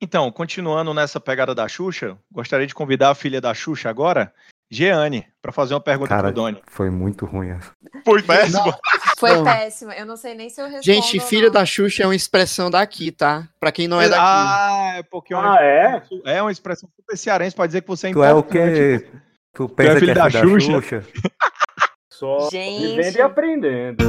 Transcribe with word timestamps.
Então, 0.00 0.30
continuando 0.32 0.94
nessa 0.94 1.20
pegada 1.20 1.54
da 1.54 1.68
Xuxa, 1.68 2.16
gostaria 2.32 2.66
de 2.66 2.74
convidar 2.74 3.10
a 3.10 3.14
filha 3.14 3.40
da 3.40 3.52
Xuxa 3.52 3.90
agora, 3.90 4.32
Jeane, 4.70 5.26
para 5.42 5.52
fazer 5.52 5.74
uma 5.74 5.80
pergunta 5.80 6.08
Cara, 6.08 6.28
pro 6.28 6.32
Doni. 6.32 6.62
foi 6.68 6.88
muito 6.90 7.26
ruim 7.26 7.50
essa. 7.50 7.72
Foi 8.04 8.22
péssimo. 8.22 8.72
Foi 9.18 9.34
Não. 9.36 9.44
péssimo. 9.44 9.92
Eu 9.92 10.06
não 10.06 10.16
sei 10.16 10.34
nem 10.34 10.48
se 10.48 10.60
eu 10.60 10.64
respondo. 10.66 10.84
Gente, 10.84 11.18
não. 11.42 11.50
da 11.50 11.66
Xuxa 11.66 12.02
é 12.02 12.06
uma 12.06 12.14
expressão 12.14 12.70
daqui, 12.70 13.10
tá? 13.12 13.46
Pra 13.58 13.70
quem 13.70 13.86
não 13.88 14.00
é 14.00 14.08
daqui. 14.08 14.22
Ah, 14.24 14.92
é 14.96 15.02
porque 15.02 15.34
é 15.34 15.36
uma, 15.36 15.58
Ah, 15.58 15.62
é? 15.62 16.02
é 16.24 16.40
uma 16.40 16.52
expressão 16.52 16.88
super 16.96 17.16
cearense 17.18 17.54
para 17.54 17.66
dizer 17.66 17.82
que 17.82 17.88
você 17.88 18.08
é 18.08 18.12
Tu 18.12 18.22
é 18.24 18.32
o 18.32 18.38
importante. 18.38 18.72
quê? 18.72 19.06
Tu 19.52 19.68
pensa 19.68 19.94
filho 19.98 20.04
que 20.06 20.10
é 20.12 20.14
da 20.14 20.30
filho 20.30 20.42
da 20.42 20.48
Xuxa? 20.48 20.80
Xuxa? 20.80 21.04
Só 22.08 22.48
Gente. 22.50 22.86
vivendo 22.96 23.16
e 23.16 23.20
aprendendo. 23.22 24.04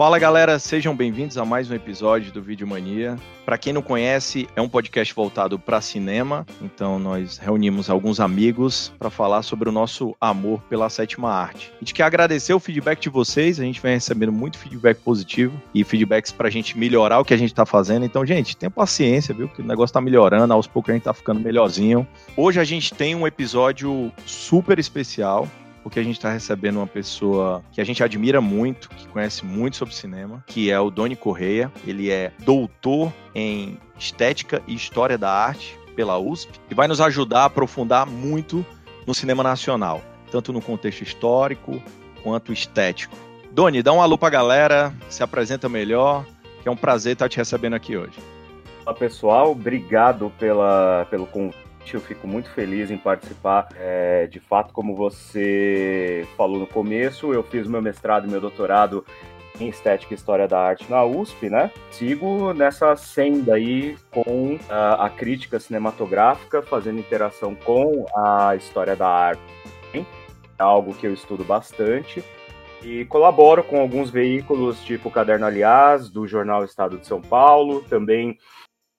Fala 0.00 0.18
galera, 0.18 0.58
sejam 0.58 0.96
bem-vindos 0.96 1.36
a 1.36 1.44
mais 1.44 1.70
um 1.70 1.74
episódio 1.74 2.32
do 2.32 2.40
Vídeo 2.40 2.66
Mania. 2.66 3.18
Para 3.44 3.58
quem 3.58 3.70
não 3.70 3.82
conhece, 3.82 4.48
é 4.56 4.62
um 4.62 4.66
podcast 4.66 5.12
voltado 5.12 5.58
para 5.58 5.78
cinema, 5.82 6.46
então 6.62 6.98
nós 6.98 7.36
reunimos 7.36 7.90
alguns 7.90 8.18
amigos 8.18 8.90
para 8.98 9.10
falar 9.10 9.42
sobre 9.42 9.68
o 9.68 9.72
nosso 9.72 10.16
amor 10.18 10.62
pela 10.70 10.88
sétima 10.88 11.30
arte. 11.30 11.70
A 11.76 11.80
gente 11.80 11.92
quer 11.92 12.04
agradecer 12.04 12.54
o 12.54 12.58
feedback 12.58 12.98
de 12.98 13.10
vocês, 13.10 13.60
a 13.60 13.62
gente 13.62 13.78
vem 13.78 13.92
recebendo 13.92 14.32
muito 14.32 14.56
feedback 14.56 14.96
positivo 15.00 15.60
e 15.74 15.84
feedbacks 15.84 16.32
para 16.32 16.48
a 16.48 16.50
gente 16.50 16.78
melhorar 16.78 17.20
o 17.20 17.24
que 17.24 17.34
a 17.34 17.36
gente 17.36 17.50
está 17.52 17.66
fazendo. 17.66 18.06
Então, 18.06 18.24
gente, 18.24 18.56
tenha 18.56 18.70
paciência, 18.70 19.34
viu? 19.34 19.50
Que 19.50 19.60
o 19.60 19.66
negócio 19.66 19.90
está 19.90 20.00
melhorando, 20.00 20.54
aos 20.54 20.66
poucos 20.66 20.88
a 20.88 20.92
gente 20.94 21.02
está 21.02 21.12
ficando 21.12 21.40
melhorzinho. 21.40 22.08
Hoje 22.34 22.58
a 22.58 22.64
gente 22.64 22.94
tem 22.94 23.14
um 23.14 23.26
episódio 23.26 24.10
super 24.24 24.78
especial 24.78 25.46
porque 25.82 25.98
a 25.98 26.02
gente 26.02 26.16
está 26.16 26.30
recebendo 26.30 26.76
uma 26.76 26.86
pessoa 26.86 27.62
que 27.72 27.80
a 27.80 27.84
gente 27.84 28.02
admira 28.02 28.40
muito, 28.40 28.88
que 28.90 29.06
conhece 29.08 29.44
muito 29.44 29.76
sobre 29.76 29.94
cinema, 29.94 30.42
que 30.46 30.70
é 30.70 30.78
o 30.78 30.90
Doni 30.90 31.16
Correia. 31.16 31.70
Ele 31.86 32.10
é 32.10 32.32
doutor 32.40 33.12
em 33.34 33.78
Estética 33.98 34.62
e 34.66 34.74
História 34.74 35.16
da 35.16 35.30
Arte 35.30 35.78
pela 35.94 36.18
USP 36.18 36.60
e 36.70 36.74
vai 36.74 36.86
nos 36.86 37.00
ajudar 37.00 37.42
a 37.42 37.44
aprofundar 37.46 38.06
muito 38.06 38.64
no 39.06 39.14
cinema 39.14 39.42
nacional, 39.42 40.02
tanto 40.30 40.52
no 40.52 40.60
contexto 40.60 41.02
histórico 41.02 41.82
quanto 42.22 42.52
estético. 42.52 43.16
Doni, 43.50 43.82
dá 43.82 43.92
um 43.92 44.00
alô 44.00 44.16
pra 44.16 44.30
galera, 44.30 44.94
se 45.08 45.22
apresenta 45.22 45.68
melhor, 45.68 46.24
que 46.62 46.68
é 46.68 46.70
um 46.70 46.76
prazer 46.76 47.14
estar 47.14 47.28
te 47.28 47.36
recebendo 47.36 47.74
aqui 47.74 47.96
hoje. 47.96 48.18
Olá, 48.84 48.94
pessoal. 48.94 49.52
Obrigado 49.52 50.32
pela, 50.38 51.06
pelo 51.10 51.26
convite. 51.26 51.69
Eu 51.94 52.00
fico 52.00 52.26
muito 52.26 52.50
feliz 52.50 52.90
em 52.90 52.98
participar. 52.98 53.68
É, 53.76 54.26
de 54.26 54.40
fato, 54.40 54.72
como 54.72 54.94
você 54.94 56.26
falou 56.36 56.58
no 56.58 56.66
começo, 56.66 57.32
eu 57.32 57.42
fiz 57.42 57.66
meu 57.66 57.82
mestrado 57.82 58.26
e 58.26 58.30
meu 58.30 58.40
doutorado 58.40 59.04
em 59.58 59.68
Estética 59.68 60.14
e 60.14 60.16
História 60.16 60.48
da 60.48 60.58
Arte 60.58 60.90
na 60.90 61.04
USP, 61.04 61.50
né? 61.50 61.70
Sigo 61.90 62.52
nessa 62.52 62.96
senda 62.96 63.54
aí 63.54 63.96
com 64.10 64.58
ah, 64.68 65.06
a 65.06 65.10
crítica 65.10 65.60
cinematográfica, 65.60 66.62
fazendo 66.62 66.98
interação 66.98 67.54
com 67.54 68.06
a 68.16 68.56
história 68.56 68.96
da 68.96 69.08
arte. 69.08 69.42
É 69.94 70.62
algo 70.62 70.94
que 70.94 71.06
eu 71.06 71.12
estudo 71.12 71.44
bastante. 71.44 72.22
E 72.82 73.04
colaboro 73.06 73.62
com 73.62 73.78
alguns 73.78 74.10
veículos, 74.10 74.82
tipo 74.82 75.08
o 75.08 75.12
Caderno 75.12 75.44
Aliás, 75.44 76.08
do 76.08 76.26
jornal 76.26 76.64
Estado 76.64 76.98
de 76.98 77.06
São 77.06 77.20
Paulo, 77.20 77.82
também 77.82 78.38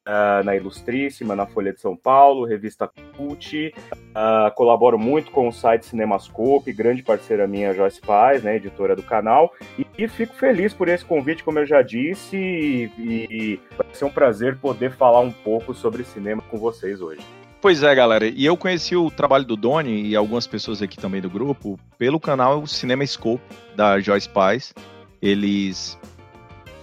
ah, 0.06 0.42
na 0.44 0.56
Ilustríssima, 0.56 1.36
na 1.36 1.46
Folha 1.46 1.74
de 1.74 1.80
São 1.82 1.96
Paulo, 1.96 2.46
revista 2.46 2.90
Cult. 3.16 3.74
Ah, 4.14 4.52
colaboro 4.56 4.98
muito 4.98 5.32
com 5.32 5.48
o 5.48 5.52
site 5.52 5.86
Cinemascope, 5.86 6.74
grande 6.74 7.04
parceira 7.04 7.48
minha, 7.48 7.74
Joyce 7.74 8.02
Paz, 8.02 8.44
né, 8.44 8.56
editora 8.56 8.96
do 8.96 9.04
canal. 9.04 9.54
E, 9.78 9.86
e 9.98 10.08
fico 10.08 10.34
feliz 10.36 10.74
por 10.74 10.88
esse 10.88 11.06
convite, 11.06 11.44
como 11.44 11.60
eu 11.60 11.66
já 11.66 11.82
disse, 11.82 12.36
e, 12.36 12.92
e 12.98 13.60
vai 13.78 13.88
ser 13.94 14.06
um 14.06 14.12
prazer 14.12 14.58
poder 14.58 14.92
falar 14.92 15.20
um 15.20 15.32
pouco 15.32 15.74
sobre 15.74 16.04
cinema 16.04 16.42
com 16.50 16.58
vocês 16.58 17.02
hoje. 17.02 17.22
Pois 17.62 17.84
é, 17.84 17.94
galera. 17.94 18.26
E 18.26 18.44
eu 18.44 18.58
conheci 18.58 18.96
o 18.96 19.12
trabalho 19.12 19.46
do 19.46 19.56
Doni 19.56 20.08
e 20.08 20.16
algumas 20.16 20.48
pessoas 20.48 20.82
aqui 20.82 20.98
também 20.98 21.22
do 21.22 21.30
grupo 21.30 21.80
pelo 21.96 22.20
canal 22.20 22.66
Cinema 22.66 23.06
Scope 23.06 23.44
da 23.76 24.00
Joyce 24.00 24.28
Paz. 24.28 24.74
Eles 25.22 25.96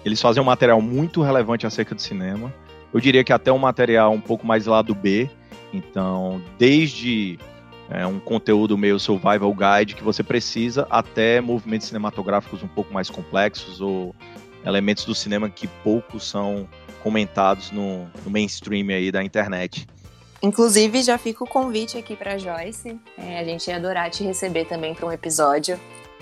eles 0.05 0.23
fazem 0.23 0.41
um 0.41 0.47
material 0.47 0.81
muito 0.81 1.21
relevante 1.21 1.67
acerca 1.67 1.97
do 1.97 2.01
cinema. 2.01 2.55
Eu 2.93 3.01
diria 3.01 3.23
que 3.23 3.33
até 3.33 3.53
um 3.53 3.59
material 3.59 4.13
um 4.13 4.21
pouco 4.21 4.47
mais 4.47 4.67
lado 4.67 4.95
B. 4.95 5.31
Então, 5.73 6.41
desde 6.59 7.39
é, 7.91 8.07
um 8.07 8.19
conteúdo 8.19 8.77
meio 8.77 8.99
survival 8.99 9.55
guide 9.55 9.95
que 9.95 10.05
você 10.05 10.23
precisa, 10.23 10.87
até 10.91 11.41
movimentos 11.41 11.89
cinematográficos 11.89 12.63
um 12.63 12.69
pouco 12.69 12.93
mais 12.93 13.11
complexos 13.11 13.81
ou 13.81 14.15
elementos 14.65 15.05
do 15.05 15.15
cinema 15.15 15.49
que 15.49 15.67
poucos 15.67 16.25
são 16.25 16.69
comentados 17.03 17.71
no, 17.71 18.07
no 18.25 18.31
mainstream 18.31 18.89
aí 18.89 19.11
da 19.11 19.23
internet. 19.23 19.87
Inclusive, 20.43 21.03
já 21.03 21.19
fica 21.19 21.43
o 21.43 21.47
convite 21.47 21.99
aqui 21.99 22.15
pra 22.15 22.39
Joyce. 22.39 22.99
É, 23.17 23.41
a 23.41 23.45
gente 23.45 23.69
ia 23.69 23.77
adorar 23.77 24.09
te 24.11 24.23
receber 24.23 24.67
também 24.67 24.95
para 24.95 25.07
um 25.07 25.13
episódio. 25.13 25.79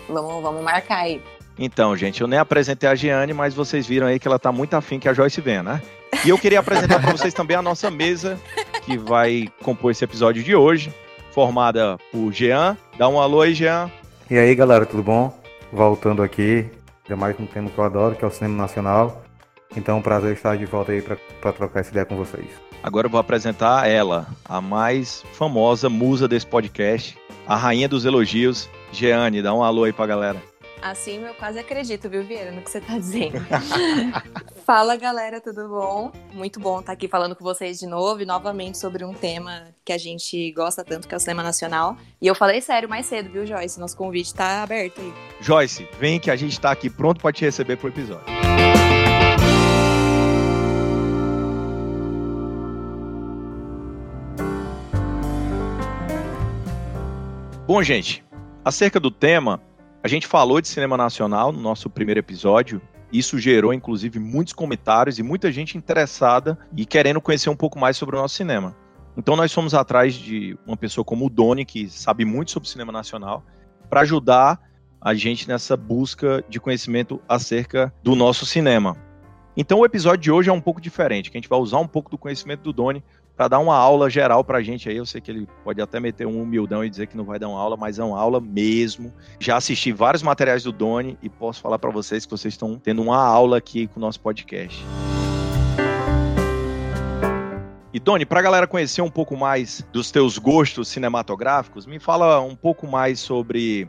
Vamos, 0.08 0.42
vamos 0.42 0.62
marcar 0.62 1.00
aí. 1.00 1.20
Então, 1.58 1.96
gente, 1.96 2.20
eu 2.20 2.26
nem 2.26 2.38
apresentei 2.38 2.88
a 2.88 2.94
Giane, 2.94 3.32
mas 3.32 3.54
vocês 3.54 3.86
viram 3.86 4.06
aí 4.06 4.18
que 4.18 4.28
ela 4.28 4.38
tá 4.38 4.52
muito 4.52 4.74
afim 4.74 4.98
que 4.98 5.08
a 5.08 5.12
Joyce 5.12 5.40
venha, 5.40 5.62
né? 5.62 5.82
E 6.24 6.28
eu 6.28 6.38
queria 6.38 6.60
apresentar 6.60 7.00
para 7.00 7.12
vocês 7.12 7.32
também 7.32 7.56
a 7.56 7.62
nossa 7.62 7.90
mesa, 7.90 8.38
que 8.84 8.96
vai 8.96 9.48
compor 9.62 9.90
esse 9.90 10.04
episódio 10.04 10.42
de 10.42 10.54
hoje, 10.54 10.92
formada 11.30 11.98
por 12.10 12.32
Jean. 12.32 12.76
Dá 12.98 13.08
um 13.08 13.20
alô 13.20 13.42
aí, 13.42 13.54
Jean. 13.54 13.90
E 14.30 14.36
aí, 14.36 14.54
galera, 14.54 14.84
tudo 14.84 15.02
bom? 15.02 15.32
Voltando 15.72 16.22
aqui, 16.22 16.68
ainda 17.04 17.16
mais 17.16 17.38
um 17.38 17.46
tema 17.46 17.70
que 17.70 17.78
eu 17.78 17.84
adoro, 17.84 18.16
que 18.16 18.24
é 18.24 18.28
o 18.28 18.30
cinema 18.30 18.56
nacional. 18.56 19.22
Então, 19.76 19.96
é 19.96 19.98
um 19.98 20.02
prazer 20.02 20.32
estar 20.32 20.56
de 20.56 20.64
volta 20.64 20.92
aí 20.92 21.02
pra 21.02 21.52
trocar 21.52 21.80
essa 21.80 21.90
ideia 21.90 22.06
com 22.06 22.16
vocês. 22.16 22.46
Agora 22.82 23.06
eu 23.06 23.10
vou 23.10 23.20
apresentar 23.20 23.88
ela, 23.88 24.26
a 24.44 24.60
mais 24.60 25.24
famosa 25.32 25.88
musa 25.88 26.26
desse 26.28 26.46
podcast, 26.46 27.16
a 27.46 27.56
rainha 27.56 27.88
dos 27.88 28.04
elogios, 28.04 28.68
Jeane. 28.92 29.42
Dá 29.42 29.52
um 29.52 29.62
alô 29.62 29.84
aí 29.84 29.92
pra 29.92 30.06
galera. 30.06 30.42
Assim 30.90 31.24
eu 31.24 31.34
quase 31.34 31.58
acredito, 31.58 32.08
viu, 32.08 32.22
Vieira, 32.22 32.52
no 32.52 32.62
que 32.62 32.70
você 32.70 32.80
tá 32.80 32.96
dizendo. 32.96 33.44
Fala, 34.64 34.94
galera, 34.94 35.40
tudo 35.40 35.68
bom? 35.68 36.12
Muito 36.32 36.60
bom 36.60 36.78
estar 36.78 36.92
aqui 36.92 37.08
falando 37.08 37.34
com 37.34 37.42
vocês 37.42 37.80
de 37.80 37.86
novo 37.88 38.22
e 38.22 38.24
novamente 38.24 38.78
sobre 38.78 39.04
um 39.04 39.12
tema 39.12 39.64
que 39.84 39.92
a 39.92 39.98
gente 39.98 40.52
gosta 40.52 40.84
tanto, 40.84 41.08
que 41.08 41.14
é 41.14 41.16
o 41.16 41.20
cinema 41.20 41.42
nacional. 41.42 41.96
E 42.22 42.26
eu 42.28 42.36
falei 42.36 42.60
sério 42.60 42.88
mais 42.88 43.06
cedo, 43.06 43.28
viu, 43.30 43.44
Joyce? 43.44 43.80
Nosso 43.80 43.96
convite 43.96 44.32
tá 44.32 44.62
aberto 44.62 45.00
aí. 45.00 45.12
Joyce, 45.40 45.88
vem 45.98 46.20
que 46.20 46.30
a 46.30 46.36
gente 46.36 46.60
tá 46.60 46.70
aqui 46.70 46.88
pronto 46.88 47.20
para 47.20 47.32
te 47.32 47.44
receber 47.44 47.76
pro 47.76 47.88
episódio. 47.88 48.24
Bom, 57.66 57.82
gente, 57.82 58.24
acerca 58.64 59.00
do 59.00 59.10
tema, 59.10 59.60
a 60.06 60.08
gente 60.08 60.28
falou 60.28 60.60
de 60.60 60.68
cinema 60.68 60.96
nacional 60.96 61.50
no 61.50 61.60
nosso 61.60 61.90
primeiro 61.90 62.20
episódio. 62.20 62.80
Isso 63.12 63.40
gerou, 63.40 63.74
inclusive, 63.74 64.20
muitos 64.20 64.52
comentários 64.52 65.18
e 65.18 65.22
muita 65.24 65.50
gente 65.50 65.76
interessada 65.76 66.56
e 66.76 66.86
querendo 66.86 67.20
conhecer 67.20 67.50
um 67.50 67.56
pouco 67.56 67.76
mais 67.76 67.96
sobre 67.96 68.14
o 68.14 68.20
nosso 68.20 68.36
cinema. 68.36 68.76
Então, 69.16 69.34
nós 69.34 69.52
fomos 69.52 69.74
atrás 69.74 70.14
de 70.14 70.56
uma 70.64 70.76
pessoa 70.76 71.04
como 71.04 71.26
o 71.26 71.28
Doni, 71.28 71.64
que 71.64 71.90
sabe 71.90 72.24
muito 72.24 72.52
sobre 72.52 72.68
cinema 72.68 72.92
nacional, 72.92 73.44
para 73.90 74.02
ajudar 74.02 74.60
a 75.00 75.12
gente 75.12 75.48
nessa 75.48 75.76
busca 75.76 76.44
de 76.48 76.60
conhecimento 76.60 77.20
acerca 77.28 77.92
do 78.00 78.14
nosso 78.14 78.46
cinema. 78.46 78.96
Então, 79.56 79.80
o 79.80 79.84
episódio 79.84 80.22
de 80.22 80.30
hoje 80.30 80.50
é 80.50 80.52
um 80.52 80.60
pouco 80.60 80.80
diferente, 80.80 81.32
que 81.32 81.36
a 81.36 81.40
gente 81.40 81.50
vai 81.50 81.58
usar 81.58 81.80
um 81.80 81.88
pouco 81.88 82.12
do 82.12 82.18
conhecimento 82.18 82.62
do 82.62 82.72
Doni 82.72 83.02
para 83.36 83.48
dar 83.48 83.58
uma 83.58 83.76
aula 83.76 84.08
geral 84.08 84.42
para 84.42 84.58
a 84.58 84.62
gente 84.62 84.88
aí. 84.88 84.96
Eu 84.96 85.04
sei 85.04 85.20
que 85.20 85.30
ele 85.30 85.46
pode 85.62 85.80
até 85.80 86.00
meter 86.00 86.26
um 86.26 86.40
humildão 86.40 86.84
e 86.84 86.88
dizer 86.88 87.06
que 87.06 87.16
não 87.16 87.24
vai 87.24 87.38
dar 87.38 87.48
uma 87.48 87.60
aula, 87.60 87.76
mas 87.76 87.98
é 87.98 88.04
uma 88.04 88.18
aula 88.18 88.40
mesmo. 88.40 89.12
Já 89.38 89.56
assisti 89.56 89.92
vários 89.92 90.22
materiais 90.22 90.62
do 90.62 90.72
Doni 90.72 91.18
e 91.22 91.28
posso 91.28 91.60
falar 91.60 91.78
para 91.78 91.90
vocês 91.90 92.24
que 92.24 92.30
vocês 92.30 92.54
estão 92.54 92.78
tendo 92.78 93.02
uma 93.02 93.22
aula 93.22 93.58
aqui 93.58 93.86
com 93.86 94.00
o 94.00 94.00
nosso 94.00 94.20
podcast. 94.20 94.82
E 97.92 98.00
Doni, 98.00 98.24
para 98.24 98.40
a 98.40 98.42
galera 98.42 98.66
conhecer 98.66 99.02
um 99.02 99.10
pouco 99.10 99.36
mais 99.36 99.86
dos 99.92 100.10
teus 100.10 100.38
gostos 100.38 100.88
cinematográficos, 100.88 101.86
me 101.86 101.98
fala 101.98 102.40
um 102.40 102.54
pouco 102.56 102.86
mais 102.86 103.20
sobre 103.20 103.84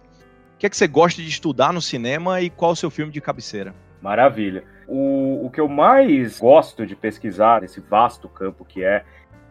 o 0.55 0.57
que 0.59 0.65
é 0.65 0.69
que 0.69 0.77
você 0.77 0.87
gosta 0.87 1.21
de 1.21 1.27
estudar 1.27 1.71
no 1.71 1.81
cinema 1.81 2.41
e 2.41 2.49
qual 2.49 2.71
o 2.71 2.75
seu 2.75 2.89
filme 2.89 3.11
de 3.11 3.21
cabeceira. 3.21 3.73
Maravilha. 4.01 4.63
O, 4.87 5.45
o 5.45 5.49
que 5.49 5.59
eu 5.59 5.67
mais 5.67 6.39
gosto 6.39 6.85
de 6.85 6.95
pesquisar 6.95 7.61
nesse 7.61 7.81
vasto 7.81 8.29
campo 8.29 8.63
que 8.63 8.83
é 8.83 9.03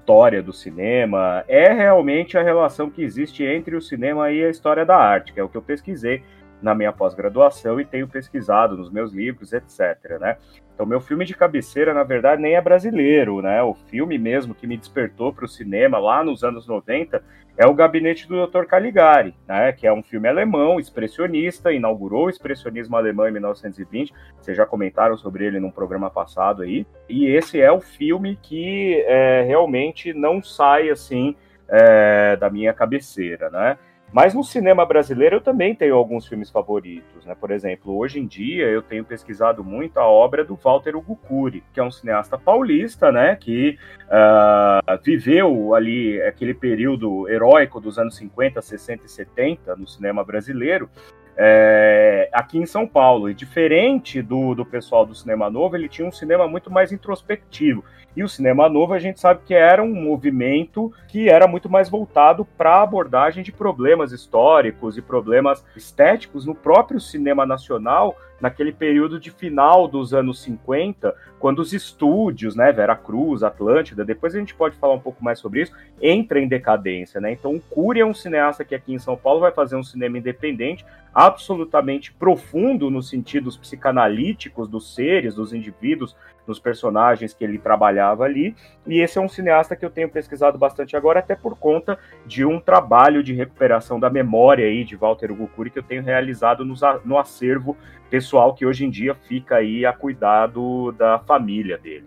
história 0.07 0.41
do 0.41 0.53
cinema 0.53 1.45
é 1.49 1.73
realmente 1.73 2.39
a 2.39 2.43
relação 2.43 2.89
que 2.89 3.03
existe 3.03 3.43
entre 3.43 3.75
o 3.75 3.83
cinema 3.83 4.31
e 4.31 4.45
a 4.45 4.49
história 4.49 4.87
da 4.87 4.97
arte, 4.97 5.33
que 5.33 5.41
é 5.41 5.43
o 5.43 5.49
que 5.49 5.57
eu 5.57 5.63
pesquisei 5.63 6.23
na 6.63 6.75
minha 6.75 6.93
pós-graduação 6.93 7.81
e 7.81 7.85
tenho 7.85 8.09
pesquisado 8.09 8.77
nos 8.77 8.91
meus 8.91 9.13
livros, 9.13 9.53
etc. 9.53 10.19
Né? 10.21 10.37
Então, 10.77 10.85
meu 10.85 11.01
filme 11.01 11.25
de 11.25 11.35
cabeceira, 11.35 11.95
na 11.95 12.03
verdade, 12.03 12.43
nem 12.43 12.55
é 12.55 12.61
brasileiro, 12.61 13.41
né? 13.41 13.63
O 13.63 13.73
filme 13.73 14.19
mesmo 14.19 14.55
que 14.55 14.67
me 14.67 14.77
despertou 14.77 15.33
para 15.33 15.47
o 15.47 15.49
cinema 15.49 15.99
lá 15.99 16.23
nos 16.23 16.45
anos 16.45 16.67
90 16.67 17.23
é 17.57 17.67
O 17.67 17.73
Gabinete 17.73 18.29
do 18.29 18.47
Dr. 18.47 18.67
Caligari, 18.67 19.35
né? 19.49 19.73
Que 19.73 19.87
é 19.87 19.93
um 19.93 20.03
filme 20.03 20.29
alemão, 20.29 20.79
expressionista, 20.79 21.73
inaugurou 21.73 22.27
o 22.27 22.29
expressionismo 22.29 22.95
alemão 22.95 23.27
em 23.27 23.33
1920. 23.33 24.13
Vocês 24.39 24.55
já 24.55 24.67
comentaram 24.67 25.17
sobre 25.17 25.47
ele 25.47 25.59
num 25.59 25.71
programa 25.71 26.11
passado 26.11 26.63
aí. 26.63 26.87
E 27.09 27.27
esse 27.27 27.59
é 27.59 27.73
o 27.73 27.81
filme 27.81 28.39
que 28.43 29.03
é, 29.07 29.45
realmente 29.47 30.13
não 30.13 30.43
sai 30.43 30.91
assim 30.91 31.35
é, 31.71 32.37
da 32.37 32.51
minha 32.51 32.75
cabeceira, 32.75 33.49
né? 33.49 33.79
Mas 34.17 34.33
no 34.33 34.43
cinema 34.43 34.87
brasileiro 34.87 35.37
eu 35.37 35.41
também 35.43 35.75
tenho 35.75 35.95
alguns 35.95 36.27
filmes 36.27 36.49
favoritos, 36.49 37.27
né? 37.27 37.37
Por 37.39 37.51
exemplo, 37.51 37.95
hoje 37.95 38.19
em 38.19 38.27
dia 38.27 38.65
eu 38.65 38.81
tenho 38.81 39.05
pesquisado 39.05 39.63
muito 39.63 39.99
a 39.99 40.09
obra 40.09 40.43
do 40.43 40.57
Walter 40.57 40.97
Ugucuri, 40.97 41.63
que 41.71 41.79
é 41.79 41.83
um 41.83 41.91
cineasta 41.91 42.39
paulista, 42.39 43.13
né? 43.13 43.37
Que 43.37 43.77
uh, 44.07 44.99
viveu 45.05 45.75
ali 45.75 46.19
aquele 46.23 46.55
período 46.55 47.29
heróico 47.29 47.79
dos 47.79 47.99
anos 47.99 48.17
50, 48.17 48.63
60 48.63 49.05
e 49.05 49.09
70 49.11 49.77
no 49.77 49.87
cinema 49.87 50.25
brasileiro 50.25 50.89
é, 51.37 52.31
aqui 52.33 52.59
em 52.59 52.67
São 52.67 52.87
Paulo. 52.87 53.29
E 53.29 53.35
diferente 53.35 54.23
do, 54.23 54.55
do 54.55 54.65
pessoal 54.65 55.05
do 55.05 55.15
Cinema 55.15 55.51
Novo, 55.51 55.77
ele 55.77 55.89
tinha 55.89 56.09
um 56.09 56.13
cinema 56.13 56.49
muito 56.49 56.71
mais 56.71 56.91
introspectivo. 56.91 57.85
E 58.17 58.25
o 58.25 58.29
Cinema 58.29 58.67
Novo 58.69 58.95
a 58.95 58.99
gente 58.99 59.21
sabe 59.21 59.41
que 59.45 59.53
era 59.53 59.83
um 59.83 59.95
movimento 59.95 60.91
que 61.07 61.29
era 61.29 61.47
muito 61.47 61.69
mais 61.69 61.91
voltado 61.91 62.47
para 62.57 62.77
a 62.77 62.83
abordagem 62.83 63.45
de 63.45 63.53
problemas 63.53 64.11
históricos 64.11 64.97
e 64.97 65.03
problemas 65.03 65.63
estéticos 65.77 66.47
no 66.47 66.55
próprio 66.55 66.99
cinema 66.99 67.45
nacional, 67.45 68.17
naquele 68.41 68.73
período 68.73 69.19
de 69.19 69.31
final 69.31 69.89
dos 69.89 70.13
anos 70.13 70.43
50, 70.43 71.15
quando 71.39 71.61
os 71.61 71.73
estúdios, 71.73 72.55
né, 72.55 72.73
Vera 72.73 72.97
Cruz, 72.97 73.43
Atlântida, 73.43 74.05
depois 74.05 74.35
a 74.35 74.39
gente 74.39 74.55
pode 74.55 74.77
falar 74.77 74.95
um 74.95 75.01
pouco 75.01 75.23
mais 75.25 75.39
sobre 75.39 75.63
isso, 75.63 75.73
entra 76.01 76.41
em 76.41 76.49
decadência, 76.49 77.21
né? 77.21 77.33
Então 77.33 77.55
o 77.55 77.61
Cury 77.61 78.01
é 78.01 78.07
um 78.07 78.15
cineasta 78.15 78.65
que 78.65 78.75
aqui 78.75 78.93
em 78.93 78.99
São 78.99 79.17
Paulo 79.17 79.41
vai 79.41 79.53
fazer 79.53 79.77
um 79.77 79.83
cinema 79.83 80.19
independente, 80.19 80.85
absolutamente 81.15 82.13
profundo 82.13 82.91
nos 82.91 83.09
sentidos 83.09 83.57
psicanalíticos 83.57 84.69
dos 84.69 84.95
seres, 84.95 85.35
dos 85.35 85.55
indivíduos, 85.55 86.15
dos 86.47 86.59
personagens 86.59 87.33
que 87.33 87.43
ele 87.43 87.59
trabalhava 87.59 88.25
ali. 88.25 88.55
E 88.87 89.01
esse 89.01 89.19
é 89.19 89.21
um 89.21 89.29
cineasta 89.29 89.75
que 89.75 89.85
eu 89.85 89.91
tenho 89.91 90.09
pesquisado 90.09 90.59
bastante 90.59 90.97
agora, 90.97 91.21
até 91.21 91.35
por 91.35 91.57
conta 91.57 91.99
de 92.27 92.45
um 92.45 92.61
trabalho 92.61 93.23
de 93.23 93.33
recuperação 93.33 93.99
da 93.99 94.11
memória 94.11 94.67
aí 94.67 94.85
de 94.85 94.95
Walter 94.95 95.35
Gukuri 95.35 95.71
que 95.71 95.79
eu 95.79 95.83
tenho 95.83 96.03
realizado 96.03 96.65
no 96.65 97.19
acervo 97.19 97.77
pessoal 98.11 98.55
que 98.55 98.65
hoje 98.65 98.85
em 98.85 98.91
dia 98.91 99.15
fica 99.15 99.57
aí 99.57 99.85
a 99.85 99.93
cuidado 99.93 100.93
da 100.93 101.19
família 101.21 101.79
dele. 101.79 102.07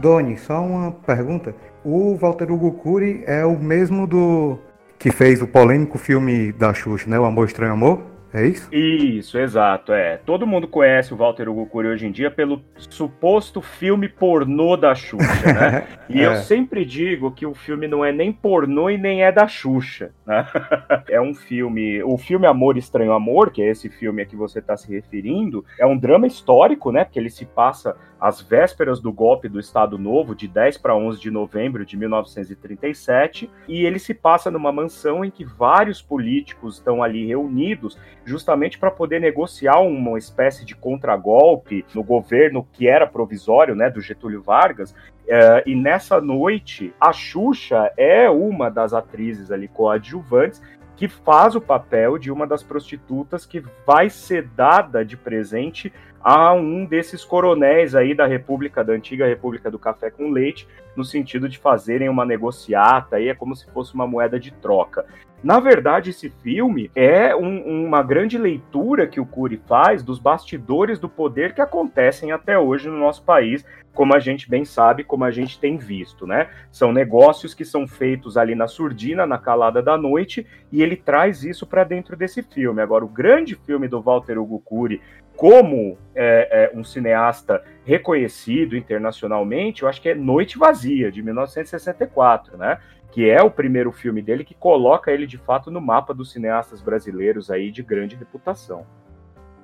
Doni, 0.00 0.36
só 0.36 0.60
uma 0.60 0.92
pergunta. 0.92 1.54
O 1.82 2.14
Walter 2.16 2.52
Hugo 2.52 2.72
Cury 2.72 3.24
é 3.26 3.44
o 3.44 3.58
mesmo 3.58 4.06
do 4.06 4.58
que 4.98 5.10
fez 5.10 5.40
o 5.40 5.46
polêmico 5.46 5.98
filme 5.98 6.52
da 6.52 6.72
Xuxa, 6.74 7.08
né? 7.08 7.18
O 7.18 7.24
Amor 7.24 7.46
Estranho 7.46 7.72
Amor? 7.72 8.13
É 8.34 8.48
isso? 8.48 8.68
Isso, 8.74 9.38
exato, 9.38 9.92
é. 9.92 10.16
Todo 10.16 10.44
mundo 10.44 10.66
conhece 10.66 11.14
o 11.14 11.16
Walter 11.16 11.48
Hugo 11.48 11.66
Cury 11.66 11.86
hoje 11.86 12.08
em 12.08 12.10
dia 12.10 12.32
pelo 12.32 12.60
suposto 12.76 13.62
filme 13.62 14.08
pornô 14.08 14.76
da 14.76 14.92
Xuxa, 14.92 15.52
né? 15.52 15.86
E 16.10 16.20
é. 16.20 16.26
eu 16.26 16.36
sempre 16.36 16.84
digo 16.84 17.30
que 17.30 17.46
o 17.46 17.54
filme 17.54 17.86
não 17.86 18.04
é 18.04 18.10
nem 18.10 18.32
pornô 18.32 18.90
e 18.90 18.98
nem 18.98 19.22
é 19.22 19.30
da 19.30 19.46
Xuxa, 19.46 20.10
né? 20.26 20.44
É 21.08 21.20
um 21.20 21.32
filme, 21.32 22.02
o 22.02 22.18
filme 22.18 22.44
Amor 22.44 22.76
Estranho 22.76 23.12
Amor, 23.12 23.52
que 23.52 23.62
é 23.62 23.70
esse 23.70 23.88
filme 23.88 24.22
a 24.22 24.26
que 24.26 24.34
você 24.34 24.58
está 24.58 24.76
se 24.76 24.92
referindo, 24.92 25.64
é 25.78 25.86
um 25.86 25.96
drama 25.96 26.26
histórico, 26.26 26.90
né? 26.90 27.04
Porque 27.04 27.20
ele 27.20 27.30
se 27.30 27.44
passa 27.46 27.96
às 28.24 28.40
vésperas 28.40 29.00
do 29.00 29.12
golpe 29.12 29.50
do 29.50 29.60
Estado 29.60 29.98
Novo, 29.98 30.34
de 30.34 30.48
10 30.48 30.78
para 30.78 30.96
11 30.96 31.20
de 31.20 31.30
novembro 31.30 31.84
de 31.84 31.94
1937, 31.94 33.50
e 33.68 33.84
ele 33.84 33.98
se 33.98 34.14
passa 34.14 34.50
numa 34.50 34.72
mansão 34.72 35.22
em 35.22 35.30
que 35.30 35.44
vários 35.44 36.00
políticos 36.00 36.76
estão 36.76 37.02
ali 37.02 37.26
reunidos 37.26 37.98
justamente 38.24 38.78
para 38.78 38.90
poder 38.90 39.20
negociar 39.20 39.78
uma 39.80 40.16
espécie 40.16 40.64
de 40.64 40.74
contragolpe 40.74 41.84
no 41.94 42.02
governo 42.02 42.66
que 42.72 42.88
era 42.88 43.06
provisório, 43.06 43.74
né, 43.74 43.90
do 43.90 44.00
Getúlio 44.00 44.40
Vargas. 44.40 44.94
É, 45.28 45.62
e 45.66 45.74
nessa 45.74 46.18
noite, 46.18 46.94
a 46.98 47.12
Xuxa 47.12 47.92
é 47.94 48.30
uma 48.30 48.70
das 48.70 48.94
atrizes 48.94 49.50
ali 49.50 49.68
coadjuvantes 49.68 50.62
que 50.96 51.08
faz 51.08 51.54
o 51.54 51.60
papel 51.60 52.18
de 52.18 52.30
uma 52.30 52.46
das 52.46 52.62
prostitutas 52.62 53.44
que 53.44 53.62
vai 53.86 54.08
ser 54.08 54.48
dada 54.56 55.04
de 55.04 55.16
presente 55.16 55.92
a 56.24 56.54
um 56.54 56.86
desses 56.86 57.22
coronéis 57.22 57.94
aí 57.94 58.14
da 58.14 58.26
República, 58.26 58.82
da 58.82 58.94
antiga 58.94 59.26
República 59.26 59.70
do 59.70 59.78
Café 59.78 60.10
com 60.10 60.30
Leite, 60.30 60.66
no 60.96 61.04
sentido 61.04 61.50
de 61.50 61.58
fazerem 61.58 62.08
uma 62.08 62.24
negociata, 62.24 63.16
aí 63.16 63.28
é 63.28 63.34
como 63.34 63.54
se 63.54 63.70
fosse 63.70 63.92
uma 63.92 64.06
moeda 64.06 64.40
de 64.40 64.50
troca. 64.50 65.04
Na 65.42 65.60
verdade, 65.60 66.08
esse 66.08 66.30
filme 66.30 66.90
é 66.96 67.36
um, 67.36 67.84
uma 67.84 68.02
grande 68.02 68.38
leitura 68.38 69.06
que 69.06 69.20
o 69.20 69.26
Cury 69.26 69.60
faz 69.66 70.02
dos 70.02 70.18
bastidores 70.18 70.98
do 70.98 71.06
poder 71.06 71.52
que 71.52 71.60
acontecem 71.60 72.32
até 72.32 72.58
hoje 72.58 72.88
no 72.88 72.98
nosso 72.98 73.22
país, 73.22 73.62
como 73.92 74.16
a 74.16 74.18
gente 74.18 74.48
bem 74.48 74.64
sabe, 74.64 75.04
como 75.04 75.22
a 75.22 75.30
gente 75.30 75.60
tem 75.60 75.76
visto, 75.76 76.26
né? 76.26 76.48
São 76.72 76.90
negócios 76.90 77.52
que 77.52 77.64
são 77.64 77.86
feitos 77.86 78.38
ali 78.38 78.54
na 78.54 78.66
surdina, 78.66 79.26
na 79.26 79.36
calada 79.36 79.82
da 79.82 79.98
noite, 79.98 80.46
e 80.72 80.82
ele 80.82 80.96
traz 80.96 81.44
isso 81.44 81.66
para 81.66 81.84
dentro 81.84 82.16
desse 82.16 82.42
filme. 82.42 82.80
Agora, 82.80 83.04
o 83.04 83.08
grande 83.08 83.54
filme 83.54 83.86
do 83.86 84.00
Walter 84.00 84.38
Hugo 84.38 84.60
Cury, 84.60 85.02
como 85.36 85.98
é, 86.14 86.70
é, 86.74 86.78
um 86.78 86.84
cineasta 86.84 87.62
reconhecido 87.84 88.76
internacionalmente, 88.76 89.82
eu 89.82 89.88
acho 89.88 90.00
que 90.00 90.08
é 90.08 90.14
Noite 90.14 90.58
Vazia, 90.58 91.10
de 91.10 91.22
1964, 91.22 92.56
né? 92.56 92.78
Que 93.10 93.30
é 93.30 93.42
o 93.42 93.50
primeiro 93.50 93.92
filme 93.92 94.20
dele 94.20 94.44
que 94.44 94.54
coloca 94.54 95.12
ele 95.12 95.26
de 95.26 95.38
fato 95.38 95.70
no 95.70 95.80
mapa 95.80 96.12
dos 96.12 96.32
cineastas 96.32 96.80
brasileiros 96.80 97.50
aí 97.50 97.70
de 97.70 97.82
grande 97.82 98.16
reputação. 98.16 98.86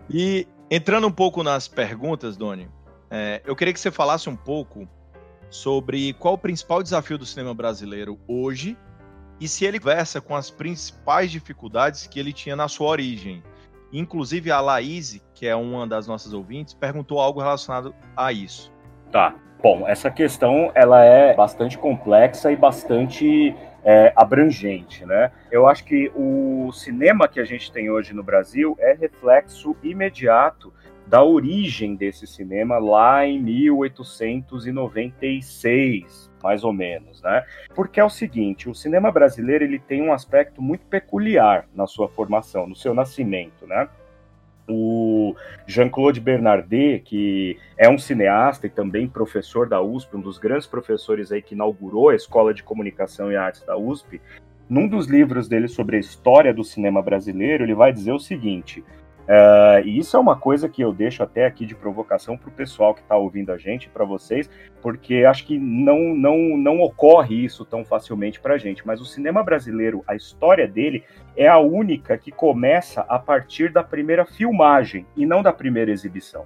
E 0.08 0.47
entrando 0.70 1.06
um 1.06 1.12
pouco 1.12 1.43
nas 1.43 1.69
perguntas, 1.69 2.37
Doni, 2.37 2.69
é, 3.11 3.43
eu 3.44 3.56
queria 3.56 3.73
que 3.73 3.81
você 3.81 3.91
falasse 3.91 4.29
um 4.29 4.37
pouco 4.37 4.88
sobre 5.50 6.12
qual 6.14 6.35
o 6.35 6.38
principal 6.38 6.82
desafio 6.82 7.19
do 7.19 7.26
cinema 7.26 7.52
brasileiro 7.52 8.19
hoje 8.26 8.79
e 9.41 9.49
se 9.49 9.64
ele 9.64 9.81
versa 9.81 10.20
com 10.20 10.37
as 10.37 10.50
principais 10.50 11.31
dificuldades 11.31 12.06
que 12.06 12.20
ele 12.20 12.32
tinha 12.32 12.55
na 12.55 12.69
sua 12.69 12.88
origem. 12.88 13.43
Inclusive 13.93 14.50
a 14.52 14.61
Laís, 14.61 15.20
que 15.41 15.49
é 15.49 15.57
uma 15.57 15.87
das 15.87 16.07
nossas 16.07 16.35
ouvintes, 16.35 16.75
perguntou 16.75 17.19
algo 17.19 17.41
relacionado 17.41 17.95
a 18.15 18.31
isso. 18.31 18.71
Tá. 19.11 19.35
Bom, 19.63 19.89
essa 19.89 20.11
questão 20.11 20.71
ela 20.75 21.03
é 21.03 21.35
bastante 21.35 21.79
complexa 21.79 22.53
e 22.53 22.57
bastante 22.57 23.57
é, 23.83 24.12
abrangente, 24.14 25.07
né? 25.07 25.33
Eu 25.50 25.67
acho 25.67 25.83
que 25.85 26.12
o 26.14 26.71
cinema 26.73 27.26
que 27.26 27.41
a 27.41 27.45
gente 27.47 27.73
tem 27.73 27.91
hoje 27.91 28.12
no 28.12 28.23
Brasil 28.23 28.76
é 28.79 28.93
reflexo 28.93 29.75
imediato 29.83 30.71
da 31.07 31.25
origem 31.25 31.97
desse 31.97 32.26
cinema 32.26 32.76
lá 32.76 33.26
em 33.26 33.41
1896, 33.41 36.31
mais 36.43 36.64
ou 36.64 36.73
menos, 36.75 37.23
né? 37.23 37.47
Porque 37.75 37.99
é 37.99 38.05
o 38.05 38.11
seguinte, 38.11 38.69
o 38.69 38.75
cinema 38.75 39.11
brasileiro 39.11 39.64
ele 39.64 39.79
tem 39.79 40.03
um 40.03 40.12
aspecto 40.12 40.61
muito 40.61 40.85
peculiar 40.85 41.67
na 41.75 41.87
sua 41.87 42.11
formação, 42.11 42.67
no 42.67 42.76
seu 42.76 42.93
nascimento, 42.93 43.67
né? 43.67 43.88
O 44.73 45.35
Jean-Claude 45.67 46.21
Bernardet, 46.21 47.03
que 47.05 47.59
é 47.77 47.89
um 47.89 47.99
cineasta 47.99 48.69
e 48.69 48.71
também 48.71 49.09
professor 49.09 49.69
da 49.69 49.83
USP, 49.83 50.17
um 50.17 50.21
dos 50.21 50.39
grandes 50.39 50.67
professores 50.67 51.33
aí 51.33 51.43
que 51.43 51.55
inaugurou 51.55 52.11
a 52.11 52.15
Escola 52.15 52.55
de 52.55 52.62
Comunicação 52.62 53.33
e 53.33 53.37
Artes 53.37 53.62
da 53.62 53.77
USP, 53.77 54.21
num 54.69 54.87
dos 54.87 55.09
livros 55.09 55.49
dele 55.49 55.67
sobre 55.67 55.97
a 55.97 56.00
história 56.00 56.55
do 56.55 56.62
cinema 56.62 57.03
brasileiro, 57.03 57.65
ele 57.65 57.75
vai 57.75 57.93
dizer 57.93 58.12
o 58.12 58.21
seguinte: 58.21 58.85
Uh, 59.31 59.87
e 59.87 59.97
isso 59.97 60.17
é 60.17 60.21
uma 60.21 60.35
coisa 60.35 60.69
que 60.69 60.83
eu 60.83 60.93
deixo 60.93 61.23
até 61.23 61.47
aqui 61.47 61.65
de 61.65 61.73
provocação 61.73 62.37
para 62.37 62.49
o 62.49 62.53
pessoal 62.53 62.93
que 62.93 63.01
está 63.01 63.17
ouvindo 63.17 63.53
a 63.53 63.57
gente, 63.57 63.89
para 63.89 64.05
vocês, 64.05 64.51
porque 64.83 65.25
acho 65.25 65.47
que 65.47 65.57
não, 65.57 66.13
não, 66.17 66.59
não 66.59 66.81
ocorre 66.81 67.45
isso 67.45 67.65
tão 67.65 67.85
facilmente 67.85 68.41
para 68.41 68.55
a 68.55 68.59
gente. 68.59 68.85
Mas 68.85 69.01
o 69.01 69.05
cinema 69.05 69.45
brasileiro, 69.45 70.03
a 70.05 70.17
história 70.17 70.67
dele 70.67 71.05
é 71.37 71.47
a 71.47 71.61
única 71.61 72.19
que 72.19 72.33
começa 72.33 73.03
a 73.03 73.21
partir 73.21 73.73
da 73.73 73.85
primeira 73.85 74.27
filmagem 74.27 75.07
e 75.17 75.25
não 75.25 75.45
da 75.45 75.53
primeira 75.53 75.93
exibição. 75.93 76.45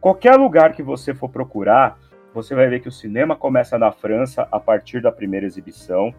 Qualquer 0.00 0.36
lugar 0.36 0.72
que 0.72 0.82
você 0.82 1.12
for 1.12 1.28
procurar, 1.28 1.98
você 2.32 2.54
vai 2.54 2.68
ver 2.68 2.80
que 2.80 2.88
o 2.88 2.92
cinema 2.92 3.36
começa 3.36 3.78
na 3.78 3.92
França 3.92 4.48
a 4.50 4.58
partir 4.58 5.02
da 5.02 5.12
primeira 5.12 5.44
exibição. 5.44 6.14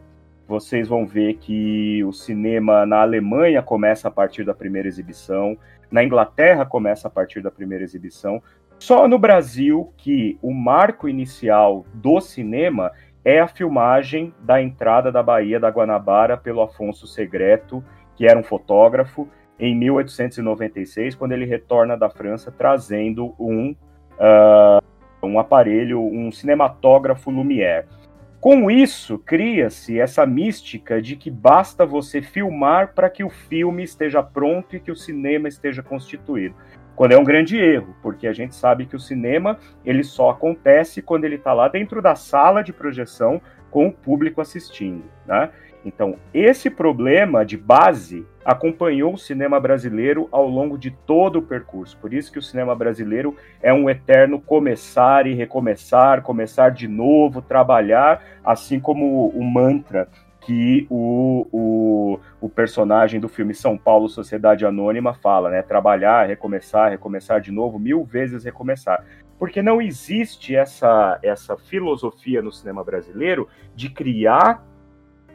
Vocês 0.47 0.87
vão 0.87 1.07
ver 1.07 1.37
que 1.37 2.03
o 2.03 2.13
cinema 2.13 2.85
na 2.85 3.01
Alemanha 3.01 3.63
começa 3.63 4.07
a 4.07 4.11
partir 4.11 4.43
da 4.43 4.53
primeira 4.53 4.87
exibição 4.87 5.57
na 5.91 6.03
Inglaterra 6.03 6.65
começa 6.65 7.07
a 7.07 7.11
partir 7.11 7.41
da 7.41 7.51
primeira 7.51 7.83
exibição. 7.83 8.41
Só 8.79 9.07
no 9.07 9.17
Brasil 9.17 9.93
que 9.97 10.37
o 10.41 10.53
marco 10.53 11.07
inicial 11.07 11.85
do 11.93 12.19
cinema 12.19 12.91
é 13.23 13.39
a 13.39 13.47
filmagem 13.47 14.33
da 14.39 14.61
entrada 14.61 15.11
da 15.11 15.23
Baía 15.23 15.59
da 15.59 15.69
Guanabara 15.69 16.37
pelo 16.37 16.61
Afonso 16.61 17.07
Segreto, 17.07 17.83
que 18.15 18.27
era 18.27 18.39
um 18.39 18.43
fotógrafo, 18.43 19.27
em 19.59 19.73
1896, 19.75 21.15
quando 21.15 21.31
ele 21.31 21.45
retorna 21.45 21.97
da 21.97 22.09
França 22.09 22.51
trazendo 22.51 23.33
um, 23.39 23.75
uh, 24.19 24.83
um 25.23 25.39
aparelho, 25.39 26.01
um 26.01 26.31
cinematógrafo 26.31 27.31
Lumière. 27.31 27.85
Com 28.45 28.69
isso, 28.69 29.17
cria-se 29.17 29.99
essa 29.99 30.23
mística 30.23 31.01
de 31.01 31.15
que 31.15 31.31
basta 31.31 31.83
você 31.83 32.21
filmar 32.21 32.93
para 32.93 33.09
que 33.09 33.23
o 33.23 33.29
filme 33.31 33.81
esteja 33.81 34.21
pronto 34.21 34.75
e 34.75 34.79
que 34.79 34.91
o 34.91 34.95
cinema 34.95 35.47
esteja 35.47 35.81
constituído. 35.81 36.53
Quando 36.95 37.13
é 37.13 37.17
um 37.17 37.23
grande 37.23 37.57
erro, 37.57 37.95
porque 38.03 38.27
a 38.27 38.33
gente 38.33 38.53
sabe 38.53 38.85
que 38.85 38.95
o 38.95 38.99
cinema 38.99 39.57
ele 39.83 40.03
só 40.03 40.29
acontece 40.29 41.01
quando 41.01 41.25
ele 41.25 41.37
está 41.37 41.53
lá 41.53 41.67
dentro 41.67 42.03
da 42.03 42.13
sala 42.13 42.61
de 42.61 42.71
projeção 42.71 43.41
com 43.71 43.87
o 43.87 43.91
público 43.91 44.39
assistindo. 44.39 45.05
Né? 45.25 45.49
Então, 45.85 46.15
esse 46.33 46.67
problema 46.67 47.45
de 47.45 47.55
base 47.55 48.25
acompanhou 48.43 49.13
o 49.13 49.17
cinema 49.17 49.59
brasileiro 49.59 50.27
ao 50.31 50.49
longo 50.49 50.79
de 50.79 50.89
todo 50.89 51.37
o 51.37 51.41
percurso. 51.43 51.95
Por 51.99 52.11
isso 52.11 52.31
que 52.31 52.39
o 52.39 52.41
cinema 52.41 52.75
brasileiro 52.75 53.35
é 53.61 53.71
um 53.71 53.87
eterno 53.87 54.41
começar 54.41 55.27
e 55.27 55.35
recomeçar, 55.35 56.23
começar 56.23 56.69
de 56.69 56.87
novo, 56.87 57.39
trabalhar, 57.41 58.23
assim 58.43 58.79
como 58.79 59.29
o 59.29 59.43
mantra 59.43 60.09
que 60.41 60.85
o, 60.91 61.47
o, 61.51 62.19
o, 62.39 62.47
personagem 62.47 63.19
do 63.19 63.27
filme 63.27 63.51
São 63.51 63.75
Paulo 63.75 64.07
Sociedade 64.07 64.63
Anônima 64.63 65.11
fala, 65.15 65.49
né? 65.49 65.63
Trabalhar, 65.63 66.27
recomeçar, 66.27 66.91
recomeçar 66.91 67.41
de 67.41 67.51
novo, 67.51 67.79
mil 67.79 68.03
vezes 68.03 68.43
recomeçar. 68.43 69.03
Porque 69.39 69.63
não 69.63 69.81
existe 69.81 70.55
essa, 70.55 71.19
essa 71.23 71.57
filosofia 71.57 72.43
no 72.43 72.51
cinema 72.51 72.83
brasileiro 72.83 73.49
de 73.75 73.89
criar 73.89 74.63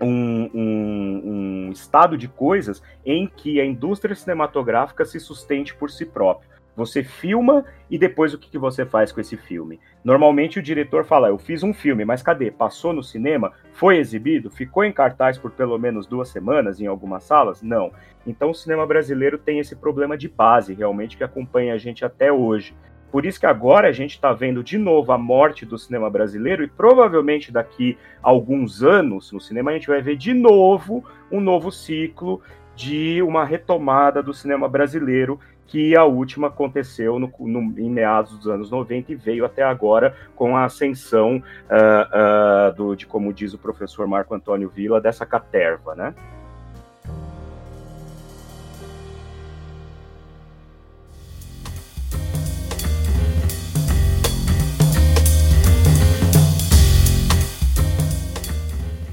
um, 0.00 0.50
um, 0.54 1.22
um, 1.24 1.70
estado 1.72 2.16
de 2.16 2.28
coisas 2.28 2.82
em 3.04 3.26
que 3.26 3.60
a 3.60 3.64
indústria 3.64 4.14
cinematográfica 4.14 5.04
se 5.04 5.20
sustente 5.20 5.74
por 5.74 5.90
si 5.90 6.06
própria. 6.06 6.48
Você 6.76 7.02
filma 7.02 7.64
e 7.90 7.98
depois 7.98 8.32
o 8.32 8.38
que, 8.38 8.48
que 8.48 8.56
você 8.56 8.86
faz 8.86 9.12
com 9.12 9.20
esse 9.20 9.36
filme? 9.36 9.78
Normalmente 10.02 10.58
o 10.58 10.62
diretor 10.62 11.04
fala: 11.04 11.28
Eu 11.28 11.36
fiz 11.36 11.62
um 11.62 11.74
filme, 11.74 12.04
mas 12.04 12.22
cadê? 12.22 12.50
Passou 12.50 12.92
no 12.92 13.02
cinema? 13.02 13.52
Foi 13.72 13.98
exibido? 13.98 14.50
Ficou 14.50 14.84
em 14.84 14.92
cartaz 14.92 15.36
por 15.36 15.50
pelo 15.50 15.76
menos 15.78 16.06
duas 16.06 16.28
semanas 16.28 16.80
em 16.80 16.86
algumas 16.86 17.24
salas? 17.24 17.60
Não. 17.60 17.92
Então 18.26 18.50
o 18.50 18.54
cinema 18.54 18.86
brasileiro 18.86 19.36
tem 19.36 19.58
esse 19.58 19.76
problema 19.76 20.16
de 20.16 20.28
base, 20.28 20.72
realmente, 20.72 21.16
que 21.16 21.24
acompanha 21.24 21.74
a 21.74 21.78
gente 21.78 22.04
até 22.04 22.32
hoje. 22.32 22.74
Por 23.10 23.26
isso 23.26 23.40
que 23.40 23.46
agora 23.46 23.88
a 23.88 23.92
gente 23.92 24.12
está 24.12 24.32
vendo 24.32 24.62
de 24.62 24.78
novo 24.78 25.12
a 25.12 25.18
morte 25.18 25.66
do 25.66 25.76
cinema 25.76 26.08
brasileiro 26.08 26.62
e 26.62 26.68
provavelmente 26.68 27.50
daqui 27.50 27.98
a 28.22 28.28
alguns 28.28 28.82
anos 28.82 29.32
no 29.32 29.40
cinema 29.40 29.70
a 29.70 29.74
gente 29.74 29.88
vai 29.88 30.00
ver 30.00 30.16
de 30.16 30.32
novo 30.32 31.04
um 31.30 31.40
novo 31.40 31.72
ciclo 31.72 32.40
de 32.76 33.20
uma 33.22 33.44
retomada 33.44 34.22
do 34.22 34.32
cinema 34.32 34.68
brasileiro 34.68 35.38
que 35.66 35.96
a 35.96 36.04
última 36.04 36.48
aconteceu 36.48 37.18
no, 37.20 37.32
no, 37.38 37.78
em 37.78 37.88
meados 37.88 38.36
dos 38.36 38.48
anos 38.48 38.70
90 38.72 39.12
e 39.12 39.14
veio 39.14 39.44
até 39.44 39.62
agora 39.62 40.16
com 40.34 40.56
a 40.56 40.64
ascensão 40.64 41.36
uh, 41.36 42.70
uh, 42.70 42.74
do, 42.74 42.96
de, 42.96 43.06
como 43.06 43.32
diz 43.32 43.54
o 43.54 43.58
professor 43.58 44.04
Marco 44.08 44.34
Antônio 44.34 44.68
Villa, 44.68 45.00
dessa 45.00 45.24
caterva, 45.24 45.94
né? 45.94 46.12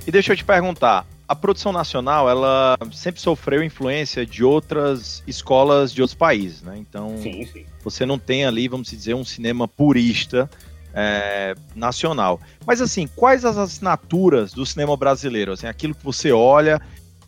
E 0.07 0.11
deixa 0.11 0.31
eu 0.31 0.37
te 0.37 0.45
perguntar, 0.45 1.05
a 1.27 1.35
produção 1.35 1.73
nacional, 1.73 2.29
ela 2.29 2.77
sempre 2.93 3.19
sofreu 3.19 3.61
influência 3.61 4.25
de 4.25 4.41
outras 4.41 5.21
escolas 5.27 5.93
de 5.93 6.01
outros 6.01 6.17
países, 6.17 6.61
né? 6.61 6.77
Então, 6.77 7.17
sim, 7.17 7.45
sim. 7.45 7.65
você 7.83 8.05
não 8.05 8.17
tem 8.17 8.45
ali, 8.45 8.69
vamos 8.69 8.89
dizer, 8.89 9.13
um 9.13 9.25
cinema 9.25 9.67
purista 9.67 10.49
é, 10.93 11.53
nacional. 11.75 12.39
Mas 12.65 12.79
assim, 12.79 13.05
quais 13.05 13.43
as 13.43 13.57
assinaturas 13.57 14.53
do 14.53 14.65
cinema 14.65 14.95
brasileiro? 14.95 15.51
Assim, 15.51 15.67
aquilo 15.67 15.93
que 15.93 16.05
você 16.05 16.31
olha 16.31 16.81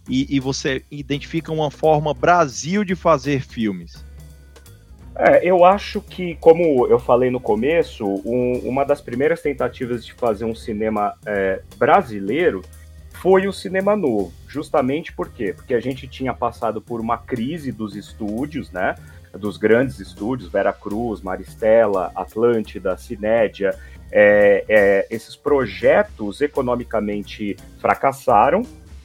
e, 0.07 0.33
e 0.33 0.39
você 0.39 0.81
identifica 0.89 1.51
uma 1.51 1.69
forma 1.69 2.13
Brasil 2.13 2.85
de 2.85 2.95
fazer 2.95 3.41
filmes? 3.41 4.05
É, 5.21 5.45
eu 5.45 5.65
acho 5.65 5.99
que, 5.99 6.35
como 6.35 6.87
eu 6.87 6.97
falei 6.97 7.29
no 7.29 7.41
começo, 7.41 8.05
um, 8.25 8.61
uma 8.63 8.85
das 8.85 9.01
primeiras 9.01 9.41
tentativas 9.41 10.05
de 10.05 10.13
fazer 10.13 10.45
um 10.45 10.55
cinema 10.55 11.13
é, 11.25 11.61
brasileiro 11.77 12.61
foi 13.15 13.45
o 13.45 13.51
cinema 13.51 13.97
novo. 13.97 14.31
Justamente 14.47 15.11
por 15.11 15.29
quê? 15.29 15.53
Porque 15.53 15.73
a 15.73 15.79
gente 15.81 16.07
tinha 16.07 16.33
passado 16.33 16.81
por 16.81 17.01
uma 17.01 17.17
crise 17.17 17.69
dos 17.69 17.97
estúdios, 17.97 18.71
né? 18.71 18.95
Dos 19.33 19.57
grandes 19.57 19.99
estúdios, 19.99 20.49
Vera 20.49 20.71
Cruz, 20.71 21.21
Maristela, 21.21 22.13
Atlântida, 22.15 22.95
Cinédia. 22.95 23.77
É, 24.09 24.63
é, 24.69 25.07
esses 25.11 25.35
projetos 25.35 26.39
economicamente 26.39 27.57
fracassaram 27.77 28.61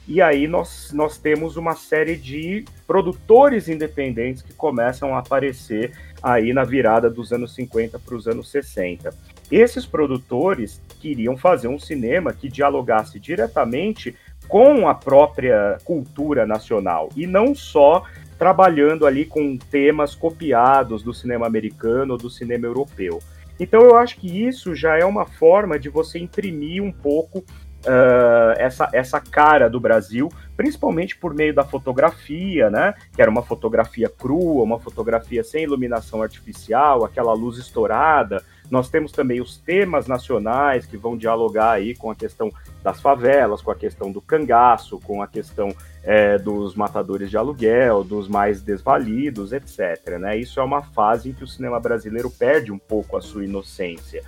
e 0.06 0.20
aí 0.20 0.46
nós, 0.46 0.90
nós 0.92 1.16
temos 1.16 1.56
uma 1.56 1.74
série 1.74 2.16
de 2.16 2.64
produtores 2.86 3.68
independentes 3.68 4.42
que 4.42 4.52
começam 4.52 5.14
a 5.14 5.20
aparecer 5.20 5.92
aí 6.22 6.52
na 6.52 6.62
virada 6.62 7.08
dos 7.08 7.32
anos 7.32 7.54
50 7.54 7.98
para 7.98 8.14
os 8.14 8.28
anos 8.28 8.50
60. 8.50 9.14
Esses 9.50 9.86
produtores 9.86 10.80
queriam 11.00 11.36
fazer 11.36 11.68
um 11.68 11.78
cinema 11.78 12.32
que 12.32 12.48
dialogasse 12.48 13.18
diretamente 13.18 14.14
com 14.46 14.88
a 14.88 14.94
própria 14.94 15.78
cultura 15.84 16.46
nacional 16.46 17.08
e 17.16 17.26
não 17.26 17.54
só 17.54 18.04
trabalhando 18.38 19.06
ali 19.06 19.24
com 19.24 19.56
temas 19.56 20.14
copiados 20.14 21.02
do 21.02 21.14
cinema 21.14 21.46
americano 21.46 22.12
ou 22.12 22.18
do 22.18 22.28
cinema 22.28 22.66
europeu. 22.66 23.22
Então 23.58 23.82
eu 23.82 23.96
acho 23.96 24.16
que 24.18 24.44
isso 24.44 24.74
já 24.74 24.98
é 24.98 25.04
uma 25.04 25.24
forma 25.24 25.78
de 25.78 25.88
você 25.88 26.18
imprimir 26.18 26.82
um 26.82 26.90
pouco 26.92 27.44
uh, 27.84 28.54
essa, 28.56 28.88
essa 28.92 29.20
cara 29.20 29.68
do 29.68 29.78
Brasil, 29.78 30.30
principalmente 30.56 31.16
por 31.16 31.34
meio 31.34 31.54
da 31.54 31.64
fotografia, 31.64 32.70
né? 32.70 32.94
Que 33.14 33.22
era 33.22 33.30
uma 33.30 33.42
fotografia 33.42 34.08
crua, 34.08 34.62
uma 34.62 34.78
fotografia 34.78 35.42
sem 35.44 35.64
iluminação 35.64 36.22
artificial, 36.22 37.04
aquela 37.04 37.32
luz 37.32 37.58
estourada. 37.58 38.42
Nós 38.70 38.88
temos 38.88 39.12
também 39.12 39.40
os 39.40 39.58
temas 39.58 40.06
nacionais 40.06 40.86
que 40.86 40.96
vão 40.96 41.16
dialogar 41.16 41.72
aí 41.72 41.94
com 41.94 42.10
a 42.10 42.14
questão 42.14 42.50
das 42.82 43.00
favelas, 43.00 43.60
com 43.60 43.70
a 43.70 43.74
questão 43.74 44.10
do 44.10 44.22
cangaço, 44.22 44.98
com 45.00 45.22
a 45.22 45.26
questão 45.26 45.74
é, 46.02 46.38
dos 46.38 46.74
matadores 46.74 47.30
de 47.30 47.36
aluguel, 47.36 48.02
dos 48.02 48.26
mais 48.26 48.62
desvalidos, 48.62 49.52
etc. 49.52 50.18
Né? 50.18 50.38
Isso 50.38 50.60
é 50.60 50.62
uma 50.62 50.82
fase 50.82 51.30
em 51.30 51.32
que 51.32 51.44
o 51.44 51.46
cinema 51.46 51.78
brasileiro 51.78 52.30
perde 52.30 52.72
um 52.72 52.78
pouco 52.78 53.16
a 53.16 53.20
sua 53.20 53.44
inocência. 53.44 54.22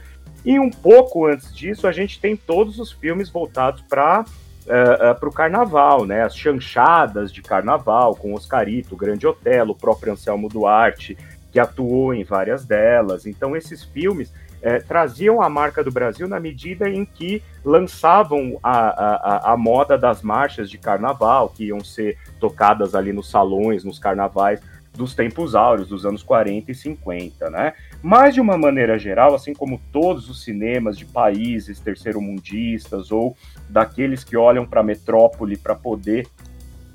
E 0.47 0.61
um 0.61 0.71
pouco 0.71 1.27
antes 1.27 1.53
disso, 1.53 1.89
a 1.89 1.93
gente 1.93 2.21
tem 2.21 2.37
todos 2.37 2.79
os 2.79 2.93
filmes 2.93 3.29
voltados 3.29 3.83
para 3.83 4.21
uh, 4.21 5.11
uh, 5.11 5.19
para 5.19 5.29
o 5.29 5.33
carnaval, 5.33 6.07
né? 6.07 6.23
As 6.23 6.37
chanchadas 6.37 7.33
de 7.33 7.43
carnaval, 7.43 8.15
com 8.15 8.33
Oscarito, 8.33 8.95
Grande 8.95 9.27
Otelo, 9.27 9.73
o 9.73 9.77
próprio 9.77 10.13
Anselmo 10.13 10.49
Duarte, 10.49 11.19
que 11.51 11.59
atuou 11.59 12.15
em 12.15 12.23
várias 12.23 12.65
delas. 12.65 13.27
Então, 13.27 13.57
esses 13.57 13.83
filmes 13.83 14.33
eh, 14.63 14.79
traziam 14.81 15.41
a 15.41 15.49
marca 15.49 15.83
do 15.83 15.91
Brasil 15.91 16.29
na 16.29 16.39
medida 16.39 16.89
em 16.89 17.05
que 17.05 17.43
lançavam 17.65 18.59
a, 18.63 19.51
a, 19.51 19.53
a 19.53 19.57
moda 19.57 19.97
das 19.97 20.23
marchas 20.23 20.69
de 20.71 20.77
carnaval, 20.77 21.49
que 21.49 21.67
iam 21.67 21.83
ser 21.83 22.19
tocadas 22.39 22.95
ali 22.95 23.13
nos 23.13 23.31
salões, 23.31 23.85
nos 23.85 23.99
carnavais 23.99 24.61
dos 24.93 25.15
tempos 25.15 25.55
áureos, 25.55 25.89
dos 25.89 26.05
anos 26.05 26.23
40 26.23 26.71
e 26.73 26.75
50, 26.75 27.51
né? 27.51 27.75
Mas, 28.09 28.35
de 28.35 28.41
uma 28.41 28.57
maneira 28.57 28.97
geral, 28.97 29.35
assim 29.35 29.53
como 29.53 29.81
todos 29.91 30.31
os 30.31 30.45
cinemas 30.45 30.97
de 30.97 31.05
países 31.05 31.81
terceiro-mundistas 31.81 33.11
ou 33.11 33.37
daqueles 33.69 34.23
que 34.23 34.37
olham 34.37 34.65
para 34.65 34.81
a 34.81 34.85
metrópole 34.85 35.57
para 35.57 35.75
poder 35.75 36.29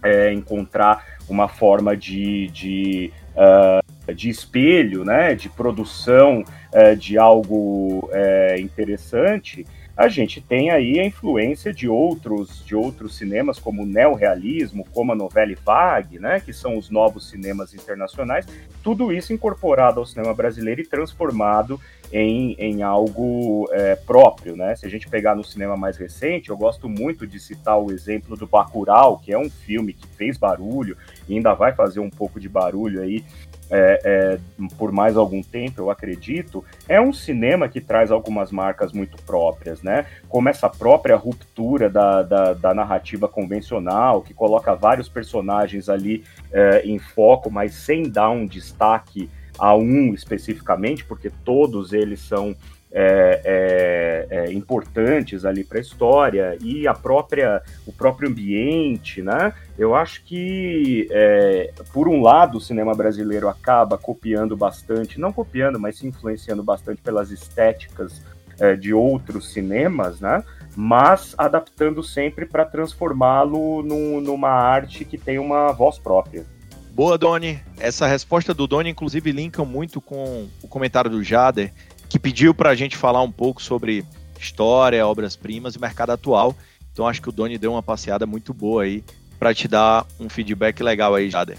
é, 0.02 0.32
encontrar 0.32 1.06
uma 1.28 1.50
forma 1.50 1.98
de, 1.98 2.48
de, 2.48 3.12
uh, 3.36 4.14
de 4.14 4.30
espelho, 4.30 5.04
né, 5.04 5.36
de 5.36 5.50
produção 5.50 6.46
uh, 6.74 6.96
de 6.96 7.18
algo 7.18 8.10
uh, 8.10 8.58
interessante, 8.58 9.68
a 9.96 10.08
gente 10.08 10.42
tem 10.42 10.70
aí 10.72 11.00
a 11.00 11.06
influência 11.06 11.74
de 11.74 11.88
outros 11.88 12.64
de 12.66 12.76
outros 12.76 13.18
cinemas 13.18 13.60
como 13.60 13.84
o 13.84 13.86
neorrealismo, 13.86 14.86
como 14.94 15.12
a 15.12 15.16
novela 15.16 15.54
vague, 15.66 16.20
né, 16.20 16.40
que 16.40 16.54
são 16.54 16.78
os 16.78 16.90
novos 16.90 17.30
cinemas 17.30 17.74
internacionais, 17.74 18.46
tudo 18.84 19.12
isso 19.12 19.34
incorporado 19.34 20.00
ao 20.00 20.06
cinema 20.06 20.34
brasileiro 20.34 20.82
e 20.82 20.86
transformado 20.86 21.80
em, 22.12 22.54
em 22.60 22.84
algo 22.84 23.68
é, 23.72 23.96
próprio, 23.96 24.56
né? 24.56 24.76
Se 24.76 24.86
a 24.86 24.90
gente 24.90 25.08
pegar 25.08 25.34
no 25.34 25.44
cinema 25.44 25.78
mais 25.78 25.96
recente, 25.98 26.50
eu 26.50 26.58
gosto 26.58 26.90
muito 26.90 27.26
de 27.26 27.40
citar 27.40 27.80
o 27.80 27.92
exemplo 27.92 28.36
do 28.36 28.46
Bacurau, 28.46 29.18
que 29.18 29.32
é 29.32 29.38
um 29.38 29.50
filme 29.50 29.94
que 29.94 30.08
fez 30.08 30.38
barulho 30.38 30.98
e 31.28 31.36
ainda 31.36 31.54
vai 31.54 31.74
fazer 31.74 32.02
um 32.02 32.10
pouco 32.10 32.40
de 32.40 32.50
barulho 32.50 33.02
aí 33.02 33.24
é, 33.72 34.02
é, 34.04 34.40
por 34.78 34.92
mais 34.92 35.16
algum 35.16 35.42
tempo, 35.42 35.80
eu 35.80 35.90
acredito, 35.90 36.64
é 36.90 37.00
um 37.00 37.14
cinema 37.14 37.70
que 37.70 37.80
traz 37.80 38.12
algumas 38.12 38.52
marcas 38.52 38.92
muito 38.92 39.18
próprias, 39.24 39.82
né? 39.82 40.06
Como 40.28 40.50
essa 40.50 40.70
própria 40.70 41.16
ruptura 41.16 41.90
da, 41.90 42.22
da, 42.22 42.54
da 42.54 42.74
narrativa 42.74 43.28
convencional, 43.30 44.22
que 44.22 44.34
coloca 44.34 44.76
vários 44.76 45.08
personagens 45.08 45.88
ali 45.88 46.24
é, 46.52 46.82
em 46.86 47.00
foco, 47.00 47.50
mas 47.50 47.74
sem 47.74 48.04
dar 48.04 48.30
um 48.30 48.46
destaque 48.46 49.30
a 49.58 49.76
um 49.76 50.14
especificamente, 50.14 51.06
porque 51.06 51.32
todos 51.44 51.94
eles 51.94 52.20
são 52.20 52.56
é, 52.94 53.42
é, 53.46 54.28
é, 54.30 54.54
importantes 54.54 55.46
ali 55.46 55.64
para 55.64 55.78
a 55.78 55.82
história 55.82 56.58
e 56.62 56.88
a 56.88 56.94
própria 56.94 57.62
o 57.88 57.94
próprio 57.94 58.30
ambiente, 58.30 59.22
né? 59.22 59.54
Eu 59.78 59.96
acho 59.96 60.24
que 60.24 61.08
é, 61.10 61.72
por 61.94 62.10
um 62.10 62.22
lado 62.22 62.58
o 62.58 62.62
cinema 62.62 62.94
brasileiro 62.94 63.48
acaba 63.48 63.98
copiando 63.98 64.58
bastante, 64.58 65.20
não 65.20 65.32
copiando, 65.32 65.80
mas 65.80 65.98
se 65.98 66.08
influenciando 66.08 66.62
bastante 66.64 67.02
pelas 67.02 67.32
estéticas 67.32 68.22
é, 68.60 68.76
de 68.76 68.94
outros 68.94 69.54
cinemas, 69.54 70.20
né? 70.20 70.44
Mas 70.76 71.34
adaptando 71.38 72.04
sempre 72.04 72.46
para 72.46 72.66
transformá-lo 72.66 73.82
num, 73.84 74.20
numa 74.22 74.50
arte 74.50 75.06
que 75.06 75.18
tem 75.18 75.40
uma 75.40 75.72
voz 75.72 75.98
própria. 75.98 76.46
Boa, 76.94 77.18
Doni. 77.18 77.60
Essa 77.80 78.06
resposta 78.06 78.54
do 78.54 78.68
Doni, 78.68 78.90
inclusive, 78.90 79.32
linka 79.32 79.64
muito 79.64 80.02
com 80.02 80.48
o 80.62 80.68
comentário 80.68 81.10
do 81.10 81.24
Jader, 81.24 81.72
que 82.12 82.20
pediu 82.20 82.54
para 82.54 82.70
a 82.70 82.76
gente 82.76 82.98
falar 82.98 83.22
um 83.22 83.32
pouco 83.32 83.62
sobre 83.62 84.06
história, 84.40 85.06
obras-primas 85.08 85.76
e 85.76 85.80
mercado 85.80 86.12
atual. 86.12 86.56
Então 86.92 87.08
acho 87.08 87.22
que 87.22 87.30
o 87.30 87.32
Doni 87.32 87.58
deu 87.58 87.72
uma 87.72 87.82
passeada 87.82 88.26
muito 88.26 88.54
boa 88.54 88.84
aí 88.84 89.04
para 89.40 89.54
te 89.54 89.68
dar 89.68 90.06
um 90.20 90.28
feedback 90.28 90.84
legal 90.84 91.16
aí, 91.16 91.30
Jader. 91.30 91.58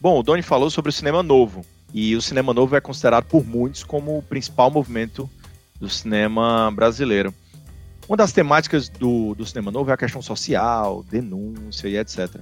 Bom, 0.00 0.18
o 0.18 0.22
Doni 0.22 0.42
falou 0.42 0.70
sobre 0.70 0.88
o 0.88 0.92
cinema 0.92 1.22
novo. 1.22 1.64
E 1.92 2.16
o 2.16 2.22
cinema 2.22 2.52
novo 2.52 2.74
é 2.74 2.80
considerado 2.80 3.24
por 3.24 3.46
muitos 3.46 3.84
como 3.84 4.18
o 4.18 4.22
principal 4.22 4.70
movimento 4.70 5.28
do 5.78 5.88
cinema 5.88 6.70
brasileiro. 6.74 7.34
Uma 8.08 8.16
das 8.16 8.32
temáticas 8.32 8.88
do, 8.88 9.34
do 9.34 9.44
cinema 9.44 9.70
novo 9.70 9.90
é 9.90 9.94
a 9.94 9.96
questão 9.96 10.22
social, 10.22 11.04
denúncia 11.10 11.88
e 11.88 11.96
etc. 11.96 12.40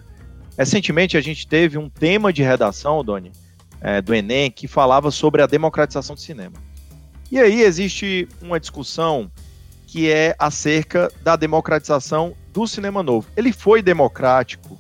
Recentemente 0.57 1.17
a 1.17 1.21
gente 1.21 1.47
teve 1.47 1.79
um 1.79 1.89
tema 1.89 2.33
de 2.33 2.43
redação, 2.43 3.03
Doni, 3.03 3.33
é, 3.81 4.01
do 4.01 4.15
Enem, 4.15 4.51
que 4.51 4.69
falava 4.69 5.11
sobre 5.11 5.43
a 5.43 5.47
democratização 5.47 6.15
do 6.15 6.21
cinema. 6.21 6.55
E 7.35 7.41
aí 7.41 7.63
existe 7.63 8.29
uma 8.41 8.61
discussão 8.61 9.29
que 9.89 10.09
é 10.09 10.37
acerca 10.39 11.11
da 11.21 11.35
democratização 11.35 12.33
do 12.53 12.65
cinema 12.65 13.03
novo. 13.03 13.27
Ele 13.37 13.53
foi 13.53 13.83
democrático, 13.83 14.79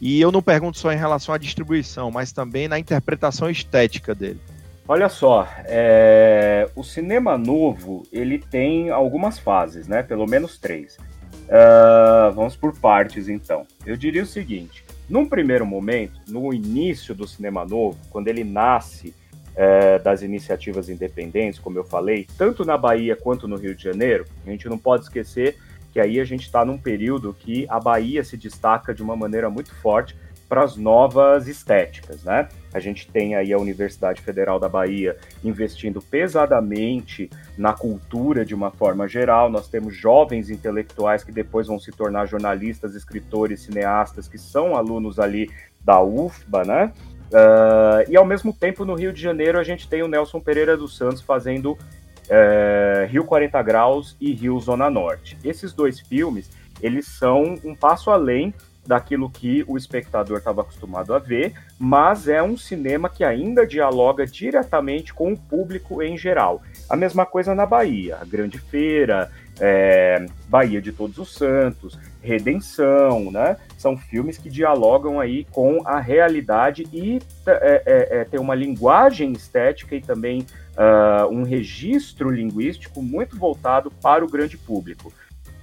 e 0.00 0.20
eu 0.20 0.32
não 0.32 0.42
pergunto 0.42 0.78
só 0.78 0.90
em 0.90 0.96
relação 0.96 1.32
à 1.32 1.38
distribuição, 1.38 2.10
mas 2.10 2.32
também 2.32 2.66
na 2.66 2.76
interpretação 2.76 3.48
estética 3.48 4.16
dele. 4.16 4.40
Olha 4.88 5.08
só, 5.08 5.46
é... 5.58 6.68
o 6.74 6.82
cinema 6.82 7.38
novo 7.38 8.02
ele 8.10 8.36
tem 8.36 8.90
algumas 8.90 9.38
fases, 9.38 9.86
né? 9.86 10.02
Pelo 10.02 10.26
menos 10.26 10.58
três. 10.58 10.96
Uh, 11.44 12.32
vamos 12.34 12.56
por 12.56 12.76
partes, 12.80 13.28
então. 13.28 13.64
Eu 13.86 13.96
diria 13.96 14.24
o 14.24 14.26
seguinte: 14.26 14.84
num 15.08 15.24
primeiro 15.24 15.64
momento, 15.64 16.18
no 16.26 16.52
início 16.52 17.14
do 17.14 17.28
cinema 17.28 17.64
novo, 17.64 17.96
quando 18.10 18.26
ele 18.26 18.42
nasce 18.42 19.14
é, 19.54 19.98
das 19.98 20.22
iniciativas 20.22 20.88
independentes, 20.88 21.58
como 21.58 21.78
eu 21.78 21.84
falei, 21.84 22.26
tanto 22.36 22.64
na 22.64 22.76
Bahia 22.76 23.16
quanto 23.16 23.46
no 23.46 23.56
Rio 23.56 23.74
de 23.74 23.82
Janeiro, 23.82 24.24
a 24.46 24.50
gente 24.50 24.68
não 24.68 24.78
pode 24.78 25.04
esquecer 25.04 25.56
que 25.92 26.00
aí 26.00 26.18
a 26.18 26.24
gente 26.24 26.42
está 26.42 26.64
num 26.64 26.78
período 26.78 27.34
que 27.38 27.66
a 27.68 27.78
Bahia 27.78 28.24
se 28.24 28.36
destaca 28.36 28.94
de 28.94 29.02
uma 29.02 29.14
maneira 29.14 29.50
muito 29.50 29.74
forte 29.74 30.16
para 30.48 30.64
as 30.64 30.76
novas 30.76 31.48
estéticas, 31.48 32.24
né? 32.24 32.46
A 32.74 32.80
gente 32.80 33.10
tem 33.10 33.34
aí 33.34 33.54
a 33.54 33.58
Universidade 33.58 34.20
Federal 34.20 34.60
da 34.60 34.68
Bahia 34.68 35.16
investindo 35.42 36.02
pesadamente 36.02 37.30
na 37.56 37.72
cultura 37.72 38.44
de 38.44 38.54
uma 38.54 38.70
forma 38.70 39.08
geral. 39.08 39.48
Nós 39.48 39.68
temos 39.68 39.96
jovens 39.96 40.50
intelectuais 40.50 41.24
que 41.24 41.32
depois 41.32 41.68
vão 41.68 41.78
se 41.78 41.90
tornar 41.90 42.26
jornalistas, 42.26 42.94
escritores, 42.94 43.62
cineastas, 43.62 44.28
que 44.28 44.36
são 44.36 44.76
alunos 44.76 45.18
ali 45.18 45.50
da 45.80 46.02
UFBA, 46.02 46.64
né? 46.64 46.92
Uh, 47.32 48.10
e 48.10 48.16
ao 48.16 48.26
mesmo 48.26 48.52
tempo, 48.52 48.84
no 48.84 48.94
Rio 48.94 49.12
de 49.12 49.20
Janeiro, 49.20 49.58
a 49.58 49.64
gente 49.64 49.88
tem 49.88 50.02
o 50.02 50.08
Nelson 50.08 50.38
Pereira 50.38 50.76
dos 50.76 50.96
Santos 50.96 51.22
fazendo 51.22 51.72
uh, 51.72 53.06
Rio 53.08 53.24
40 53.24 53.62
Graus 53.62 54.16
e 54.20 54.32
Rio 54.34 54.60
Zona 54.60 54.90
Norte. 54.90 55.38
Esses 55.42 55.72
dois 55.72 55.98
filmes, 55.98 56.50
eles 56.82 57.06
são 57.06 57.58
um 57.64 57.74
passo 57.74 58.10
além 58.10 58.52
daquilo 58.86 59.30
que 59.30 59.64
o 59.66 59.76
espectador 59.76 60.38
estava 60.38 60.62
acostumado 60.62 61.14
a 61.14 61.18
ver, 61.18 61.54
mas 61.78 62.26
é 62.28 62.42
um 62.42 62.56
cinema 62.56 63.08
que 63.08 63.22
ainda 63.22 63.66
dialoga 63.66 64.26
diretamente 64.26 65.14
com 65.14 65.32
o 65.32 65.38
público 65.38 66.02
em 66.02 66.18
geral. 66.18 66.62
A 66.90 66.96
mesma 66.96 67.24
coisa 67.24 67.54
na 67.54 67.64
Bahia, 67.64 68.18
a 68.20 68.24
Grande 68.24 68.58
Feira, 68.58 69.30
é, 69.60 70.26
Bahia 70.48 70.82
de 70.82 70.92
Todos 70.92 71.18
os 71.18 71.32
Santos, 71.32 71.98
Redenção, 72.20 73.30
né? 73.30 73.56
São 73.82 73.96
filmes 73.96 74.38
que 74.38 74.48
dialogam 74.48 75.18
aí 75.18 75.44
com 75.50 75.82
a 75.84 75.98
realidade 75.98 76.86
e 76.92 77.20
é, 77.44 77.82
é, 77.84 78.20
é 78.20 78.24
tem 78.24 78.38
uma 78.38 78.54
linguagem 78.54 79.32
estética 79.32 79.96
e 79.96 80.00
também 80.00 80.46
uh, 80.76 81.26
um 81.28 81.42
registro 81.42 82.30
linguístico 82.30 83.02
muito 83.02 83.36
voltado 83.36 83.90
para 83.90 84.24
o 84.24 84.30
grande 84.30 84.56
público. 84.56 85.12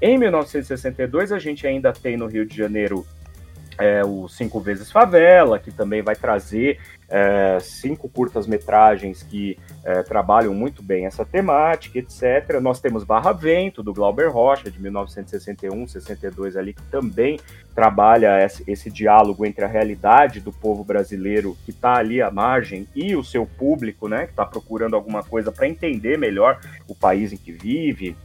Em 0.02 0.18
1962, 0.18 1.32
a 1.32 1.40
gente 1.40 1.66
ainda 1.66 1.94
tem 1.94 2.18
no 2.18 2.28
Rio 2.28 2.46
de 2.46 2.58
Janeiro 2.58 3.06
é, 3.80 4.04
o 4.04 4.28
Cinco 4.28 4.60
Vezes 4.60 4.92
Favela, 4.92 5.58
que 5.58 5.72
também 5.72 6.02
vai 6.02 6.16
trazer 6.16 6.80
é, 7.10 7.58
cinco 7.60 8.08
curtas-metragens 8.08 9.24
que 9.24 9.58
é, 9.84 10.04
trabalham 10.04 10.54
muito 10.54 10.84
bem 10.84 11.06
essa 11.06 11.26
temática, 11.26 11.98
etc. 11.98 12.60
Nós 12.62 12.80
temos 12.80 13.04
Barra 13.04 13.32
Vento, 13.32 13.82
do 13.82 13.94
Glauber 13.94 14.30
Rocha, 14.30 14.70
de 14.70 14.80
1961, 14.80 15.88
62 15.88 16.56
ali, 16.56 16.74
que 16.74 16.84
também 16.84 17.40
trabalha 17.74 18.44
esse, 18.44 18.64
esse 18.68 18.92
diálogo 18.92 19.46
entre 19.46 19.64
a 19.64 19.68
realidade 19.68 20.40
do 20.40 20.52
povo 20.52 20.84
brasileiro 20.84 21.58
que 21.66 21.72
está 21.72 21.96
ali 21.96 22.22
à 22.22 22.30
margem 22.30 22.88
e 22.94 23.16
o 23.16 23.24
seu 23.24 23.46
público, 23.46 24.08
né, 24.08 24.26
que 24.26 24.32
está 24.32 24.46
procurando 24.46 24.96
alguma 24.96 25.24
coisa 25.24 25.52
para 25.52 25.68
entender 25.68 26.18
melhor 26.18 26.60
o 26.88 26.94
país 26.94 27.32
em 27.32 27.38
que 27.38 27.52
vive, 27.52 28.16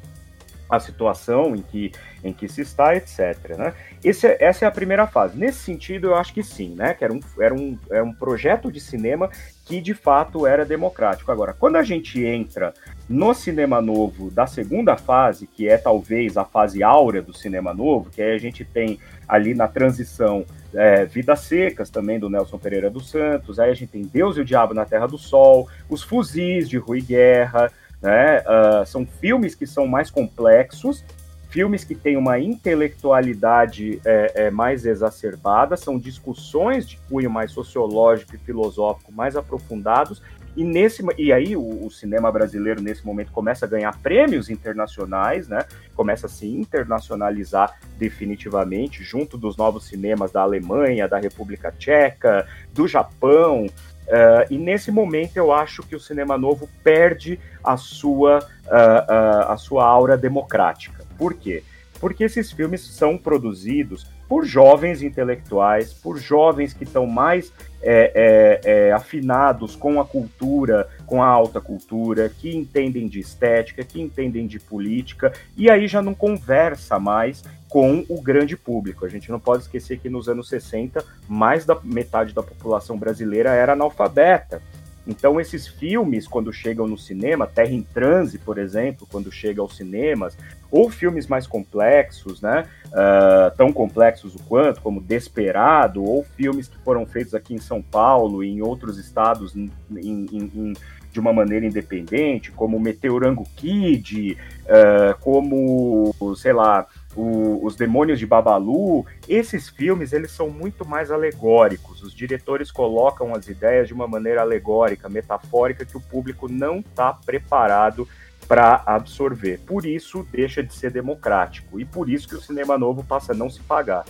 a 0.68 0.80
situação 0.80 1.54
em 1.54 1.62
que, 1.62 1.92
em 2.22 2.32
que 2.32 2.48
se 2.48 2.62
está, 2.62 2.94
etc. 2.94 3.56
Né? 3.56 3.74
Esse, 4.02 4.26
é, 4.26 4.36
essa 4.40 4.64
é 4.64 4.68
a 4.68 4.70
primeira 4.70 5.06
fase. 5.06 5.36
Nesse 5.36 5.58
sentido, 5.58 6.08
eu 6.08 6.14
acho 6.14 6.32
que 6.32 6.42
sim, 6.42 6.74
né? 6.74 6.94
Que 6.94 7.04
era 7.04 7.12
um, 7.12 7.20
era, 7.38 7.54
um, 7.54 7.78
era 7.90 8.04
um 8.04 8.12
projeto 8.12 8.70
de 8.70 8.80
cinema 8.80 9.30
que 9.64 9.80
de 9.80 9.94
fato 9.94 10.46
era 10.46 10.64
democrático. 10.64 11.30
Agora, 11.32 11.54
quando 11.54 11.76
a 11.76 11.82
gente 11.82 12.22
entra 12.22 12.74
no 13.08 13.32
cinema 13.34 13.80
novo 13.80 14.30
da 14.30 14.46
segunda 14.46 14.96
fase, 14.96 15.46
que 15.46 15.68
é 15.68 15.76
talvez 15.76 16.36
a 16.36 16.44
fase 16.44 16.82
áurea 16.82 17.22
do 17.22 17.36
cinema 17.36 17.72
novo, 17.72 18.10
que 18.10 18.20
aí 18.20 18.34
a 18.34 18.38
gente 18.38 18.64
tem 18.64 18.98
ali 19.26 19.54
na 19.54 19.66
transição 19.66 20.44
é, 20.74 21.04
Vidas 21.04 21.40
Secas, 21.40 21.88
também 21.88 22.18
do 22.18 22.28
Nelson 22.28 22.58
Pereira 22.58 22.90
dos 22.90 23.10
Santos, 23.10 23.58
aí 23.58 23.70
a 23.70 23.74
gente 23.74 23.92
tem 23.92 24.02
Deus 24.02 24.36
e 24.36 24.40
o 24.40 24.44
Diabo 24.44 24.74
na 24.74 24.84
Terra 24.84 25.06
do 25.06 25.16
Sol, 25.16 25.68
Os 25.88 26.02
Fuzis 26.02 26.68
de 26.68 26.76
Rui 26.76 27.00
Guerra, 27.00 27.70
né? 28.04 28.40
Uh, 28.40 28.84
são 28.84 29.06
filmes 29.06 29.54
que 29.54 29.66
são 29.66 29.86
mais 29.86 30.10
complexos, 30.10 31.02
filmes 31.48 31.84
que 31.84 31.94
têm 31.94 32.18
uma 32.18 32.38
intelectualidade 32.38 33.98
é, 34.04 34.32
é, 34.34 34.50
mais 34.50 34.84
exacerbada, 34.84 35.74
são 35.74 35.98
discussões 35.98 36.86
de 36.86 36.98
cunho 37.08 37.30
mais 37.30 37.50
sociológico 37.52 38.34
e 38.34 38.38
filosófico 38.38 39.10
mais 39.10 39.36
aprofundados. 39.36 40.20
E, 40.54 40.62
nesse, 40.62 41.02
e 41.16 41.32
aí 41.32 41.56
o, 41.56 41.86
o, 41.86 41.90
cinema 41.90 42.30
brasileiro, 42.30 42.82
nesse 42.82 43.06
momento, 43.06 43.32
começa 43.32 43.64
a 43.64 43.68
ganhar 43.68 43.96
prêmios 44.02 44.50
internacionais, 44.50 45.48
né? 45.48 45.64
começa 45.96 46.26
a 46.26 46.28
se 46.28 46.46
internacionalizar 46.46 47.78
definitivamente, 47.96 49.02
junto 49.02 49.38
dos 49.38 49.56
novos 49.56 49.86
cinemas 49.86 50.30
da 50.30 50.42
Alemanha, 50.42 51.08
da 51.08 51.18
República 51.18 51.72
Tcheca, 51.72 52.46
do 52.72 52.86
Japão, 52.86 53.66
Uh, 54.06 54.52
e 54.52 54.58
nesse 54.58 54.90
momento 54.90 55.36
eu 55.36 55.52
acho 55.52 55.82
que 55.82 55.96
o 55.96 56.00
cinema 56.00 56.36
novo 56.36 56.68
perde 56.82 57.40
a 57.62 57.76
sua, 57.76 58.38
uh, 58.38 59.48
uh, 59.48 59.52
a 59.52 59.56
sua 59.56 59.84
aura 59.86 60.16
democrática. 60.16 61.04
Por 61.16 61.34
quê? 61.34 61.62
Porque 62.00 62.24
esses 62.24 62.52
filmes 62.52 62.82
são 62.82 63.16
produzidos 63.16 64.06
por 64.28 64.44
jovens 64.44 65.02
intelectuais, 65.02 65.92
por 65.92 66.18
jovens 66.18 66.72
que 66.72 66.84
estão 66.84 67.06
mais 67.06 67.52
é, 67.82 68.60
é, 68.64 68.88
é, 68.88 68.92
afinados 68.92 69.76
com 69.76 70.00
a 70.00 70.04
cultura, 70.04 70.88
com 71.06 71.22
a 71.22 71.26
alta 71.26 71.60
cultura, 71.60 72.28
que 72.28 72.54
entendem 72.54 73.08
de 73.08 73.20
estética, 73.20 73.84
que 73.84 74.00
entendem 74.00 74.46
de 74.46 74.58
política, 74.58 75.32
e 75.56 75.70
aí 75.70 75.86
já 75.86 76.02
não 76.02 76.14
conversa 76.14 76.98
mais 76.98 77.42
com 77.68 78.04
o 78.08 78.22
grande 78.22 78.56
público. 78.56 79.04
A 79.04 79.08
gente 79.08 79.30
não 79.30 79.40
pode 79.40 79.64
esquecer 79.64 79.98
que 79.98 80.08
nos 80.08 80.28
anos 80.28 80.48
60, 80.48 81.04
mais 81.28 81.64
da 81.64 81.76
metade 81.82 82.32
da 82.32 82.42
população 82.42 82.96
brasileira 82.96 83.50
era 83.50 83.72
analfabeta. 83.72 84.62
Então, 85.06 85.38
esses 85.38 85.66
filmes, 85.66 86.26
quando 86.26 86.52
chegam 86.52 86.86
no 86.86 86.96
cinema, 86.96 87.46
Terra 87.46 87.72
em 87.72 87.82
Transe, 87.82 88.38
por 88.38 88.56
exemplo, 88.58 89.06
quando 89.10 89.30
chega 89.30 89.60
aos 89.60 89.76
cinemas, 89.76 90.36
ou 90.70 90.90
filmes 90.90 91.26
mais 91.26 91.46
complexos, 91.46 92.40
né? 92.40 92.66
Uh, 92.86 93.54
tão 93.56 93.72
complexos 93.72 94.34
o 94.34 94.38
quanto, 94.44 94.80
como 94.80 95.00
Desperado, 95.00 96.02
ou 96.02 96.24
filmes 96.24 96.68
que 96.68 96.78
foram 96.78 97.04
feitos 97.04 97.34
aqui 97.34 97.54
em 97.54 97.58
São 97.58 97.82
Paulo 97.82 98.42
e 98.42 98.50
em 98.50 98.62
outros 98.62 98.98
estados 98.98 99.54
em, 99.54 99.70
em, 99.90 100.26
em, 100.32 100.72
de 101.12 101.20
uma 101.20 101.32
maneira 101.32 101.66
independente, 101.66 102.50
como 102.50 102.80
Meteorango 102.80 103.46
Kid, 103.56 104.36
uh, 104.64 105.18
como, 105.20 106.14
sei 106.36 106.52
lá, 106.52 106.86
o, 107.16 107.64
Os 107.64 107.76
Demônios 107.76 108.18
de 108.18 108.26
Babalu, 108.26 109.06
esses 109.28 109.68
filmes 109.68 110.12
eles 110.12 110.30
são 110.30 110.50
muito 110.50 110.86
mais 110.86 111.10
alegóricos. 111.10 112.02
Os 112.02 112.14
diretores 112.14 112.70
colocam 112.70 113.34
as 113.34 113.48
ideias 113.48 113.88
de 113.88 113.94
uma 113.94 114.06
maneira 114.06 114.40
alegórica, 114.40 115.08
metafórica, 115.08 115.84
que 115.84 115.96
o 115.96 116.00
público 116.00 116.48
não 116.48 116.78
está 116.78 117.12
preparado 117.12 118.08
para 118.46 118.82
absorver. 118.86 119.60
Por 119.60 119.86
isso 119.86 120.26
deixa 120.30 120.62
de 120.62 120.74
ser 120.74 120.90
democrático 120.90 121.80
e 121.80 121.84
por 121.84 122.08
isso 122.08 122.28
que 122.28 122.34
o 122.34 122.40
cinema 122.40 122.76
novo 122.76 123.02
passa 123.02 123.32
a 123.32 123.34
não 123.34 123.48
se 123.48 123.60
pagar. 123.60 124.04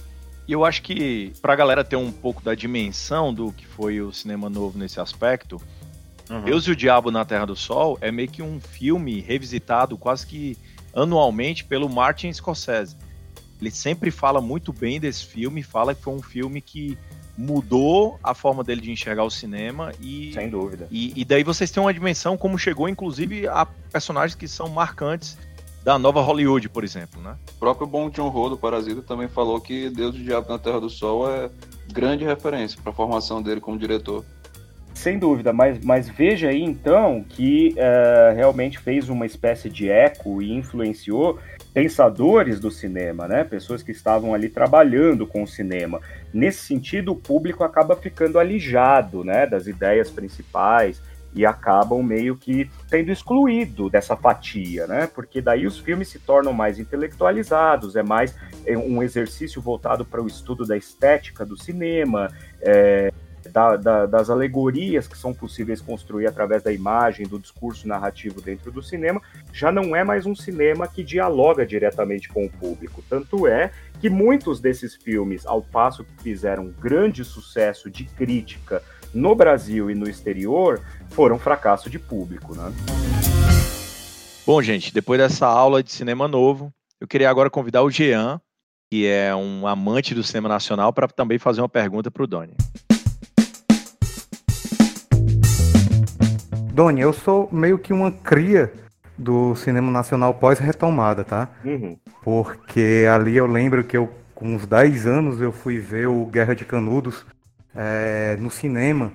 E 0.47 0.53
eu 0.53 0.65
acho 0.65 0.83
que 0.83 1.33
para 1.41 1.55
a 1.55 1.57
galera 1.57 1.83
ter 1.83 1.97
um 1.97 2.13
pouco 2.13 2.43
da 2.43 2.55
dimensão 2.55 3.33
do 3.33 3.51
que 3.53 3.67
foi 3.67 4.01
o 4.01 4.13
cinema 4.13 4.51
novo 4.51 4.79
nesse 4.79 5.01
aspecto, 5.01 5.61
uhum. 6.29 6.43
Deus 6.43 6.67
e 6.67 6.71
o 6.71 6.77
Diabo 6.77 7.11
na 7.11 7.25
Terra 7.25 7.47
do 7.47 7.57
Sol 7.57 7.97
é 8.01 8.13
meio 8.13 8.29
que 8.29 8.43
um 8.43 8.61
filme 8.61 9.21
revisitado 9.21 9.97
quase 9.97 10.27
que 10.27 10.59
anualmente 10.95 11.65
pelo 11.65 11.89
Martin 11.89 12.33
Scorsese. 12.33 12.97
Ele 13.61 13.71
sempre 13.71 14.11
fala 14.11 14.41
muito 14.41 14.73
bem 14.73 15.01
desse 15.01 15.25
filme, 15.25 15.63
fala 15.63 15.95
que 15.95 16.03
foi 16.03 16.15
um 16.15 16.23
filme 16.23 16.61
que 16.61 16.99
mudou 17.37 18.19
a 18.23 18.35
forma 18.35 18.63
dele 18.63 18.81
de 18.81 18.91
enxergar 18.91 19.25
o 19.25 19.31
cinema 19.31 19.93
e 20.01 20.33
sem 20.33 20.49
dúvida. 20.49 20.87
E, 20.91 21.13
e 21.17 21.25
daí 21.25 21.43
vocês 21.43 21.71
têm 21.71 21.83
uma 21.83 21.93
dimensão 21.93 22.37
como 22.37 22.59
chegou 22.59 22.89
inclusive 22.89 23.49
a 23.49 23.67
personagens 23.67 24.35
que 24.35 24.47
são 24.47 24.69
marcantes 24.69 25.37
da 25.83 25.99
nova 25.99 26.23
Hollywood, 26.23 26.69
por 26.71 26.83
exemplo, 26.83 27.21
né? 27.21 27.37
O 27.57 27.59
próprio 27.59 27.87
Bong 27.87 28.15
Joon-ho 28.15 28.49
do 28.49 28.57
Parasita 28.57 29.03
também 29.03 29.29
falou 29.29 29.61
que 29.61 29.91
Deus 29.91 30.15
do 30.15 30.23
Diabo 30.23 30.49
na 30.49 30.59
Terra 30.59 30.81
do 30.81 30.89
Sol 30.89 31.29
é 31.29 31.51
grande 31.93 32.25
referência 32.25 32.81
para 32.81 32.91
a 32.91 32.95
formação 32.95 33.43
dele 33.43 33.61
como 33.61 33.79
diretor. 33.79 34.25
Sem 34.95 35.19
dúvida, 35.19 35.53
mas, 35.53 35.79
mas 35.85 36.09
veja 36.09 36.49
aí 36.49 36.63
então 36.63 37.25
que 37.29 37.75
uh, 37.77 38.35
realmente 38.35 38.79
fez 38.79 39.09
uma 39.09 39.27
espécie 39.27 39.69
de 39.69 39.91
eco 39.91 40.41
e 40.41 40.53
influenciou 40.53 41.39
pensadores 41.75 42.61
do 42.61 42.71
cinema, 42.71 43.27
né? 43.27 43.43
Pessoas 43.43 43.83
que 43.83 43.91
estavam 43.91 44.33
ali 44.33 44.49
trabalhando 44.49 45.27
com 45.27 45.43
o 45.43 45.47
cinema. 45.47 46.01
Nesse 46.33 46.65
sentido, 46.65 47.13
o 47.13 47.17
público 47.17 47.65
acaba 47.65 47.97
ficando 47.97 48.39
alijado, 48.39 49.25
né, 49.25 49.45
das 49.45 49.67
ideias 49.67 50.09
principais 50.11 51.03
e 51.35 51.45
acabam 51.45 52.01
meio 52.01 52.37
que 52.37 52.71
sendo 52.87 53.11
excluído 53.11 53.91
dessa 53.91 54.17
fatia, 54.17 54.87
né? 54.87 55.09
Porque 55.13 55.41
daí 55.41 55.67
os 55.67 55.81
filmes 55.81 56.09
se 56.09 56.21
tornam 56.21 56.53
mais 56.53 56.79
intelectualizados, 56.79 57.97
é 57.97 58.03
mais 58.05 58.37
é 58.65 58.79
um 58.79 59.03
exercício 59.03 59.61
voltado 59.61 60.05
para 60.05 60.23
o 60.23 60.29
estudo 60.29 60.65
da 60.65 60.77
estética 60.77 61.45
do 61.45 61.57
cinema, 61.61 62.31
é, 62.63 63.13
da, 63.53 63.77
da, 63.77 64.07
das 64.07 64.31
alegorias 64.31 65.07
que 65.07 65.17
são 65.17 65.33
possíveis 65.33 65.81
construir 65.81 66.27
através 66.27 66.63
da 66.63 66.73
imagem, 66.73 67.27
do 67.27 67.39
discurso 67.39 67.87
narrativo 67.87 68.41
dentro 68.41 68.71
do 68.71 68.83
cinema, 68.83 69.21
já 69.53 69.71
não 69.71 69.95
é 69.95 70.05
mais 70.05 70.27
um 70.27 70.35
cinema 70.35 70.89
que 70.89 71.03
dialoga 71.03 71.67
diretamente 71.67 72.29
com 72.29 72.47
o 72.47 72.51
público. 72.51 73.03
Tanto 73.09 73.47
é 73.47 73.71
que 74.01 74.11
muitos 74.11 74.61
desses 74.61 74.95
filmes, 74.95 75.47
ao 75.47 75.63
passo 75.63 76.05
que 76.05 76.23
fizeram 76.23 76.73
grande 76.81 77.25
sucesso 77.25 77.91
de 77.91 78.05
crítica 78.05 78.83
no 79.13 79.35
Brasil 79.35 79.91
e 79.91 79.95
no 79.95 80.09
exterior, 80.09 80.81
foram 81.11 81.39
fracasso 81.39 81.89
de 81.89 81.99
público, 81.99 82.55
né? 82.55 82.73
Bom, 84.47 84.61
gente, 84.61 84.93
depois 84.93 85.19
dessa 85.19 85.47
aula 85.47 85.83
de 85.83 85.91
cinema 85.91 86.29
novo, 86.29 86.71
eu 87.01 87.09
queria 87.09 87.31
agora 87.31 87.49
convidar 87.49 87.83
o 87.83 87.91
Jean, 87.91 88.41
que 88.91 89.07
é 89.07 89.35
um 89.35 89.67
amante 89.67 90.15
do 90.15 90.23
cinema 90.23 90.49
nacional, 90.49 90.93
para 90.93 91.09
também 91.09 91.39
fazer 91.39 91.61
uma 91.61 91.69
pergunta 91.69 92.11
para 92.11 92.23
o 92.23 92.27
Doni. 92.27 92.55
Doni, 96.75 97.03
eu 97.03 97.13
sou 97.13 97.49
meio 97.53 97.79
que 97.79 97.93
uma 97.93 98.11
cria 98.11 98.73
do 99.17 99.55
cinema 99.55 99.93
nacional 99.93 100.35
pós-retomada, 100.35 101.23
tá? 101.23 101.49
Uhum. 101.65 101.97
Porque 102.21 103.07
ali 103.09 103.37
eu 103.37 103.47
lembro 103.47 103.85
que 103.85 103.97
eu, 103.97 104.11
com 104.35 104.57
uns 104.57 104.67
10 104.67 105.07
anos, 105.07 105.41
eu 105.41 105.53
fui 105.53 105.79
ver 105.79 106.09
o 106.09 106.27
Guerra 106.27 106.53
de 106.53 106.65
Canudos 106.65 107.25
é, 107.77 108.37
no 108.41 108.51
cinema. 108.51 109.13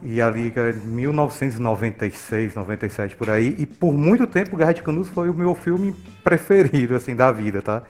E 0.00 0.22
ali, 0.22 0.54
1996, 0.84 2.54
97, 2.54 3.16
por 3.16 3.30
aí. 3.30 3.56
E 3.58 3.66
por 3.66 3.92
muito 3.92 4.24
tempo, 4.24 4.56
Guerra 4.56 4.74
de 4.74 4.82
Canudos 4.84 5.08
foi 5.08 5.28
o 5.28 5.34
meu 5.34 5.56
filme 5.56 5.92
preferido, 6.22 6.94
assim, 6.94 7.16
da 7.16 7.32
vida, 7.32 7.60
tá? 7.60 7.82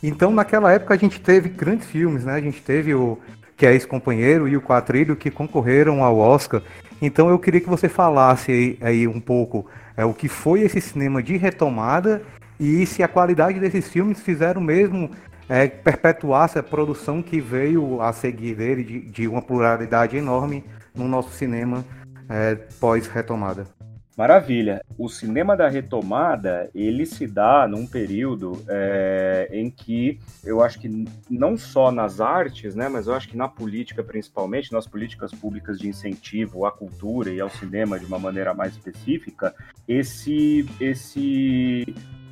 Então, 0.00 0.30
naquela 0.30 0.72
época, 0.72 0.94
a 0.94 0.96
gente 0.96 1.20
teve 1.20 1.48
grandes 1.48 1.88
filmes, 1.88 2.24
né? 2.24 2.34
A 2.34 2.40
gente 2.40 2.62
teve 2.62 2.94
o 2.94 3.18
Que 3.56 3.66
é 3.66 3.72
Ex-Companheiro 3.72 4.48
e 4.48 4.56
o 4.56 4.60
Quatrilho, 4.60 5.16
que 5.16 5.30
concorreram 5.30 6.02
ao 6.02 6.18
Oscar. 6.18 6.62
Então 7.00 7.28
eu 7.28 7.38
queria 7.38 7.60
que 7.60 7.68
você 7.68 7.88
falasse 7.88 8.50
aí, 8.50 8.78
aí 8.80 9.08
um 9.08 9.20
pouco 9.20 9.66
é, 9.96 10.04
o 10.04 10.14
que 10.14 10.28
foi 10.28 10.62
esse 10.62 10.80
cinema 10.80 11.22
de 11.22 11.36
retomada 11.36 12.22
e 12.58 12.86
se 12.86 13.02
a 13.02 13.08
qualidade 13.08 13.58
desses 13.60 13.88
filmes 13.88 14.20
fizeram 14.20 14.60
mesmo 14.60 15.10
é, 15.48 15.66
perpetuar 15.66 16.46
essa 16.46 16.62
produção 16.62 17.22
que 17.22 17.40
veio 17.40 18.00
a 18.00 18.12
seguir 18.12 18.54
dele 18.54 18.84
de, 18.84 19.00
de 19.00 19.28
uma 19.28 19.42
pluralidade 19.42 20.16
enorme 20.16 20.64
no 20.94 21.06
nosso 21.06 21.30
cinema 21.30 21.84
é, 22.28 22.54
pós-retomada. 22.80 23.66
Maravilha. 24.16 24.84
O 24.96 25.08
cinema 25.08 25.56
da 25.56 25.68
retomada 25.68 26.70
ele 26.72 27.04
se 27.04 27.26
dá 27.26 27.66
num 27.66 27.84
período 27.84 28.64
é, 28.68 29.48
em 29.52 29.68
que 29.68 30.20
eu 30.44 30.62
acho 30.62 30.78
que 30.78 31.04
não 31.28 31.56
só 31.56 31.90
nas 31.90 32.20
artes, 32.20 32.76
né, 32.76 32.88
mas 32.88 33.08
eu 33.08 33.14
acho 33.14 33.28
que 33.28 33.36
na 33.36 33.48
política 33.48 34.04
principalmente, 34.04 34.72
nas 34.72 34.86
políticas 34.86 35.32
públicas 35.32 35.78
de 35.78 35.88
incentivo 35.88 36.64
à 36.64 36.70
cultura 36.70 37.30
e 37.30 37.40
ao 37.40 37.50
cinema 37.50 37.98
de 37.98 38.06
uma 38.06 38.18
maneira 38.18 38.54
mais 38.54 38.72
específica, 38.72 39.52
esse 39.88 40.64
esse 40.80 41.84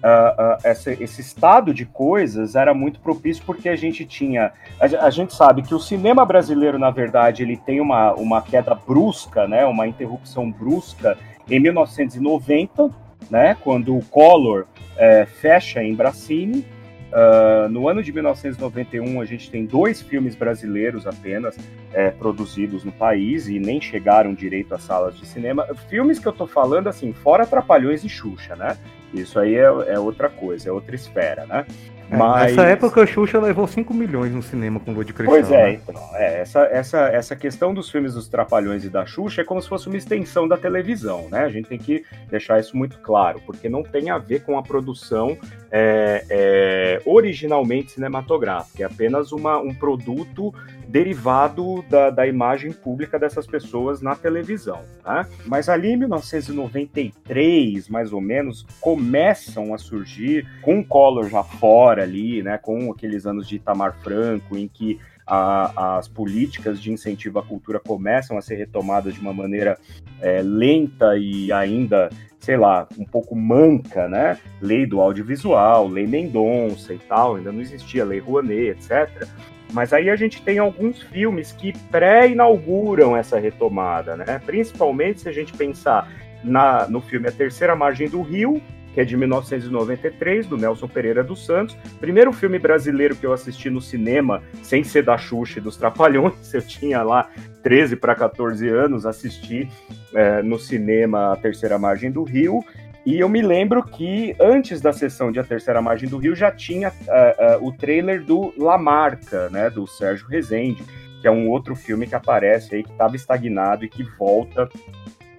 Uh, 0.03 0.57
uh, 0.57 1.01
esse 1.01 1.21
estado 1.21 1.73
de 1.73 1.87
coisas 1.87 2.57
era 2.57 2.75
muito 2.75 2.99
propício 2.99 3.45
porque 3.47 3.69
a 3.69 3.77
gente 3.77 4.05
tinha. 4.05 4.53
A, 4.81 5.07
a, 5.07 5.11
gente 5.11 5.33
sabe 5.33 5.63
que 5.63 5.73
o 5.73 5.79
cinema 5.79 6.27
brasileiro, 6.27 6.77
na 6.77 6.91
verdade, 6.91 7.45
ele 7.45 7.57
tem 7.57 7.81
uma, 7.81 8.13
uma 8.15 8.43
queda 8.43 8.75
brusca, 8.75 9.47
né, 9.47 9.65
uma 9.65 9.87
interrupção 9.87 10.51
brusca 10.51 11.17
em 11.51 11.61
1990, 11.61 12.91
né, 13.31 13.57
quando 13.63 13.97
o 13.97 14.05
Collor 14.05 14.67
é, 14.97 15.27
fecha 15.27 15.83
em 15.83 15.95
Bracini. 15.95 16.65
Uh, 17.13 17.69
no 17.69 17.91
ano 17.91 18.03
de 18.03 18.11
1991, 18.11 19.21
a 19.21 19.27
gente 19.27 19.51
tem 19.51 19.67
dois 19.67 20.01
filmes 20.01 20.35
brasileiros 20.35 21.07
apenas 21.07 21.59
é, 21.93 22.11
produzidos 22.11 22.85
no 22.85 22.93
país 22.93 23.49
e 23.49 23.59
nem 23.59 23.79
chegaram 23.83 24.33
direito 24.33 24.75
às 24.75 24.83
salas 24.83 25.19
de 25.19 25.27
cinema. 25.27 25.67
Filmes 25.91 26.19
que 26.19 26.27
eu 26.27 26.33
tô 26.33 26.47
falando, 26.47 26.89
assim, 26.89 27.13
fora 27.13 27.45
Trapalhões 27.45 28.03
e 28.03 28.09
Xuxa, 28.09 28.57
né? 28.57 28.79
Isso 29.13 29.39
aí 29.39 29.57
é, 29.57 29.67
é 29.89 29.99
outra 29.99 30.31
coisa, 30.31 30.71
é 30.71 30.73
outra 30.73 30.95
esfera, 30.95 31.45
né? 31.45 31.67
É, 32.11 32.17
Mas... 32.17 32.57
Nessa 32.57 32.69
época, 32.69 33.03
a 33.03 33.07
Xuxa 33.07 33.41
levou 33.41 33.67
5 33.67 33.93
milhões 33.95 34.33
no 34.33 34.43
cinema 34.43 34.79
com 34.81 34.93
Lua 34.93 35.05
de 35.05 35.13
Cristal. 35.13 35.35
Pois 35.35 35.51
é, 35.51 35.65
né? 35.65 35.73
então. 35.73 36.03
É, 36.15 36.41
essa, 36.41 36.61
essa, 36.65 36.99
essa 37.09 37.37
questão 37.37 37.73
dos 37.73 37.91
filmes 37.91 38.15
dos 38.15 38.29
Trapalhões 38.29 38.85
e 38.85 38.91
da 38.91 39.07
Xuxa 39.07 39.43
é 39.43 39.45
como 39.45 39.61
se 39.63 39.69
fosse 39.69 39.87
uma 39.89 39.97
extensão 39.97 40.47
da 40.47 40.57
televisão, 40.57 41.29
né? 41.31 41.45
A 41.45 41.49
gente 41.49 41.69
tem 41.69 41.79
que 41.79 42.05
deixar 42.31 42.61
isso 42.61 42.77
muito 42.77 42.99
claro, 42.99 43.41
porque 43.47 43.69
não 43.69 43.83
tem 43.83 44.11
a 44.11 44.19
ver 44.19 44.43
com 44.43 44.59
a 44.59 44.63
produção 44.63 45.37
é, 45.71 46.25
é, 46.29 47.03
originalmente 47.05 47.93
cinematográfica, 47.93 48.83
é 48.83 48.87
apenas 48.87 49.33
uma, 49.33 49.59
um 49.59 49.75
produto 49.75 50.53
derivado 50.93 51.83
da, 51.89 52.11
da 52.11 52.27
imagem 52.27 52.71
pública 52.71 53.19
dessas 53.19 53.47
pessoas 53.47 54.03
na 54.03 54.15
televisão. 54.15 54.83
Tá? 55.03 55.27
Mas 55.47 55.71
ali 55.71 55.93
em 55.93 55.97
1993, 55.97 57.89
mais 57.89 58.13
ou 58.13 58.21
menos, 58.21 58.67
começam 58.79 59.73
a 59.73 59.79
surgir, 59.79 60.47
com 60.61 60.81
o 60.81 60.85
Collor 60.85 61.31
já 61.31 61.43
fora 61.43 62.03
ali, 62.03 62.43
né, 62.43 62.59
com 62.59 62.93
aqueles 62.93 63.25
anos 63.25 63.49
de 63.49 63.57
Itamar 63.57 63.97
Franco, 64.03 64.55
em 64.55 64.69
que 64.69 65.01
a, 65.27 65.97
as 65.97 66.09
políticas 66.09 66.79
de 66.79 66.93
incentivo 66.93 67.39
à 67.39 67.43
cultura 67.43 67.81
começam 67.81 68.37
a 68.37 68.43
ser 68.43 68.57
retomadas 68.57 69.15
de 69.15 69.21
uma 69.21 69.33
maneira 69.33 69.79
é, 70.21 70.43
lenta 70.43 71.17
e 71.17 71.51
ainda, 71.51 72.11
sei 72.39 72.59
lá, 72.59 72.87
um 72.99 73.05
pouco 73.07 73.35
manca, 73.35 74.09
né? 74.09 74.37
Lei 74.61 74.85
do 74.85 75.01
audiovisual, 75.01 75.89
lei 75.89 76.07
Mendonça 76.07 76.93
e 76.93 76.99
tal, 76.99 77.37
ainda 77.37 77.51
não 77.51 77.63
existia 77.63 78.05
lei 78.05 78.19
Rouanet, 78.19 78.77
etc. 78.79 79.27
Mas 79.73 79.93
aí 79.93 80.11
a 80.11 80.17
gente 80.17 80.43
tem 80.43 80.59
alguns 80.59 81.03
filmes 81.03 81.53
que 81.53 81.73
pré-inauguram 81.91 83.17
essa 83.17 83.39
retomada, 83.39 84.17
né? 84.17 84.41
Principalmente 84.45 85.23
se 85.23 85.29
a 85.29 85.33
gente 85.33 85.53
pensar 85.53 86.11
na, 86.45 86.87
no 86.89 87.01
filme 87.01 87.29
A 87.29 87.33
Terceira 87.33 87.75
Margem 87.75 88.09
do 88.09 88.21
Rio, 88.21 88.61
que 88.93 89.01
é 89.01 89.05
de 89.05 89.17
1993, 89.17 90.47
do 90.47 90.57
Nelson 90.57 90.87
Pereira 90.87 91.25
dos 91.25 91.45
Santos. 91.45 91.77
Primeiro 91.99 92.33
filme 92.33 92.59
brasileiro 92.59 93.17
que 93.17 93.25
eu 93.25 93.33
assisti 93.33 93.71
no 93.71 93.81
cinema, 93.81 94.43
sem 94.63 94.85
ser 94.85 95.03
da 95.03 95.17
Xuxa 95.17 95.59
e 95.59 95.63
dos 95.63 95.77
Trapalhões. 95.77 96.35
Eu 96.53 96.61
tinha 96.61 97.03
lá 97.03 97.31
13 97.63 97.97
para 97.97 98.15
14 98.15 98.69
anos, 98.69 99.07
assisti 99.07 99.69
é, 100.15 100.43
no 100.43 100.59
cinema 100.59 101.33
A 101.33 101.37
Terceira 101.37 101.79
Margem 101.79 102.11
do 102.11 102.23
Rio. 102.23 102.63
E 103.05 103.19
eu 103.19 103.29
me 103.29 103.43
lembro 103.43 103.83
que 103.83 104.37
antes 104.41 104.81
da 104.81 104.93
sessão 104.93 105.33
de 105.33 105.41
A 105.41 105.45
Terceira 105.45 105.83
Margem 105.83 106.09
do 106.09 106.19
Rio 106.19 106.37
já 106.37 106.53
tinha 106.53 106.91
uh, 106.91 107.65
uh, 107.65 107.67
o 107.67 107.73
trailer 107.73 108.23
do 108.23 108.55
La 108.57 108.79
Marca, 108.79 109.49
né, 109.51 109.69
do 109.69 109.87
Sérgio 109.89 110.29
Rezende, 110.29 110.85
que 111.21 111.27
é 111.27 111.31
um 111.31 111.49
outro 111.49 111.75
filme 111.75 112.07
que 112.07 112.15
aparece 112.15 112.77
aí, 112.77 112.85
que 112.85 112.93
estava 112.93 113.17
estagnado 113.17 113.85
e 113.85 113.89
que 113.89 114.05
volta 114.05 114.69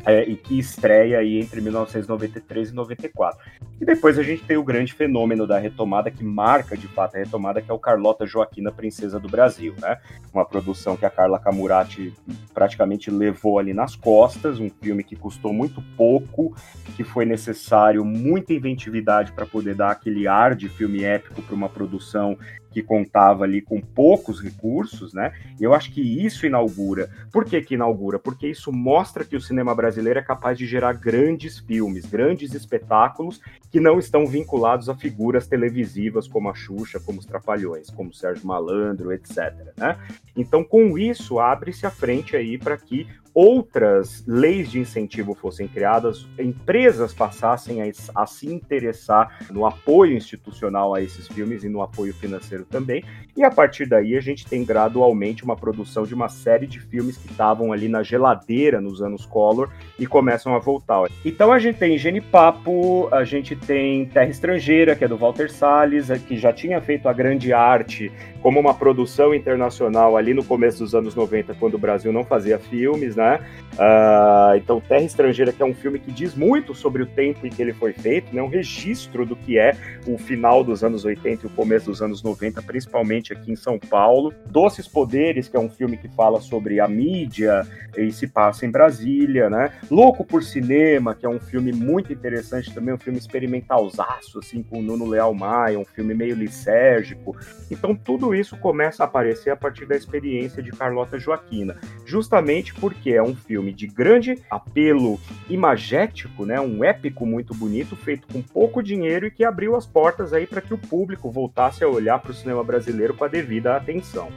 é, 0.05 0.23
e 0.23 0.35
que 0.35 0.59
estreia 0.59 1.19
aí 1.19 1.39
entre 1.39 1.61
1993 1.61 2.69
e 2.69 2.73
94. 2.73 3.39
E 3.79 3.85
depois 3.85 4.19
a 4.19 4.23
gente 4.23 4.43
tem 4.43 4.57
o 4.57 4.63
grande 4.63 4.93
fenômeno 4.93 5.47
da 5.47 5.57
retomada, 5.57 6.11
que 6.11 6.23
marca 6.23 6.77
de 6.77 6.87
fato 6.87 7.15
a 7.15 7.19
retomada, 7.19 7.61
que 7.61 7.71
é 7.71 7.73
o 7.73 7.79
Carlota 7.79 8.25
Joaquina, 8.25 8.71
Princesa 8.71 9.19
do 9.19 9.27
Brasil, 9.27 9.73
né? 9.79 9.99
Uma 10.33 10.45
produção 10.45 10.95
que 10.95 11.05
a 11.05 11.09
Carla 11.09 11.39
Camurati 11.39 12.13
praticamente 12.53 13.09
levou 13.09 13.59
ali 13.59 13.73
nas 13.73 13.95
costas, 13.95 14.59
um 14.59 14.69
filme 14.69 15.03
que 15.03 15.15
custou 15.15 15.53
muito 15.53 15.81
pouco, 15.97 16.55
que 16.95 17.03
foi 17.03 17.25
necessário 17.25 18.05
muita 18.05 18.53
inventividade 18.53 19.31
para 19.31 19.45
poder 19.45 19.75
dar 19.75 19.91
aquele 19.91 20.27
ar 20.27 20.55
de 20.55 20.69
filme 20.69 21.03
épico 21.03 21.41
para 21.41 21.55
uma 21.55 21.69
produção 21.69 22.37
que 22.73 22.81
contava 22.81 23.43
ali 23.43 23.61
com 23.61 23.79
poucos 23.79 24.41
recursos, 24.41 25.13
né? 25.13 25.31
Eu 25.59 25.73
acho 25.73 25.91
que 25.91 26.01
isso 26.01 26.45
inaugura. 26.45 27.09
Por 27.31 27.45
que, 27.45 27.61
que 27.61 27.75
inaugura? 27.75 28.17
Porque 28.17 28.47
isso 28.47 28.71
mostra 28.71 29.23
que 29.23 29.35
o 29.35 29.41
cinema 29.41 29.75
brasileiro 29.75 30.19
é 30.19 30.23
capaz 30.23 30.57
de 30.57 30.65
gerar 30.65 30.93
grandes 30.93 31.59
filmes, 31.59 32.05
grandes 32.05 32.53
espetáculos 32.53 33.39
que 33.69 33.79
não 33.79 33.99
estão 33.99 34.25
vinculados 34.25 34.89
a 34.89 34.95
figuras 34.95 35.47
televisivas 35.47 36.27
como 36.27 36.49
a 36.49 36.53
Xuxa, 36.53 36.99
como 36.99 37.19
os 37.19 37.25
Trapalhões, 37.25 37.89
como 37.89 38.09
o 38.09 38.13
Sérgio 38.13 38.47
Malandro, 38.47 39.13
etc. 39.13 39.53
Né? 39.77 39.97
Então, 40.35 40.63
com 40.63 40.97
isso, 40.97 41.39
abre-se 41.39 41.85
a 41.85 41.91
frente 41.91 42.35
aí 42.35 42.57
para 42.57 42.77
que 42.77 43.07
outras 43.33 44.23
leis 44.27 44.69
de 44.69 44.79
incentivo 44.79 45.33
fossem 45.33 45.67
criadas, 45.67 46.27
empresas 46.37 47.13
passassem 47.13 47.81
a, 47.81 47.91
a, 48.15 48.25
se 48.25 48.47
interessar 48.47 49.39
no 49.51 49.65
apoio 49.65 50.15
institucional 50.15 50.93
a 50.93 51.01
esses 51.01 51.27
filmes 51.27 51.63
e 51.63 51.69
no 51.69 51.81
apoio 51.81 52.13
financeiro 52.13 52.65
também. 52.65 53.03
E 53.35 53.43
a 53.43 53.49
partir 53.49 53.87
daí 53.87 54.15
a 54.15 54.21
gente 54.21 54.45
tem 54.45 54.63
gradualmente 54.63 55.43
uma 55.43 55.55
produção 55.55 56.03
de 56.03 56.13
uma 56.13 56.29
série 56.29 56.67
de 56.67 56.79
filmes 56.79 57.17
que 57.17 57.31
estavam 57.31 57.73
ali 57.73 57.87
na 57.87 58.03
geladeira 58.03 58.79
nos 58.79 59.01
anos 59.01 59.25
Collor 59.25 59.69
e 59.97 60.05
começam 60.05 60.53
a 60.53 60.59
voltar. 60.59 60.83
Então 61.25 61.51
a 61.51 61.57
gente 61.57 61.79
tem 61.79 61.97
Genipapo, 61.97 63.07
a 63.11 63.23
gente 63.23 63.55
tem 63.55 64.05
Terra 64.05 64.29
Estrangeira, 64.29 64.95
que 64.95 65.03
é 65.03 65.07
do 65.07 65.17
Walter 65.17 65.51
Salles, 65.51 66.09
que 66.27 66.37
já 66.37 66.53
tinha 66.53 66.79
feito 66.81 67.09
a 67.09 67.13
grande 67.13 67.51
arte 67.51 68.11
como 68.43 68.59
uma 68.59 68.73
produção 68.73 69.33
internacional 69.33 70.17
ali 70.17 70.33
no 70.33 70.43
começo 70.43 70.79
dos 70.79 70.93
anos 70.93 71.15
90, 71.15 71.53
quando 71.53 71.75
o 71.75 71.77
Brasil 71.77 72.11
não 72.11 72.25
fazia 72.25 72.59
filmes, 72.59 73.15
né? 73.15 73.39
Uh, 73.73 74.57
então, 74.57 74.81
Terra 74.81 75.01
Estrangeira, 75.01 75.53
que 75.53 75.63
é 75.63 75.65
um 75.65 75.73
filme 75.73 75.97
que 75.97 76.11
diz 76.11 76.35
muito 76.35 76.75
sobre 76.75 77.01
o 77.01 77.05
tempo 77.05 77.47
em 77.47 77.49
que 77.49 77.61
ele 77.61 77.71
foi 77.71 77.93
feito, 77.93 78.35
né? 78.35 78.41
um 78.41 78.49
registro 78.49 79.25
do 79.25 79.33
que 79.33 79.57
é 79.57 79.75
o 80.05 80.17
final 80.17 80.61
dos 80.61 80.83
anos 80.83 81.05
80 81.05 81.45
e 81.45 81.47
o 81.47 81.49
começo 81.51 81.85
dos 81.85 82.01
anos 82.01 82.21
90, 82.21 82.61
principalmente 82.63 83.31
aqui 83.31 83.49
em 83.49 83.55
São 83.55 83.79
Paulo. 83.79 84.33
Doces 84.47 84.89
Poderes, 84.89 85.47
que 85.47 85.55
é 85.55 85.59
um 85.59 85.69
filme 85.69 85.95
que 85.95 86.09
fala 86.09 86.41
sobre 86.41 86.81
a 86.81 86.87
mídia 86.87 87.65
e 87.97 88.11
se 88.11 88.27
passa 88.27 88.65
em 88.65 88.71
Brasília, 88.71 89.49
né? 89.49 89.71
Louco 89.89 90.25
por 90.25 90.43
Cinema, 90.43 91.15
que 91.15 91.25
é 91.25 91.29
um 91.29 91.39
filme 91.39 91.71
muito 91.71 92.11
interessante 92.11 92.73
também, 92.73 92.93
um 92.93 92.99
filme 92.99 93.17
experimentalzaço, 93.17 94.39
assim, 94.39 94.61
com 94.61 94.79
o 94.79 94.81
Nuno 94.81 95.07
Leal 95.07 95.33
Maia, 95.33 95.79
um 95.79 95.85
filme 95.85 96.13
meio 96.13 96.35
lisérgico. 96.35 97.37
Então, 97.71 97.95
tudo 97.95 98.32
isso 98.33 98.57
começa 98.57 99.03
a 99.03 99.05
aparecer 99.05 99.49
a 99.49 99.55
partir 99.55 99.85
da 99.85 99.95
experiência 99.95 100.61
de 100.61 100.71
Carlota 100.71 101.19
Joaquina, 101.19 101.79
justamente 102.05 102.73
porque 102.73 103.11
é 103.11 103.21
um 103.23 103.35
filme 103.35 103.73
de 103.73 103.87
grande 103.87 104.39
apelo 104.49 105.19
imagético, 105.49 106.45
né? 106.45 106.59
Um 106.59 106.83
épico 106.83 107.25
muito 107.25 107.53
bonito, 107.53 107.95
feito 107.95 108.27
com 108.27 108.41
pouco 108.41 108.81
dinheiro 108.81 109.27
e 109.27 109.31
que 109.31 109.43
abriu 109.43 109.75
as 109.75 109.85
portas 109.85 110.33
aí 110.33 110.47
para 110.47 110.61
que 110.61 110.73
o 110.73 110.77
público 110.77 111.31
voltasse 111.31 111.83
a 111.83 111.87
olhar 111.87 112.19
para 112.19 112.31
o 112.31 112.33
cinema 112.33 112.63
brasileiro 112.63 113.13
com 113.13 113.23
a 113.23 113.27
devida 113.27 113.75
atenção. 113.75 114.29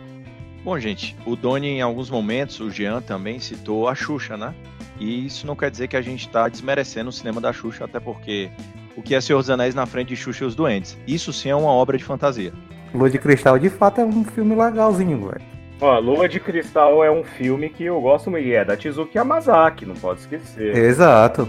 Bom, 0.65 0.79
gente, 0.81 1.17
o 1.25 1.37
Doni 1.37 1.69
em 1.69 1.81
alguns 1.81 2.11
momentos, 2.11 2.59
o 2.59 2.71
Jean 2.71 3.01
também 3.01 3.39
citou 3.39 3.89
a 3.89 3.95
Xuxa, 3.95 4.37
né? 4.37 4.53
E 4.99 5.27
isso 5.27 5.47
não 5.47 5.55
quer 5.55 5.71
dizer 5.71 5.87
que 5.87 5.97
a 5.97 6.03
gente 6.03 6.27
está 6.27 6.49
desmerecendo 6.49 7.11
o 7.11 7.13
cinema 7.13 7.41
da 7.41 7.53
Xuxa, 7.53 7.85
até 7.85 8.01
porque 8.01 8.51
o 8.97 9.03
que 9.03 9.15
é 9.15 9.21
Senhor 9.21 9.39
dos 9.39 9.51
Anéis 9.51 9.75
na 9.75 9.87
frente 9.87 10.09
de 10.09 10.17
Xuxa 10.17 10.43
e 10.43 10.47
os 10.47 10.55
Doentes? 10.55 10.97
Isso 11.07 11.33
sim 11.33 11.51
é 11.51 11.55
uma 11.55 11.71
obra 11.71 11.97
de 11.97 12.03
fantasia. 12.03 12.53
Lua 12.95 13.11
de 13.11 13.19
Cristal, 13.19 13.59
de 13.59 13.69
fato, 13.69 14.01
é 14.01 14.05
um 14.05 14.25
filme 14.25 14.55
legalzinho, 14.55 15.29
velho. 15.29 15.43
Ó, 15.81 15.99
Lua 15.99 16.29
de 16.29 16.41
Cristal 16.41 17.05
é 17.05 17.11
um 17.11 17.23
filme 17.23 17.69
que 17.69 17.85
eu 17.85 18.01
gosto 18.01 18.31
muito, 18.31 18.47
e 18.47 18.55
é 18.55 18.65
da 18.65 18.77
Tizuki 18.77 19.19
Yamazaki, 19.19 19.85
não 19.85 19.95
pode 19.95 20.21
esquecer. 20.21 20.75
Exato. 20.77 21.49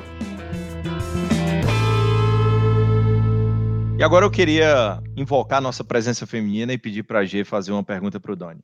E 3.98 4.04
agora 4.04 4.26
eu 4.26 4.30
queria 4.30 5.02
invocar 5.16 5.62
nossa 5.62 5.84
presença 5.84 6.28
feminina 6.28 6.74
e 6.74 6.78
pedir 6.78 7.04
para 7.04 7.20
a 7.20 7.26
G 7.26 7.44
fazer 7.44 7.72
uma 7.72 7.84
pergunta 7.84 8.20
para 8.20 8.32
o 8.32 8.36
Doni. 8.36 8.60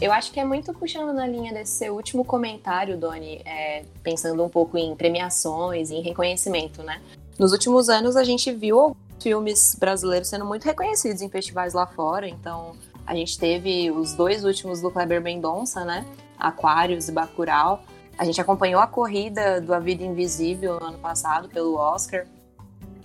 Eu 0.00 0.12
acho 0.12 0.30
que 0.30 0.38
é 0.38 0.44
muito 0.44 0.72
puxando 0.72 1.12
na 1.12 1.26
linha 1.26 1.52
desse 1.52 1.72
seu 1.72 1.94
último 1.94 2.24
comentário, 2.24 2.96
Doni, 2.96 3.42
é, 3.44 3.82
pensando 4.04 4.44
um 4.44 4.48
pouco 4.48 4.78
em 4.78 4.94
premiações, 4.94 5.90
em 5.90 6.00
reconhecimento, 6.00 6.82
né? 6.82 7.00
Nos 7.38 7.52
últimos 7.52 7.88
anos 7.88 8.16
a 8.16 8.24
gente 8.24 8.50
viu 8.52 8.96
filmes 9.20 9.76
brasileiros 9.78 10.28
sendo 10.28 10.44
muito 10.44 10.64
reconhecidos 10.64 11.20
em 11.20 11.28
festivais 11.28 11.74
lá 11.74 11.86
fora. 11.86 12.28
Então, 12.28 12.74
a 13.06 13.14
gente 13.14 13.38
teve 13.38 13.90
os 13.90 14.14
dois 14.14 14.44
últimos 14.44 14.80
do 14.80 14.90
Kleber 14.90 15.20
Mendonça, 15.20 15.84
né? 15.84 16.04
Aquários 16.38 17.08
e 17.08 17.12
Bacurau. 17.12 17.82
A 18.18 18.24
gente 18.24 18.40
acompanhou 18.40 18.80
a 18.80 18.86
corrida 18.86 19.60
do 19.60 19.74
A 19.74 19.78
Vida 19.78 20.02
Invisível 20.02 20.80
no 20.80 20.86
ano 20.86 20.98
passado 20.98 21.48
pelo 21.48 21.74
Oscar. 21.74 22.26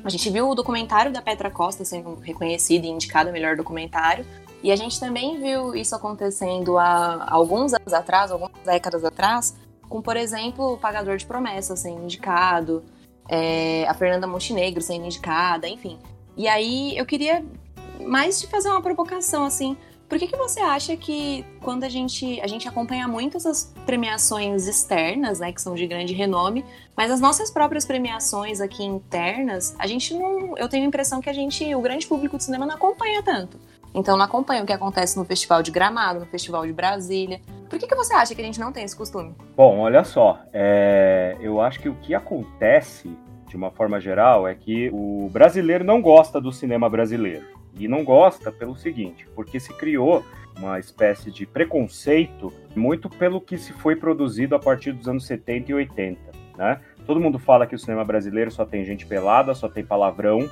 A 0.04 0.10
gente 0.10 0.30
viu 0.30 0.50
o 0.50 0.56
documentário 0.56 1.12
da 1.12 1.22
Petra 1.22 1.52
Costa 1.52 1.84
sendo 1.84 2.16
reconhecido 2.16 2.86
e 2.86 2.88
indicado 2.88 3.32
melhor 3.32 3.56
documentário. 3.56 4.26
E 4.64 4.72
a 4.72 4.76
gente 4.76 5.00
também 5.00 5.40
viu 5.40 5.76
isso 5.76 5.96
acontecendo 5.96 6.78
há 6.78 7.28
alguns 7.30 7.74
anos 7.74 7.94
atrás, 7.94 8.32
algumas 8.32 8.52
décadas 8.64 9.04
atrás, 9.04 9.56
com, 9.90 10.02
por 10.02 10.16
exemplo, 10.16 10.74
o 10.74 10.78
Pagador 10.78 11.18
de 11.18 11.26
Promessas 11.26 11.80
sendo 11.80 12.04
indicado, 12.04 12.84
é, 13.30 13.86
a 13.88 13.94
Fernanda 13.94 14.28
Montenegro 14.28 14.82
sendo 14.82 15.06
indicada, 15.06 15.68
enfim. 15.68 15.98
E 16.36 16.48
aí 16.48 16.98
eu 16.98 17.06
queria 17.06 17.44
mais 18.00 18.40
te 18.40 18.48
fazer 18.48 18.70
uma 18.70 18.82
provocação, 18.82 19.44
assim. 19.44 19.78
Por 20.12 20.20
que, 20.20 20.28
que 20.28 20.36
você 20.36 20.60
acha 20.60 20.98
que 20.98 21.46
quando 21.62 21.86
a 21.86 21.90
gente, 21.90 22.42
a 22.42 22.48
gente 22.48 22.68
acompanha 22.68 23.08
muito 23.08 23.38
essas 23.38 23.74
premiações 23.86 24.68
externas, 24.68 25.40
né, 25.40 25.54
que 25.54 25.62
são 25.62 25.74
de 25.74 25.88
grande 25.88 26.14
renome, 26.14 26.66
mas 26.98 27.10
as 27.10 27.22
nossas 27.22 27.50
próprias 27.50 27.86
premiações 27.86 28.60
aqui 28.60 28.84
internas, 28.84 29.74
a 29.80 29.88
gente 29.88 30.14
não. 30.14 30.58
Eu 30.58 30.68
tenho 30.68 30.84
a 30.84 30.88
impressão 30.88 31.22
que 31.22 31.30
a 31.30 31.34
gente, 31.34 31.74
o 31.74 31.80
grande 31.80 32.06
público 32.06 32.38
de 32.38 32.44
cinema 32.44 32.66
não 32.66 32.76
acompanha 32.76 33.24
tanto. 33.24 33.58
Então 33.94 34.18
não 34.18 34.26
acompanha 34.26 34.64
o 34.64 34.66
que 34.66 34.74
acontece 34.74 35.18
no 35.18 35.26
Festival 35.26 35.62
de 35.62 35.72
Gramado, 35.72 36.20
no 36.20 36.26
Festival 36.26 36.66
de 36.66 36.74
Brasília. 36.74 37.42
Por 37.70 37.78
que, 37.78 37.88
que 37.88 37.96
você 37.96 38.14
acha 38.14 38.34
que 38.34 38.42
a 38.42 38.46
gente 38.46 38.60
não 38.60 38.72
tem 38.72 38.84
esse 38.84 38.96
costume? 38.96 39.36
Bom, 39.56 39.80
olha 39.80 40.04
só, 40.04 40.40
é... 40.54 41.38
eu 41.40 41.62
acho 41.62 41.80
que 41.80 41.90
o 41.90 41.96
que 41.96 42.14
acontece, 42.14 43.16
de 43.48 43.56
uma 43.56 43.72
forma 43.72 44.00
geral, 44.00 44.48
é 44.48 44.56
que 44.56 44.90
o 44.94 45.30
brasileiro 45.32 45.84
não 45.84 46.02
gosta 46.02 46.40
do 46.40 46.52
cinema 46.52 46.90
brasileiro. 46.90 47.46
E 47.78 47.88
não 47.88 48.04
gosta 48.04 48.52
pelo 48.52 48.76
seguinte, 48.76 49.26
porque 49.34 49.60
se 49.60 49.74
criou 49.74 50.24
uma 50.58 50.78
espécie 50.78 51.32
de 51.32 51.46
preconceito 51.46 52.52
muito 52.76 53.10
pelo 53.10 53.40
que 53.40 53.58
se 53.58 53.72
foi 53.74 53.96
produzido 53.96 54.56
a 54.56 54.60
partir 54.60 54.92
dos 54.92 55.08
anos 55.08 55.26
70 55.26 55.72
e 55.72 55.74
80, 55.74 56.20
né? 56.58 56.82
Todo 57.06 57.20
mundo 57.20 57.40
fala 57.40 57.66
que 57.66 57.74
o 57.74 57.80
cinema 57.80 58.04
brasileiro 58.04 58.52
só 58.52 58.66
tem 58.66 58.86
gente 58.86 59.06
pelada, 59.06 59.54
só 59.54 59.68
tem 59.68 59.84
palavrão, 59.84 60.50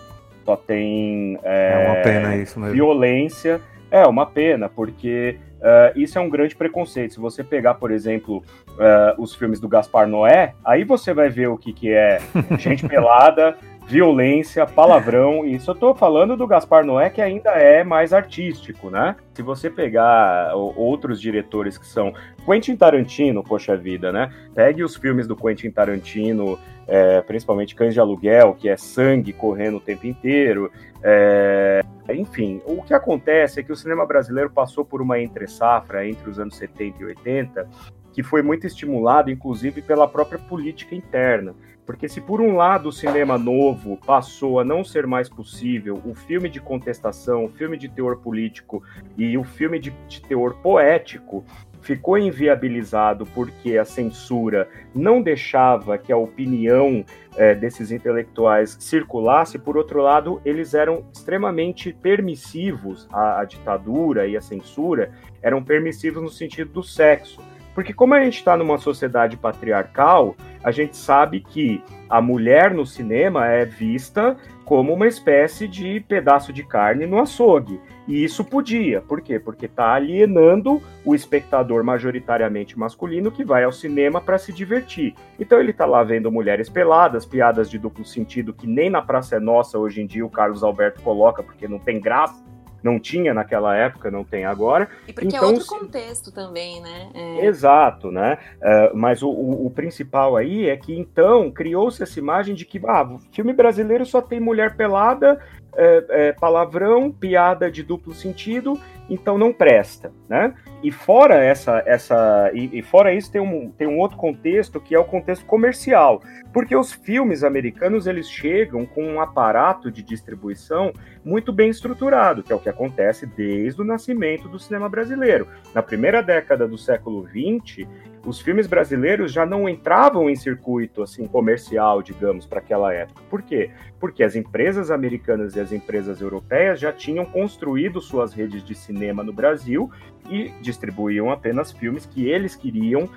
só 0.49 0.55
tem 0.55 1.37
é, 1.43 1.83
é 1.83 1.87
uma 1.87 2.01
pena 2.01 2.35
isso 2.35 2.59
mesmo. 2.59 2.73
violência. 2.73 3.61
É 3.91 4.05
uma 4.05 4.25
pena, 4.25 4.69
porque 4.69 5.37
uh, 5.59 5.99
isso 5.99 6.17
é 6.17 6.21
um 6.21 6.29
grande 6.29 6.55
preconceito. 6.55 7.15
Se 7.15 7.19
você 7.19 7.43
pegar, 7.43 7.75
por 7.75 7.91
exemplo, 7.91 8.43
uh, 8.69 9.21
os 9.21 9.33
filmes 9.33 9.59
do 9.59 9.67
Gaspar 9.67 10.07
Noé, 10.07 10.53
aí 10.63 10.83
você 10.83 11.11
vai 11.11 11.29
ver 11.29 11.47
o 11.47 11.57
que, 11.57 11.73
que 11.73 11.91
é 11.91 12.19
gente 12.57 12.87
pelada, 12.87 13.57
violência, 13.89 14.67
palavrão. 14.67 15.43
E 15.43 15.55
isso 15.55 15.71
eu 15.71 15.75
tô 15.75 15.95
falando 15.95 16.37
do 16.37 16.45
Gaspar 16.45 16.85
Noé, 16.85 17.09
que 17.09 17.21
ainda 17.21 17.49
é 17.49 17.83
mais 17.83 18.13
artístico, 18.13 18.91
né? 18.91 19.15
Se 19.33 19.41
você 19.41 19.67
pegar 19.67 20.53
outros 20.55 21.19
diretores 21.19 21.75
que 21.75 21.87
são 21.87 22.13
Quentin 22.45 22.75
Tarantino, 22.75 23.43
poxa 23.43 23.75
vida, 23.75 24.11
né? 24.11 24.31
Pegue 24.53 24.83
os 24.83 24.95
filmes 24.95 25.27
do 25.27 25.35
Quentin 25.35 25.71
Tarantino, 25.71 26.59
é, 26.87 27.19
principalmente 27.21 27.73
Cães 27.73 27.95
de 27.95 27.99
Aluguel, 27.99 28.53
que 28.53 28.69
é 28.69 28.77
sangue 28.77 29.33
correndo 29.33 29.77
o 29.77 29.81
tempo 29.81 30.05
inteiro. 30.05 30.71
É, 31.01 31.81
enfim, 32.13 32.61
o 32.65 32.83
que 32.83 32.93
acontece 32.93 33.59
é 33.59 33.63
que 33.63 33.71
o 33.71 33.75
cinema 33.75 34.05
brasileiro 34.05 34.51
passou 34.51 34.85
por 34.85 35.01
uma 35.01 35.19
entre-safra 35.19 36.07
entre 36.07 36.29
os 36.29 36.39
anos 36.39 36.55
70 36.57 37.01
e 37.01 37.05
80 37.05 37.67
que 38.11 38.23
foi 38.23 38.41
muito 38.41 38.67
estimulado, 38.67 39.31
inclusive, 39.31 39.81
pela 39.81 40.07
própria 40.07 40.39
política 40.39 40.95
interna. 40.95 41.55
Porque 41.89 42.07
se 42.07 42.21
por 42.21 42.39
um 42.39 42.55
lado 42.55 42.89
o 42.89 42.91
cinema 42.91 43.35
novo 43.35 43.97
passou 44.05 44.59
a 44.59 44.63
não 44.63 44.83
ser 44.83 45.07
mais 45.07 45.27
possível, 45.27 45.99
o 46.05 46.13
filme 46.13 46.47
de 46.47 46.61
contestação, 46.61 47.45
o 47.45 47.49
filme 47.49 47.75
de 47.77 47.89
teor 47.89 48.17
político 48.17 48.83
e 49.17 49.35
o 49.35 49.43
filme 49.43 49.79
de, 49.79 49.89
de 50.07 50.21
teor 50.21 50.53
poético 50.61 51.43
ficou 51.81 52.15
inviabilizado 52.15 53.25
porque 53.33 53.75
a 53.75 53.85
censura 53.85 54.69
não 54.93 55.19
deixava 55.19 55.97
que 55.97 56.13
a 56.13 56.17
opinião 56.17 57.03
é, 57.35 57.55
desses 57.55 57.89
intelectuais 57.89 58.77
circulasse, 58.79 59.57
por 59.57 59.75
outro 59.75 59.99
lado, 60.03 60.39
eles 60.45 60.75
eram 60.75 61.05
extremamente 61.11 61.91
permissivos, 61.91 63.07
a, 63.11 63.39
a 63.39 63.45
ditadura 63.45 64.27
e 64.27 64.37
a 64.37 64.41
censura 64.41 65.11
eram 65.41 65.63
permissivos 65.63 66.21
no 66.21 66.29
sentido 66.29 66.71
do 66.71 66.83
sexo. 66.83 67.41
Porque 67.79 67.93
como 67.93 68.13
a 68.13 68.21
gente 68.21 68.35
está 68.35 68.57
numa 68.57 68.77
sociedade 68.77 69.37
patriarcal, 69.37 70.35
a 70.61 70.69
gente 70.69 70.97
sabe 70.97 71.39
que 71.39 71.81
a 72.09 72.21
mulher 72.21 72.73
no 72.73 72.85
cinema 72.85 73.47
é 73.47 73.63
vista 73.63 74.35
como 74.65 74.93
uma 74.93 75.07
espécie 75.07 75.65
de 75.65 76.01
pedaço 76.01 76.51
de 76.51 76.61
carne 76.61 77.05
no 77.05 77.17
açougue. 77.21 77.79
E 78.05 78.21
isso 78.21 78.43
podia. 78.43 78.99
Por 78.99 79.21
quê? 79.21 79.39
Porque 79.39 79.65
está 79.65 79.93
alienando 79.93 80.81
o 81.05 81.15
espectador 81.15 81.81
majoritariamente 81.81 82.77
masculino 82.77 83.31
que 83.31 83.45
vai 83.45 83.63
ao 83.63 83.71
cinema 83.71 84.19
para 84.19 84.37
se 84.37 84.51
divertir. 84.51 85.15
Então 85.39 85.57
ele 85.57 85.71
está 85.71 85.85
lá 85.85 86.03
vendo 86.03 86.29
mulheres 86.29 86.69
peladas, 86.69 87.25
piadas 87.25 87.69
de 87.69 87.79
duplo 87.79 88.03
sentido 88.03 88.53
que 88.53 88.67
nem 88.67 88.89
na 88.89 89.01
Praça 89.01 89.37
é 89.37 89.39
Nossa 89.39 89.79
hoje 89.79 90.01
em 90.01 90.05
dia 90.05 90.25
o 90.25 90.29
Carlos 90.29 90.63
Alberto 90.63 91.01
coloca 91.01 91.41
porque 91.41 91.65
não 91.65 91.79
tem 91.79 91.97
graça 92.01 92.48
não 92.83 92.99
tinha 92.99 93.33
naquela 93.33 93.75
época, 93.75 94.09
não 94.11 94.23
tem 94.23 94.45
agora. 94.45 94.89
E 95.07 95.13
porque 95.13 95.27
é 95.27 95.37
então, 95.37 95.49
é 95.49 95.51
outro 95.51 95.65
contexto 95.65 96.31
também, 96.31 96.81
né? 96.81 97.09
É... 97.13 97.45
Exato, 97.45 98.11
né? 98.11 98.37
Uh, 98.57 98.97
mas 98.97 99.21
o, 99.21 99.29
o, 99.29 99.67
o, 99.67 99.69
principal 99.69 100.35
aí 100.35 100.69
é 100.69 100.77
que 100.77 100.97
então 100.97 101.51
criou-se 101.51 102.01
essa 102.01 102.19
imagem 102.19 102.55
de 102.55 102.65
que 102.65 102.79
ah, 102.87 103.17
filme 103.31 103.53
brasileiro 103.53 104.05
só 104.05 104.21
tem 104.21 104.39
mulher 104.39 104.75
pelada, 104.75 105.39
é, 105.75 106.05
é, 106.09 106.31
palavrão, 106.33 107.11
piada 107.11 107.71
de 107.71 107.83
duplo 107.83 108.13
sentido, 108.13 108.79
então 109.09 109.37
não 109.37 109.51
presta, 109.51 110.11
né? 110.27 110.53
E 110.81 110.91
fora 110.91 111.35
essa, 111.35 111.83
essa 111.85 112.51
e, 112.53 112.79
e, 112.79 112.81
fora 112.81 113.13
isso 113.13 113.29
tem 113.31 113.41
um, 113.41 113.69
tem 113.71 113.85
um 113.85 113.97
outro 113.97 114.17
contexto 114.17 114.79
que 114.79 114.95
é 114.95 114.99
o 114.99 115.03
contexto 115.03 115.45
comercial, 115.45 116.21
porque 116.53 116.73
os 116.75 116.93
filmes 116.93 117.43
americanos 117.43 118.07
eles 118.07 118.29
chegam 118.29 118.85
com 118.85 119.03
um 119.03 119.19
aparato 119.19 119.91
de 119.91 120.01
distribuição 120.01 120.93
muito 121.23 121.51
bem 121.51 121.69
estruturado, 121.69 122.43
que 122.43 122.53
é 122.53 122.55
o 122.55 122.59
que 122.59 122.69
acontece 122.69 123.25
desde 123.25 123.81
o 123.81 123.85
nascimento 123.85 124.47
do 124.47 124.57
cinema 124.57 124.87
brasileiro. 124.87 125.47
Na 125.73 125.83
primeira 125.83 126.23
década 126.23 126.65
do 126.65 126.77
século 126.77 127.27
XX, 127.27 127.85
os 128.25 128.39
filmes 128.39 128.67
brasileiros 128.67 129.31
já 129.31 129.45
não 129.45 129.67
entravam 129.67 130.29
em 130.29 130.35
circuito 130.35 131.01
assim 131.01 131.25
comercial, 131.25 132.01
digamos, 132.01 132.45
para 132.45 132.59
aquela 132.59 132.93
época. 132.93 133.21
Por 133.29 133.41
quê? 133.41 133.71
Porque 133.99 134.23
as 134.23 134.35
empresas 134.35 134.91
americanas 134.91 135.55
e 135.55 135.59
as 135.59 135.71
empresas 135.71 136.21
europeias 136.21 136.79
já 136.79 136.91
tinham 136.91 137.25
construído 137.25 138.01
suas 138.01 138.33
redes 138.33 138.63
de 138.63 138.75
cinema 138.75 138.98
no 138.99 139.33
Brasil 139.33 139.89
e 140.29 140.51
distribuíam 140.61 141.31
apenas 141.31 141.71
filmes 141.71 142.05
que 142.05 142.27
eles 142.27 142.55
queriam 142.55 143.03
uh, 143.03 143.09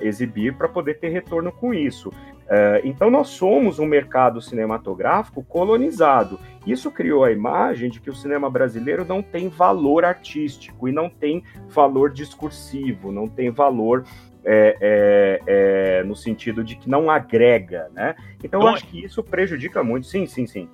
exibir 0.00 0.54
para 0.54 0.68
poder 0.68 0.98
ter 0.98 1.08
retorno 1.08 1.50
com 1.50 1.72
isso. 1.72 2.10
Uh, 2.10 2.82
então 2.82 3.08
nós 3.10 3.28
somos 3.28 3.78
um 3.78 3.86
mercado 3.86 4.42
cinematográfico 4.42 5.42
colonizado. 5.44 6.38
Isso 6.66 6.90
criou 6.90 7.24
a 7.24 7.30
imagem 7.30 7.88
de 7.88 8.00
que 8.00 8.10
o 8.10 8.14
cinema 8.14 8.50
brasileiro 8.50 9.04
não 9.04 9.22
tem 9.22 9.48
valor 9.48 10.04
artístico 10.04 10.88
e 10.88 10.92
não 10.92 11.08
tem 11.08 11.44
valor 11.68 12.10
discursivo, 12.10 13.12
não 13.12 13.28
tem 13.28 13.50
valor 13.50 14.04
é, 14.44 14.76
é, 14.80 15.40
é, 15.46 16.02
no 16.02 16.16
sentido 16.16 16.64
de 16.64 16.74
que 16.74 16.88
não 16.88 17.10
agrega, 17.10 17.90
né? 17.94 18.14
Então, 18.42 18.62
eu 18.62 18.68
acho 18.68 18.86
que 18.86 19.04
isso 19.04 19.22
prejudica 19.22 19.84
muito. 19.84 20.06
Sim, 20.06 20.26
sim, 20.26 20.46
sim. 20.46 20.68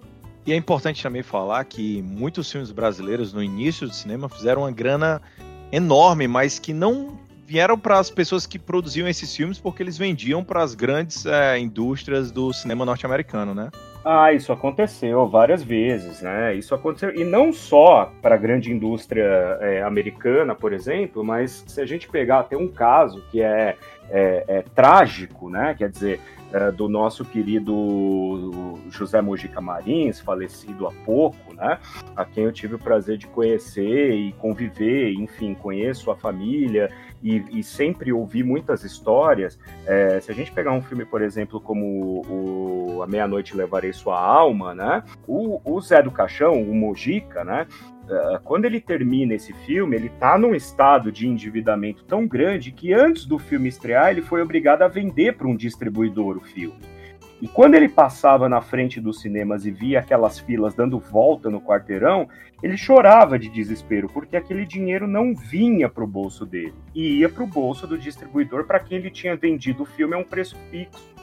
E 0.47 0.53
é 0.53 0.57
importante 0.57 1.03
também 1.03 1.25
falar 1.25 1.65
que 1.65 2.01
muitos 2.03 2.51
filmes 2.51 2.71
brasileiros 2.71 3.33
no 3.33 3.43
início 3.43 3.89
do 3.89 3.93
cinema 3.93 4.29
fizeram 4.29 4.63
uma 4.63 4.71
grana 4.71 5.21
enorme, 5.73 6.29
mas 6.29 6.61
que 6.61 6.73
não 6.73 7.19
vieram 7.45 7.77
para 7.77 7.99
as 7.99 8.11
pessoas 8.11 8.47
que 8.47 8.59
produziam 8.59 9.09
esses 9.09 9.35
filmes 9.35 9.59
porque 9.59 9.83
eles 9.83 9.99
vendiam 9.99 10.45
para 10.45 10.63
as 10.63 10.75
grandes 10.75 11.27
é, 11.27 11.59
indústrias 11.59 12.31
do 12.31 12.53
cinema 12.53 12.85
norte-americano, 12.85 13.55
né? 13.55 13.71
Ah, 14.05 14.33
isso 14.33 14.53
aconteceu 14.53 15.29
várias 15.29 15.65
vezes, 15.65 16.23
né? 16.23 16.55
Isso 16.55 16.73
aconteceu, 16.77 17.13
e 17.13 17.25
não 17.25 17.53
só 17.53 18.13
para 18.23 18.37
a 18.37 18.39
grande 18.39 18.71
indústria 18.71 19.59
é, 19.61 19.83
americana, 19.83 20.55
por 20.55 20.73
exemplo, 20.73 21.25
mas 21.25 21.65
se 21.67 21.81
a 21.81 21.87
gente 21.87 22.09
pegar 22.09 22.41
até 22.41 22.57
um 22.57 22.69
caso 22.69 23.21
que 23.33 23.43
é, 23.43 23.77
é, 24.09 24.45
é 24.47 24.63
trágico, 24.75 25.51
né? 25.51 25.75
Quer 25.77 25.91
dizer, 25.91 26.21
é, 26.57 26.73
do 26.73 26.89
nosso 26.89 27.23
querido 27.23 28.79
José 28.89 29.21
Mojica 29.21 29.61
Marins, 29.61 30.21
falecido 30.21 30.87
há 30.87 30.93
pouco, 31.05 31.55
né? 31.55 31.79
A 32.17 32.25
quem 32.25 32.45
eu 32.45 32.53
tive 32.53 32.77
o 32.77 32.79
prazer 32.79 33.19
de 33.19 33.27
conhecer 33.27 34.13
e 34.13 34.33
conviver, 34.33 35.13
enfim, 35.13 35.55
conheço 35.55 36.11
a 36.11 36.17
família 36.17 36.91
e, 37.23 37.43
e 37.59 37.63
sempre 37.63 38.13
ouvi 38.13 38.43
muitas 38.43 38.85
histórias. 38.85 39.59
É, 39.87 40.21
se 40.21 40.31
a 40.31 40.35
gente 40.35 40.53
pegar 40.53 40.73
um 40.73 40.83
filme, 40.83 41.05
por 41.05 41.23
exemplo, 41.23 41.61
como 41.61 42.23
o, 42.29 43.03
A 43.03 43.07
Meia-Noite 43.07 43.57
Levarei 43.57 43.93
Sua 43.93 44.21
Alma, 44.21 44.75
né? 44.75 45.03
O, 45.27 45.61
o 45.65 45.81
Zé 45.81 46.03
do 46.03 46.11
Caixão, 46.11 46.61
o 46.61 46.75
Mojica, 46.75 47.45
né? 47.45 47.67
Uh, 48.05 48.41
quando 48.45 48.67
ele 48.67 48.81
termina 48.81 49.35
esse 49.35 49.53
filme, 49.53 49.97
ele 49.97 50.07
está 50.07 50.39
num 50.39 50.55
estado 50.55 51.11
de 51.11 51.27
endividamento 51.27 52.05
tão 52.05 52.25
grande 52.27 52.71
que 52.71 52.93
antes 52.93 53.27
do 53.27 53.37
filme 53.37 53.69
estrear, 53.69 54.11
ele 54.11 54.23
foi 54.23 54.41
obrigado 54.41 54.83
a 54.83 54.89
vender 54.89 55.37
para 55.37 55.49
um 55.49 55.57
distribuidor 55.57 56.37
o 56.37 56.41
filme. 56.41 56.96
E 57.41 57.47
quando 57.47 57.75
ele 57.75 57.89
passava 57.89 58.49
na 58.49 58.63
frente 58.63 59.01
dos 59.01 59.21
cinemas 59.21 59.67
e 59.67 59.71
via 59.71 60.01
aquelas 60.01 60.39
filas 60.39 60.75
dando 60.75 60.99
volta 60.99 61.51
no 61.51 61.61
quarteirão, 61.61 62.29
ele 62.63 62.77
chorava 62.77 63.39
de 63.39 63.51
desespero, 63.51 64.09
porque 64.09 64.37
aquele 64.37 64.65
dinheiro 64.65 65.07
não 65.07 65.35
vinha 65.35 65.89
para 65.89 66.03
o 66.03 66.07
bolso 66.07 66.47
dele, 66.47 66.75
e 66.95 67.19
ia 67.19 67.29
para 67.29 67.45
o 67.45 67.47
bolso 67.47 67.87
do 67.87 67.99
distribuidor 67.99 68.65
para 68.65 68.81
quem 68.81 68.99
ele 68.99 69.11
tinha 69.11 69.37
vendido 69.37 69.83
o 69.83 69.87
filme 69.87 70.15
a 70.15 70.19
um 70.19 70.25
preço 70.25 70.57
fixo. 70.71 71.16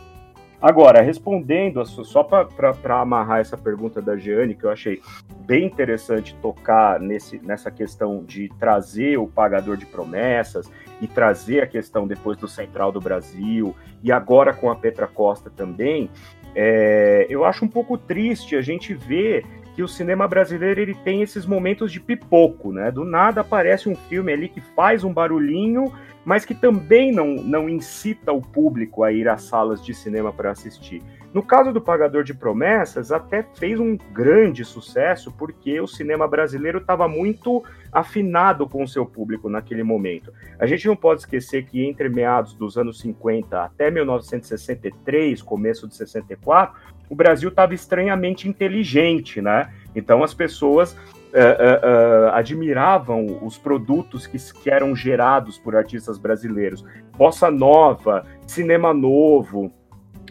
Agora, 0.64 1.02
respondendo, 1.02 1.86
só 1.86 2.24
para 2.24 3.02
amarrar 3.02 3.42
essa 3.42 3.58
pergunta 3.58 4.02
da 4.02 4.16
Jeane, 4.16 4.56
que 4.56 4.64
eu 4.64 4.70
achei 4.70 5.02
bem 5.46 5.66
interessante 5.66 6.34
tocar 6.42 7.02
nesse, 7.02 7.38
nessa 7.40 7.70
questão 7.70 8.24
de 8.24 8.48
trazer 8.58 9.18
o 9.18 9.28
pagador 9.28 9.76
de 9.76 9.86
promessas 9.86 10.72
e 11.02 11.08
trazer 11.08 11.64
a 11.64 11.68
questão 11.68 12.08
depois 12.08 12.38
do 12.38 12.48
Central 12.48 12.94
do 12.94 13.02
Brasil 13.02 13.76
e 14.02 14.10
agora 14.10 14.54
com 14.54 14.72
a 14.72 14.76
Petra 14.78 15.06
Costa 15.06 15.50
também, 15.50 16.10
é, 16.56 17.28
eu 17.30 17.44
acho 17.44 17.66
um 17.66 17.70
pouco 17.70 17.98
triste 17.98 18.56
a 18.56 18.62
gente 18.62 18.94
ver 18.94 19.46
que 19.76 19.84
o 19.84 19.88
cinema 19.88 20.28
brasileiro 20.28 20.80
ele 20.80 20.94
tem 20.94 21.22
esses 21.22 21.46
momentos 21.46 21.92
de 21.92 22.00
pipoco, 22.00 22.72
né? 22.72 22.92
Do 22.92 23.04
nada 23.04 23.42
aparece 23.42 23.90
um 23.90 23.96
filme 23.96 24.32
ali 24.32 24.50
que 24.50 24.62
faz 24.62 25.04
um 25.04 25.14
barulhinho 25.14 25.92
mas 26.26 26.46
que 26.46 26.56
também 26.56 27.12
não, 27.12 27.36
não 27.36 27.70
incita 27.70 28.32
o 28.32 28.42
público 28.42 29.04
a 29.04 29.12
ir 29.12 29.28
às 29.28 29.44
salas 29.44 29.84
de 29.84 29.94
cinema 29.94 30.32
para 30.32 30.52
assistir. 30.52 31.02
No 31.34 31.42
caso 31.42 31.74
do 31.74 31.82
Pagador 31.82 32.24
de 32.24 32.34
Promessas, 32.34 33.12
até 33.12 33.44
fez 33.44 33.80
um 33.80 33.98
grande 33.98 34.64
sucesso, 34.64 35.32
porque 35.32 35.82
o 35.82 35.88
cinema 35.88 36.28
brasileiro 36.28 36.78
estava 36.78 37.08
muito 37.08 37.64
afinado 37.92 38.70
com 38.70 38.84
o 38.84 38.88
seu 38.88 39.06
público 39.06 39.50
naquele 39.50 39.84
momento. 39.84 40.32
A 40.60 40.68
gente 40.68 40.88
não 40.88 40.96
pode 40.96 41.22
esquecer 41.22 41.66
que 41.66 41.84
entre 41.84 42.08
meados 42.08 42.54
dos 42.54 42.78
anos 42.78 43.00
50 43.00 43.64
até 43.64 43.90
1963, 43.90 45.42
começo 45.42 45.88
de 45.88 45.96
64, 45.96 46.93
o 47.14 47.16
Brasil 47.16 47.50
estava 47.50 47.76
estranhamente 47.76 48.50
inteligente, 48.50 49.40
né? 49.40 49.70
Então 49.96 50.24
as 50.24 50.34
pessoas 50.34 50.94
uh, 50.94 50.98
uh, 50.98 52.30
admiravam 52.34 53.38
os 53.44 53.56
produtos 53.56 54.26
que, 54.26 54.40
que 54.64 54.72
eram 54.72 54.96
gerados 54.96 55.60
por 55.60 55.76
artistas 55.76 56.18
brasileiros. 56.18 56.84
Bossa 57.16 57.52
nova, 57.52 58.26
cinema 58.48 58.96
novo, 58.96 59.72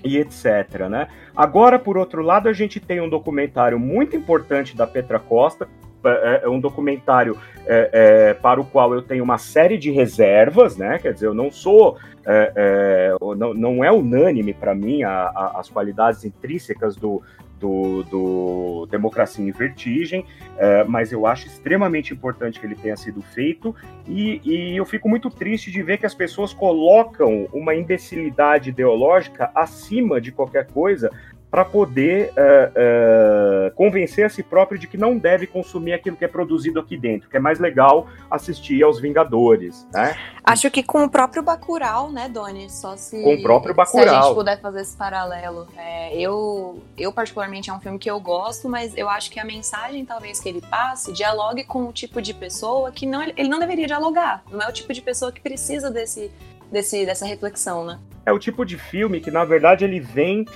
e 0.05 0.19
etc. 0.19 0.89
Né? 0.91 1.07
Agora, 1.37 1.79
por 1.79 1.97
outro 1.97 2.21
lado, 2.21 2.49
a 2.49 2.53
gente 2.53 2.81
tem 2.81 3.01
um 3.01 3.09
documentário 3.09 3.79
muito 3.79 4.17
importante 4.17 4.77
da 4.77 4.85
Petra 4.85 5.21
Costa, 5.21 5.69
é, 6.05 6.43
é 6.45 6.49
um 6.49 6.61
documentário 6.61 7.37
é, 7.67 7.91
é, 7.93 8.35
para 8.35 8.61
o 8.61 8.65
qual 8.65 8.95
eu 8.95 9.03
tenho 9.03 9.23
uma 9.23 9.39
série 9.39 9.79
de 9.79 9.91
reservas, 9.91 10.77
né? 10.77 10.99
Quer 10.99 11.15
dizer, 11.15 11.27
eu 11.27 11.35
não 11.35 11.51
sou, 11.51 11.99
é, 12.27 12.53
é 12.57 13.17
não, 13.37 13.55
não 13.55 13.85
é 13.85 13.91
unânime 13.91 14.53
para 14.53 14.75
mim 14.75 15.03
a, 15.03 15.11
a, 15.11 15.61
as 15.61 15.69
qualidades 15.69 16.25
intrínsecas 16.25 16.97
do, 16.97 17.23
do, 17.63 18.03
do 18.03 18.89
Democracia 18.91 19.47
em 19.47 19.53
Vertigem, 19.53 20.27
é, 20.59 20.83
mas 20.83 21.13
eu 21.13 21.25
acho 21.25 21.47
extremamente 21.47 22.13
importante 22.13 22.59
que 22.59 22.67
ele 22.67 22.75
tenha 22.75 22.97
sido 22.97 23.23
feito 23.23 23.75
e, 24.09 24.41
e, 24.45 24.77
eu 24.77 24.85
fico 24.85 25.09
muito 25.09 25.31
triste 25.31 25.71
de 25.71 25.81
ver 25.81 25.99
que 25.99 26.05
as 26.05 26.15
pessoas 26.15 26.53
colocam 26.53 27.49
uma 27.53 27.75
imbecilidade 27.75 28.71
ideológica 28.71 29.53
acima 29.55 30.21
de 30.21 30.33
qualquer 30.33 30.67
coisa 30.67 31.09
para 31.53 31.67
poder 31.67 32.31
uh, 32.31 33.69
uh, 33.69 33.71
convencer 33.73 34.25
a 34.25 34.29
si 34.31 34.43
próprio 34.43 34.79
de 34.79 34.87
que 34.87 34.97
não 34.97 35.19
deve 35.19 35.47
consumir 35.47 35.93
aquilo 35.93 36.17
que 36.17 36.25
é 36.25 36.29
produzido 36.29 36.81
aqui 36.81 36.97
dentro, 36.97 37.29
que 37.29 37.37
é 37.37 37.41
mais 37.41 37.61
legal 37.61 38.09
assistir 38.31 38.83
aos 38.83 38.99
Vingadores, 38.99 39.87
né? 39.93 40.17
Acho 40.43 40.71
que 40.71 40.83
com 40.83 41.05
o 41.05 41.11
próprio 41.11 41.43
Bacurau, 41.43 42.11
né, 42.11 42.27
Doni? 42.27 42.71
Só 42.71 42.97
se 42.97 43.23
com 43.23 43.35
o 43.35 43.43
próprio 43.43 43.75
Bacurau. 43.75 44.03
se 44.03 44.15
a 44.15 44.23
gente 44.23 44.35
puder 44.35 44.61
fazer 44.63 44.81
esse 44.81 44.97
paralelo. 44.97 45.69
É, 45.77 46.19
eu, 46.19 46.83
eu 46.97 47.13
particularmente 47.13 47.69
é 47.69 47.75
um 47.75 47.81
filme 47.81 47.99
que 47.99 48.11
eu 48.11 48.19
gosto, 48.19 48.67
mas 48.67 48.97
eu 48.97 49.07
acho 49.11 49.31
que 49.31 49.39
a 49.39 49.45
mensagem 49.45 50.07
talvez 50.07 50.41
que 50.41 50.49
ele 50.49 50.63
passe 50.63 51.13
dialogue 51.13 51.65
com 51.65 51.87
o 51.87 51.93
tipo 51.93 52.23
de 52.23 52.33
pessoa 52.33 52.91
que 52.91 53.05
não 53.05 53.23
ele 53.23 53.49
não 53.49 53.59
deveria 53.59 53.87
dialogar. 53.87 54.43
Não 54.51 54.63
é 54.63 54.69
o 54.71 54.73
tipo 54.73 54.91
de 54.91 55.03
pessoa 55.03 55.31
que 55.31 55.41
precisa 55.43 55.91
desse 55.91 56.31
desse, 56.73 57.05
dessa 57.05 57.27
reflexão, 57.27 57.85
né? 57.85 57.99
É 58.25 58.33
o 58.33 58.39
tipo 58.39 58.65
de 58.65 58.79
filme 58.79 59.21
que, 59.21 59.31
na 59.31 59.45
verdade, 59.45 59.85
ele 59.85 60.01
vem 60.01 60.47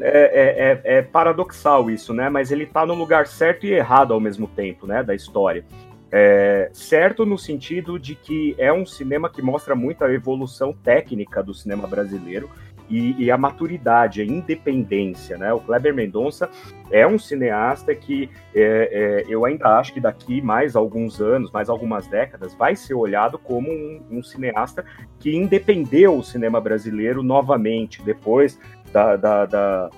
é, 0.00 0.80
é, 0.84 0.98
é, 0.98 1.02
paradoxal 1.02 1.90
isso, 1.90 2.12
né? 2.12 2.28
Mas 2.28 2.50
ele 2.50 2.66
tá 2.66 2.84
no 2.84 2.94
lugar 2.94 3.26
certo 3.26 3.66
e 3.66 3.72
errado 3.72 4.12
ao 4.12 4.20
mesmo 4.20 4.46
tempo, 4.46 4.86
né? 4.86 5.02
Da 5.02 5.14
história. 5.14 5.64
É, 6.10 6.70
certo 6.72 7.26
no 7.26 7.36
sentido 7.36 7.98
de 7.98 8.14
que 8.14 8.54
é 8.56 8.72
um 8.72 8.86
cinema 8.86 9.28
que 9.28 9.42
mostra 9.42 9.74
muito 9.74 10.04
a 10.04 10.12
evolução 10.12 10.72
técnica 10.72 11.42
do 11.42 11.52
cinema 11.52 11.88
brasileiro 11.88 12.48
e, 12.88 13.24
e, 13.24 13.30
a 13.30 13.38
maturidade, 13.38 14.20
a 14.20 14.24
independência, 14.24 15.38
né? 15.38 15.52
O 15.52 15.60
Kleber 15.60 15.94
Mendonça 15.94 16.50
é 16.90 17.06
um 17.06 17.18
cineasta 17.18 17.94
que 17.94 18.28
é, 18.54 19.24
é, 19.24 19.24
eu 19.28 19.44
ainda 19.44 19.78
acho 19.78 19.94
que 19.94 20.00
daqui 20.00 20.42
mais 20.42 20.76
alguns 20.76 21.20
anos, 21.20 21.50
mais 21.50 21.68
algumas 21.70 22.06
décadas, 22.06 22.54
vai 22.54 22.76
ser 22.76 22.94
olhado 22.94 23.38
como 23.38 23.70
um, 23.70 24.02
um 24.10 24.22
cineasta 24.22 24.84
que 25.18 25.34
independeu 25.34 26.18
o 26.18 26.22
cinema 26.22 26.60
brasileiro 26.60 27.22
novamente, 27.22 28.02
depois 28.02 28.60
da, 28.94 29.16
da, 29.16 29.44
da, 29.44 29.90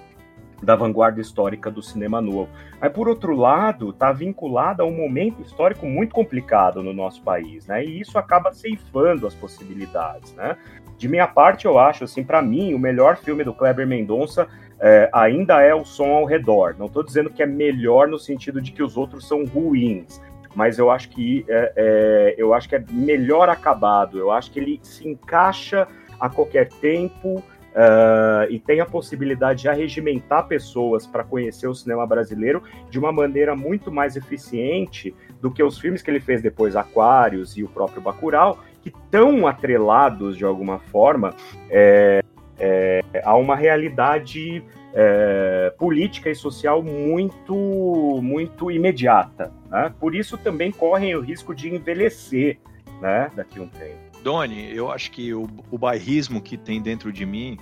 da 0.62 0.74
vanguarda 0.74 1.20
histórica 1.20 1.70
do 1.70 1.82
cinema 1.82 2.18
novo. 2.22 2.48
Mas, 2.80 2.90
por 2.90 3.08
outro 3.08 3.36
lado, 3.36 3.90
está 3.90 4.10
vinculado 4.10 4.82
a 4.82 4.86
um 4.86 4.96
momento 4.96 5.42
histórico 5.42 5.84
muito 5.84 6.14
complicado 6.14 6.82
no 6.82 6.94
nosso 6.94 7.22
país, 7.22 7.66
né? 7.66 7.84
E 7.84 8.00
isso 8.00 8.18
acaba 8.18 8.54
ceifando 8.54 9.26
as 9.26 9.34
possibilidades, 9.34 10.32
né? 10.32 10.56
De 10.96 11.08
minha 11.08 11.26
parte, 11.26 11.66
eu 11.66 11.78
acho, 11.78 12.04
assim, 12.04 12.24
para 12.24 12.40
mim, 12.40 12.72
o 12.72 12.78
melhor 12.78 13.18
filme 13.18 13.44
do 13.44 13.52
Kleber 13.52 13.86
Mendonça 13.86 14.48
é, 14.80 15.10
ainda 15.12 15.60
é 15.60 15.74
o 15.74 15.84
Som 15.84 16.12
ao 16.14 16.24
Redor. 16.24 16.74
Não 16.78 16.86
estou 16.86 17.04
dizendo 17.04 17.28
que 17.28 17.42
é 17.42 17.46
melhor 17.46 18.08
no 18.08 18.18
sentido 18.18 18.62
de 18.62 18.72
que 18.72 18.82
os 18.82 18.96
outros 18.96 19.28
são 19.28 19.44
ruins, 19.44 20.22
mas 20.54 20.78
eu 20.78 20.90
acho 20.90 21.10
que 21.10 21.44
é, 21.48 21.72
é, 21.76 22.34
eu 22.38 22.54
acho 22.54 22.66
que 22.66 22.76
é 22.76 22.82
melhor 22.90 23.50
acabado. 23.50 24.18
Eu 24.18 24.30
acho 24.30 24.50
que 24.50 24.58
ele 24.58 24.80
se 24.82 25.06
encaixa 25.06 25.86
a 26.18 26.30
qualquer 26.30 26.70
tempo 26.80 27.42
Uh, 27.76 28.50
e 28.50 28.58
tem 28.58 28.80
a 28.80 28.86
possibilidade 28.86 29.60
de 29.60 29.68
arregimentar 29.68 30.46
pessoas 30.46 31.06
para 31.06 31.22
conhecer 31.22 31.68
o 31.68 31.74
cinema 31.74 32.06
brasileiro 32.06 32.62
de 32.88 32.98
uma 32.98 33.12
maneira 33.12 33.54
muito 33.54 33.92
mais 33.92 34.16
eficiente 34.16 35.14
do 35.42 35.50
que 35.50 35.62
os 35.62 35.78
filmes 35.78 36.00
que 36.00 36.10
ele 36.10 36.20
fez 36.20 36.40
depois, 36.40 36.74
Aquários 36.74 37.54
e 37.58 37.62
o 37.62 37.68
próprio 37.68 38.00
Bacurau, 38.00 38.58
que 38.80 38.88
estão 38.88 39.46
atrelados 39.46 40.38
de 40.38 40.44
alguma 40.44 40.78
forma 40.78 41.34
é, 41.68 42.22
é, 42.58 43.02
a 43.22 43.36
uma 43.36 43.54
realidade 43.54 44.64
é, 44.94 45.74
política 45.78 46.30
e 46.30 46.34
social 46.34 46.82
muito, 46.82 48.20
muito 48.22 48.70
imediata. 48.70 49.52
Né? 49.68 49.92
Por 50.00 50.14
isso 50.14 50.38
também 50.38 50.72
correm 50.72 51.14
o 51.14 51.20
risco 51.20 51.54
de 51.54 51.68
envelhecer 51.68 52.58
né, 53.02 53.30
daqui 53.36 53.58
a 53.58 53.62
um 53.62 53.68
tempo. 53.68 54.05
Doni, 54.26 54.74
eu 54.74 54.90
acho 54.90 55.12
que 55.12 55.32
o, 55.32 55.48
o 55.70 55.78
bairrismo 55.78 56.40
que 56.40 56.56
tem 56.56 56.82
dentro 56.82 57.12
de 57.12 57.24
mim 57.24 57.56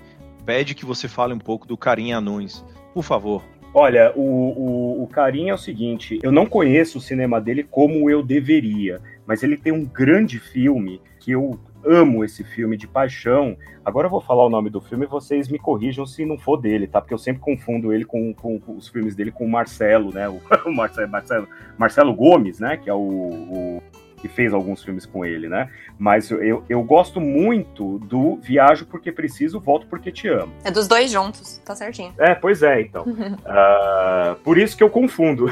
pede 0.47 0.75
que 0.75 0.87
você 0.87 1.07
fale 1.07 1.35
um 1.35 1.39
pouco 1.39 1.69
do 1.69 1.77
Carinha 1.77 2.17
Anuns. 2.17 2.65
Por 2.95 3.05
favor. 3.05 3.45
Olha, 3.75 4.15
o, 4.17 4.23
o, 4.23 5.03
o 5.03 5.07
Carinha 5.09 5.53
é 5.53 5.55
o 5.55 5.59
seguinte: 5.59 6.19
eu 6.23 6.33
não 6.33 6.47
conheço 6.47 6.97
o 6.97 7.01
cinema 7.03 7.39
dele 7.39 7.65
como 7.65 8.09
eu 8.09 8.23
deveria, 8.23 8.99
mas 9.27 9.43
ele 9.43 9.59
tem 9.59 9.75
um 9.75 9.85
grande 9.85 10.39
filme 10.39 11.03
que 11.21 11.33
eu 11.33 11.61
amo 11.85 12.25
esse 12.25 12.43
filme 12.43 12.79
de 12.79 12.89
paixão. 12.89 13.59
Agora 13.85 14.07
eu 14.07 14.11
vou 14.11 14.23
falar 14.23 14.47
o 14.47 14.49
nome 14.49 14.71
do 14.71 14.81
filme 14.81 15.05
e 15.05 15.09
vocês 15.09 15.51
me 15.51 15.59
corrijam 15.59 16.07
se 16.07 16.25
não 16.25 16.39
for 16.39 16.57
dele, 16.57 16.87
tá? 16.87 16.99
Porque 16.99 17.13
eu 17.13 17.19
sempre 17.19 17.43
confundo 17.43 17.93
ele 17.93 18.07
com, 18.07 18.33
com, 18.33 18.59
com 18.59 18.75
os 18.75 18.89
filmes 18.89 19.15
dele 19.15 19.31
com 19.31 19.45
o 19.45 19.51
Marcelo, 19.51 20.15
né? 20.15 20.31
O, 20.31 20.41
o 20.65 20.75
Marcelo, 20.75 21.11
Marcelo, 21.11 21.49
Marcelo 21.77 22.15
Gomes, 22.15 22.59
né? 22.59 22.79
Que 22.79 22.89
é 22.89 22.95
o, 22.95 22.99
o 22.99 23.83
que 24.25 24.29
fez 24.29 24.55
alguns 24.55 24.83
filmes 24.83 25.05
com 25.05 25.23
ele, 25.23 25.51
né? 25.51 25.69
Mas 25.99 26.31
eu, 26.31 26.65
eu 26.67 26.83
gosto 26.83 27.21
muito 27.21 27.99
do 27.99 28.37
Viajo 28.37 28.87
Porque 28.87 29.13
Preciso, 29.13 29.61
Volto 29.61 29.87
Porque 29.87 30.11
Te 30.11 30.29
Amo. 30.29 30.51
É 30.65 30.71
dos 30.71 30.89
dois 30.89 31.11
juntos, 31.11 31.59
tá 31.59 31.77
certinho. 31.77 32.15
É, 32.17 32.35
pois 32.35 32.63
é, 32.63 32.81
então. 32.81 33.03
uh, 33.03 34.35
por 34.43 34.57
isso 34.57 34.79
que 34.79 34.83
eu 34.83 34.89
confundo. 34.89 35.45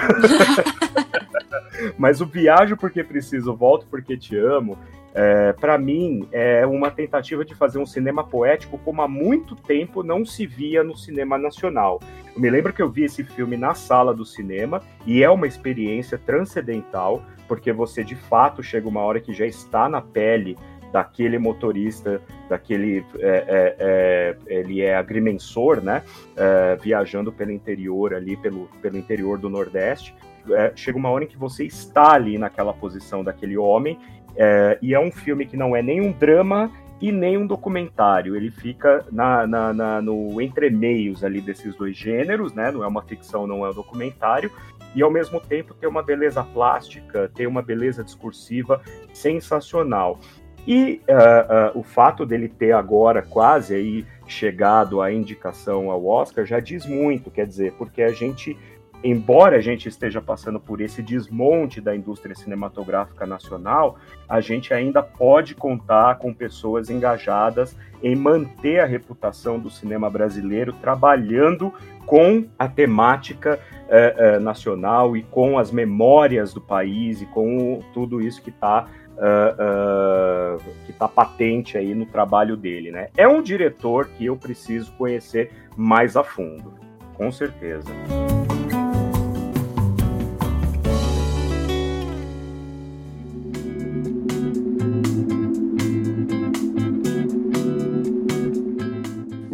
Mas 1.99 2.23
o 2.23 2.27
Viajo 2.27 2.75
Porque 2.79 3.05
Preciso, 3.05 3.55
Volto 3.55 3.87
Porque 3.91 4.17
Te 4.17 4.39
Amo, 4.39 4.79
é, 5.15 5.53
para 5.53 5.77
mim, 5.77 6.27
é 6.33 6.65
uma 6.65 6.91
tentativa 6.91 7.45
de 7.45 7.55
fazer 7.55 7.79
um 7.79 7.85
cinema 7.85 8.25
poético 8.25 8.79
como 8.79 9.03
há 9.03 9.09
muito 9.09 9.55
tempo 9.55 10.03
não 10.03 10.25
se 10.25 10.47
via 10.47 10.83
no 10.83 10.97
cinema 10.97 11.37
nacional. 11.37 12.01
Eu 12.35 12.41
me 12.41 12.51
lembro 12.51 12.73
que 12.73 12.83
eu 12.83 12.89
vi 12.89 13.05
esse 13.05 13.23
filme 13.23 13.57
na 13.57 13.75
sala 13.75 14.15
do 14.15 14.25
cinema 14.25 14.81
e 15.07 15.23
é 15.23 15.31
uma 15.31 15.47
experiência 15.47 16.19
transcendental 16.19 17.23
porque 17.47 17.73
você 17.73 18.03
de 18.03 18.17
fato 18.17 18.63
chega 18.63 18.89
uma 18.89 19.01
hora 19.03 19.21
que 19.21 19.33
já 19.33 19.47
está 19.47 19.89
na 19.89 20.01
pele 20.01 20.57
daquele 20.93 21.39
motorista, 21.39 22.21
daquele 22.49 23.05
é, 23.19 23.45
é, 23.49 23.77
é, 23.79 24.37
ele 24.47 24.83
é 24.83 24.95
agrimensor, 24.95 25.83
né? 25.83 26.03
É, 26.37 26.77
viajando 26.77 27.33
pelo 27.33 27.51
interior 27.51 28.15
ali, 28.15 28.37
pelo, 28.37 28.69
pelo 28.81 28.99
interior 28.99 29.39
do 29.39 29.49
Nordeste. 29.49 30.15
É, 30.51 30.73
chega 30.75 30.99
uma 30.99 31.11
hora 31.11 31.25
em 31.25 31.27
que 31.27 31.39
você 31.39 31.65
está 31.65 32.13
ali 32.13 32.37
naquela 32.37 32.73
posição 32.73 33.25
daquele 33.25 33.57
homem, 33.57 33.99
é, 34.37 34.79
e 34.83 34.95
é 34.95 35.01
um 35.01 35.11
filme 35.11 35.47
que 35.47 35.57
não 35.57 35.75
é 35.75 35.83
nem 35.83 36.01
um 36.01 36.13
drama 36.13 36.71
e 37.03 37.11
nem 37.11 37.37
um 37.37 37.47
documentário. 37.47 38.37
Ele 38.37 38.51
fica 38.51 39.05
na, 39.11 39.45
na, 39.45 39.73
na, 39.73 40.01
no 40.01 40.41
entremeios 40.41 41.25
ali 41.25 41.41
desses 41.41 41.75
dois 41.75 41.97
gêneros, 41.97 42.55
né? 42.55 42.71
Não 42.71 42.85
é 42.85 42.87
uma 42.87 43.03
ficção, 43.03 43.45
não 43.45 43.67
é 43.67 43.71
um 43.71 43.75
documentário, 43.75 44.53
e 44.95 45.03
ao 45.03 45.11
mesmo 45.11 45.41
tempo 45.41 45.75
tem 45.75 45.89
uma 45.89 46.03
beleza 46.03 46.45
plástica, 46.45 47.29
tem 47.35 47.47
uma 47.47 47.61
beleza 47.61 48.05
discursiva 48.05 48.81
sensacional. 49.13 50.21
E 50.65 51.01
uh, 51.09 51.77
uh, 51.77 51.81
o 51.81 51.83
fato 51.83 52.25
dele 52.25 52.49
ter 52.49 52.71
agora 52.71 53.21
quase 53.21 53.75
aí 53.75 54.07
chegado 54.29 55.03
à 55.03 55.13
indicação 55.13 55.91
ao 55.91 56.07
Oscar 56.07 56.47
já 56.47 56.61
diz 56.61 56.87
muito, 56.87 57.33
quer 57.33 57.49
dizer, 57.49 57.73
porque 57.73 58.01
a 58.01 58.13
gente, 58.13 58.57
embora 59.03 59.57
a 59.57 59.61
gente 59.61 59.89
esteja 59.89 60.21
passando 60.21 60.61
por 60.61 60.81
esse 60.81 61.03
desmonte 61.03 61.81
da 61.81 61.95
indústria 61.95 62.35
cinematográfica 62.35 63.27
nacional, 63.27 63.99
a 64.29 64.41
gente 64.41 64.73
ainda 64.73 65.03
pode 65.03 65.55
contar 65.55 66.19
com 66.19 66.33
pessoas 66.33 66.91
engajadas 66.91 67.77
em 68.03 68.17
manter 68.17 68.81
a 68.81 68.87
reputação 68.87 69.59
do 69.59 69.71
cinema 69.71 70.11
brasileiro, 70.11 70.73
trabalhando 70.73 71.73
com 72.07 72.47
a 72.59 72.69
temática 72.69 73.59
é, 73.89 74.15
é, 74.17 74.39
nacional 74.39 75.17
e 75.17 75.23
com 75.23 75.59
as 75.59 75.71
memórias 75.71 76.53
do 76.53 76.61
país 76.61 77.23
e 77.23 77.27
com 77.27 77.81
tudo 77.93 78.21
isso 78.21 78.43
que 78.43 78.51
está 78.51 78.89
uh, 79.17 80.57
uh, 80.57 80.63
que 80.87 80.93
tá 80.93 81.07
patente 81.09 81.77
aí 81.79 81.95
no 81.95 82.07
trabalho 82.07 82.57
dele, 82.57 82.91
né? 82.91 83.09
É 83.17 83.29
um 83.29 83.43
diretor 83.43 84.09
que 84.09 84.27
eu 84.27 84.37
preciso 84.37 84.93
conhecer 84.93 85.53
mais 85.77 86.17
a 86.17 86.25
fundo, 86.25 86.75
com 87.15 87.31
certeza. 87.31 87.93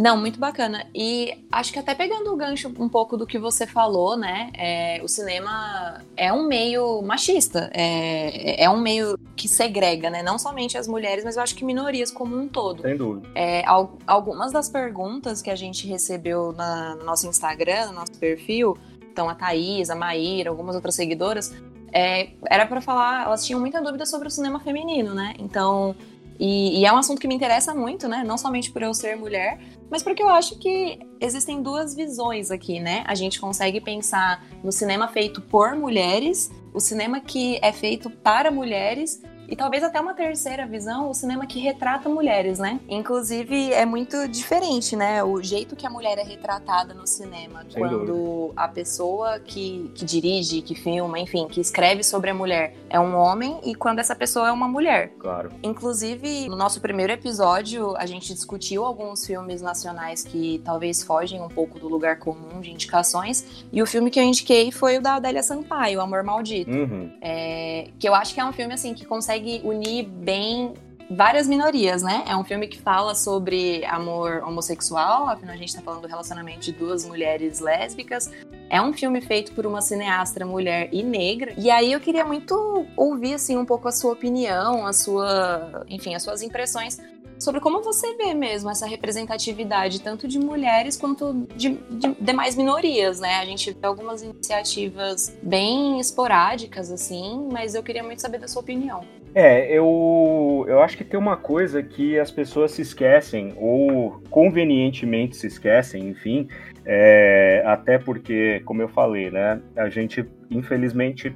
Não, 0.08 0.16
muito 0.16 0.40
bacana. 0.40 0.86
E 0.94 1.44
acho 1.52 1.70
que 1.70 1.78
até 1.78 1.94
pegando 1.94 2.32
o 2.32 2.36
gancho 2.36 2.72
um 2.78 2.88
pouco 2.88 3.14
do 3.14 3.26
que 3.26 3.38
você 3.38 3.66
falou, 3.66 4.16
né? 4.16 4.50
É, 4.54 5.02
o 5.02 5.08
cinema 5.08 6.02
é 6.16 6.32
um 6.32 6.46
meio 6.46 7.02
machista, 7.02 7.70
é, 7.74 8.64
é 8.64 8.70
um 8.70 8.80
meio 8.80 9.18
que 9.36 9.46
segrega, 9.46 10.08
né? 10.08 10.22
Não 10.22 10.38
somente 10.38 10.78
as 10.78 10.88
mulheres, 10.88 11.24
mas 11.24 11.36
eu 11.36 11.42
acho 11.42 11.54
que 11.54 11.62
minorias 11.62 12.10
como 12.10 12.34
um 12.34 12.48
todo. 12.48 12.80
Sem 12.80 12.96
dúvida. 12.96 13.28
É, 13.34 13.62
algumas 14.06 14.50
das 14.50 14.70
perguntas 14.70 15.42
que 15.42 15.50
a 15.50 15.56
gente 15.56 15.86
recebeu 15.86 16.52
na, 16.52 16.94
no 16.94 17.04
nosso 17.04 17.26
Instagram, 17.26 17.88
no 17.88 17.92
nosso 17.92 18.12
perfil, 18.12 18.78
então 19.12 19.28
a 19.28 19.34
Thaís, 19.34 19.90
a 19.90 19.94
Maíra, 19.94 20.48
algumas 20.48 20.74
outras 20.74 20.94
seguidoras, 20.94 21.54
é, 21.92 22.30
era 22.48 22.64
para 22.64 22.80
falar, 22.80 23.26
elas 23.26 23.44
tinham 23.44 23.60
muita 23.60 23.82
dúvida 23.82 24.06
sobre 24.06 24.28
o 24.28 24.30
cinema 24.30 24.58
feminino, 24.58 25.12
né? 25.12 25.34
Então, 25.38 25.94
e, 26.38 26.80
e, 26.80 26.86
é 26.86 26.92
um 26.92 26.96
assunto 26.96 27.20
que 27.20 27.26
me 27.26 27.34
interessa 27.34 27.74
muito, 27.74 28.06
né? 28.06 28.22
Não 28.24 28.38
somente 28.38 28.70
por 28.70 28.82
eu 28.82 28.94
ser 28.94 29.16
mulher, 29.16 29.58
mas 29.90 30.02
porque 30.02 30.22
eu 30.22 30.28
acho 30.28 30.58
que 30.58 31.00
existem 31.20 31.62
duas 31.62 31.94
visões 31.94 32.50
aqui, 32.50 32.78
né? 32.78 33.02
A 33.06 33.14
gente 33.14 33.40
consegue 33.40 33.80
pensar 33.80 34.44
no 34.62 34.70
cinema 34.70 35.08
feito 35.08 35.40
por 35.40 35.74
mulheres, 35.74 36.50
o 36.72 36.78
cinema 36.78 37.20
que 37.20 37.58
é 37.60 37.72
feito 37.72 38.08
para 38.08 38.50
mulheres 38.50 39.20
e 39.48 39.56
talvez 39.56 39.82
até 39.82 39.98
uma 39.98 40.12
terceira 40.12 40.66
visão, 40.66 41.08
o 41.08 41.14
cinema 41.14 41.46
que 41.46 41.58
retrata 41.58 42.06
mulheres, 42.08 42.58
né? 42.58 42.78
Inclusive, 42.86 43.72
é 43.72 43.86
muito 43.86 44.28
diferente, 44.28 44.94
né? 44.94 45.24
O 45.24 45.42
jeito 45.42 45.74
que 45.74 45.86
a 45.86 45.90
mulher 45.90 46.18
é 46.18 46.22
retratada 46.22 46.92
no 46.92 47.06
cinema, 47.06 47.64
Sem 47.68 47.80
quando 47.80 48.04
dúvida. 48.04 48.52
a 48.56 48.68
pessoa 48.68 49.40
que, 49.40 49.90
que 49.94 50.04
dirige, 50.04 50.60
que 50.60 50.74
filma, 50.74 51.18
enfim, 51.18 51.48
que 51.48 51.60
escreve 51.60 52.02
sobre 52.02 52.30
a 52.30 52.34
mulher 52.34 52.74
é 52.90 53.00
um 53.00 53.16
homem 53.16 53.58
e 53.64 53.74
quando 53.74 54.00
essa 54.00 54.14
pessoa 54.14 54.48
é 54.48 54.52
uma 54.52 54.68
mulher. 54.68 55.12
Claro. 55.18 55.50
Inclusive, 55.62 56.46
no 56.48 56.56
nosso 56.56 56.80
primeiro 56.80 57.12
episódio, 57.12 57.96
a 57.96 58.04
gente 58.04 58.34
discutiu 58.34 58.84
alguns 58.84 59.26
filmes 59.26 59.62
nacionais 59.62 60.22
que 60.22 60.60
talvez 60.62 61.02
fogem 61.02 61.40
um 61.40 61.48
pouco 61.48 61.78
do 61.78 61.88
lugar 61.88 62.18
comum 62.18 62.60
de 62.60 62.70
indicações. 62.70 63.64
E 63.72 63.82
o 63.82 63.86
filme 63.86 64.10
que 64.10 64.20
eu 64.20 64.24
indiquei 64.24 64.70
foi 64.70 64.98
o 64.98 65.00
da 65.00 65.14
Adélia 65.14 65.42
Sampaio, 65.42 66.02
Amor 66.02 66.22
Maldito. 66.22 66.70
Uhum. 66.70 67.10
É, 67.22 67.88
que 67.98 68.06
eu 68.06 68.14
acho 68.14 68.34
que 68.34 68.40
é 68.40 68.44
um 68.44 68.52
filme 68.52 68.74
assim 68.74 68.92
que 68.92 69.06
consegue 69.06 69.37
unir 69.64 70.04
bem 70.04 70.74
várias 71.10 71.48
minorias, 71.48 72.02
né? 72.02 72.24
É 72.26 72.36
um 72.36 72.44
filme 72.44 72.68
que 72.68 72.78
fala 72.78 73.14
sobre 73.14 73.84
amor 73.86 74.42
homossexual, 74.44 75.28
afinal 75.28 75.54
a 75.54 75.58
gente 75.58 75.74
tá 75.74 75.80
falando 75.80 76.02
do 76.02 76.08
relacionamento 76.08 76.60
de 76.60 76.72
duas 76.72 77.04
mulheres 77.04 77.60
lésbicas. 77.60 78.30
É 78.68 78.80
um 78.80 78.92
filme 78.92 79.20
feito 79.20 79.52
por 79.52 79.66
uma 79.66 79.80
cineasta 79.80 80.44
mulher 80.44 80.90
e 80.92 81.02
negra. 81.02 81.54
E 81.56 81.70
aí 81.70 81.92
eu 81.92 82.00
queria 82.00 82.24
muito 82.24 82.86
ouvir 82.96 83.34
assim 83.34 83.56
um 83.56 83.64
pouco 83.64 83.88
a 83.88 83.92
sua 83.92 84.12
opinião, 84.12 84.86
a 84.86 84.92
sua, 84.92 85.84
enfim, 85.88 86.14
as 86.14 86.22
suas 86.22 86.42
impressões 86.42 86.98
sobre 87.38 87.60
como 87.60 87.80
você 87.82 88.16
vê 88.16 88.34
mesmo 88.34 88.68
essa 88.68 88.84
representatividade 88.84 90.00
tanto 90.00 90.26
de 90.26 90.38
mulheres 90.38 90.96
quanto 90.96 91.46
de, 91.54 91.70
de 91.90 92.14
demais 92.20 92.56
minorias, 92.56 93.20
né? 93.20 93.36
A 93.36 93.44
gente 93.44 93.70
vê 93.72 93.86
algumas 93.86 94.22
iniciativas 94.22 95.36
bem 95.42 96.00
esporádicas 96.00 96.90
assim, 96.90 97.48
mas 97.50 97.74
eu 97.74 97.82
queria 97.82 98.02
muito 98.02 98.20
saber 98.20 98.38
da 98.38 98.48
sua 98.48 98.60
opinião. 98.60 99.04
É, 99.40 99.70
eu, 99.72 100.66
eu 100.66 100.82
acho 100.82 100.96
que 100.96 101.04
tem 101.04 101.16
uma 101.16 101.36
coisa 101.36 101.80
que 101.80 102.18
as 102.18 102.28
pessoas 102.28 102.72
se 102.72 102.82
esquecem, 102.82 103.54
ou 103.56 104.20
convenientemente 104.30 105.36
se 105.36 105.46
esquecem, 105.46 106.08
enfim, 106.08 106.48
é, 106.84 107.62
até 107.64 107.98
porque, 107.98 108.60
como 108.64 108.82
eu 108.82 108.88
falei, 108.88 109.30
né, 109.30 109.60
a 109.76 109.88
gente, 109.88 110.28
infelizmente, 110.50 111.32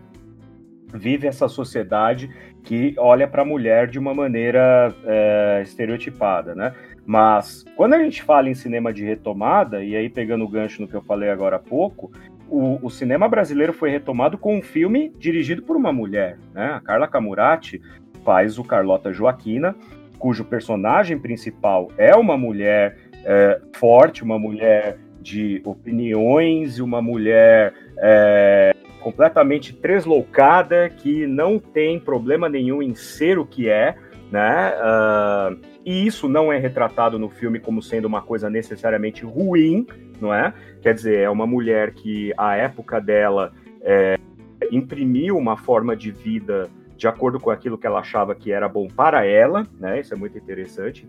vive 0.92 1.28
essa 1.28 1.46
sociedade 1.46 2.28
que 2.64 2.92
olha 2.98 3.28
para 3.28 3.42
a 3.42 3.44
mulher 3.44 3.86
de 3.86 4.00
uma 4.00 4.12
maneira 4.12 4.92
é, 5.05 5.61
estereotipada, 5.62 6.57
né? 6.57 6.74
Mas 7.07 7.64
quando 7.76 7.94
a 7.94 7.98
gente 8.03 8.20
fala 8.22 8.48
em 8.48 8.55
cinema 8.55 8.92
de 8.92 9.05
retomada, 9.05 9.82
e 9.84 9.94
aí 9.94 10.09
pegando 10.09 10.44
o 10.44 10.48
gancho 10.48 10.82
no 10.82 10.88
que 10.88 10.94
eu 10.94 11.03
falei 11.03 11.30
agora 11.30 11.55
há 11.55 11.61
pouco, 11.61 12.11
o, 12.53 12.78
o, 12.82 12.90
cinema 12.90 13.26
brasileiro 13.26 13.72
foi 13.72 13.90
retomado 13.90 14.36
com 14.36 14.59
um 14.59 14.62
filme 14.62 15.11
dirigido 15.18 15.62
por 15.62 15.74
uma 15.74 15.90
mulher, 15.90 16.38
né? 16.53 16.72
A 16.74 16.80
Carla 16.80 17.09
Camurati 17.09 17.80
faz 18.22 18.59
o 18.59 18.64
Carlota 18.64 19.11
Joaquina, 19.11 19.74
cujo 20.18 20.44
personagem 20.44 21.18
principal 21.18 21.90
é 21.96 22.14
uma 22.14 22.36
mulher 22.36 22.98
é, 23.24 23.59
forte, 23.74 24.22
uma 24.22 24.38
mulher 24.38 24.98
de 25.22 25.62
opiniões, 25.64 26.78
uma 26.78 27.00
mulher 27.00 27.72
é, 27.98 28.74
completamente 29.00 29.72
tresloucada, 29.72 30.90
que 30.90 31.26
não 31.26 31.59
tem 31.59 31.98
problema 31.98 32.50
nenhum 32.50 32.82
em 32.82 32.94
ser 32.94 33.38
o 33.38 33.46
que 33.46 33.70
é, 33.70 33.96
né? 34.30 34.72
Uh, 34.78 35.59
e 35.84 36.07
isso 36.07 36.28
não 36.28 36.53
é 36.53 36.59
retratado 36.59 37.18
no 37.18 37.28
filme 37.28 37.61
como 37.61 37.82
sendo 37.82 38.07
uma 38.07 38.22
coisa 38.22 38.48
necessariamente 38.48 39.24
ruim, 39.24 39.86
não 40.23 40.33
é? 40.33 40.55
Quer 40.81 40.95
dizer, 40.95 41.18
é 41.18 41.29
uma 41.29 41.47
mulher 41.47 41.93
que 41.93 42.33
a 42.39 42.57
época 42.57 43.01
dela 43.01 43.53
é, 43.83 44.18
imprimiu 44.70 45.37
uma 45.37 45.57
forma 45.57 45.97
de 45.97 46.11
vida 46.11 46.70
de 46.97 47.09
acordo 47.09 47.41
com 47.41 47.51
aquilo 47.51 47.77
que 47.77 47.87
ela 47.87 47.99
achava 47.99 48.35
que 48.35 48.53
era 48.53 48.68
bom 48.68 48.87
para 48.87 49.27
ela, 49.27 49.66
né? 49.79 50.01
Isso 50.01 50.14
é 50.14 50.16
muito 50.16 50.39
interessante. 50.39 51.09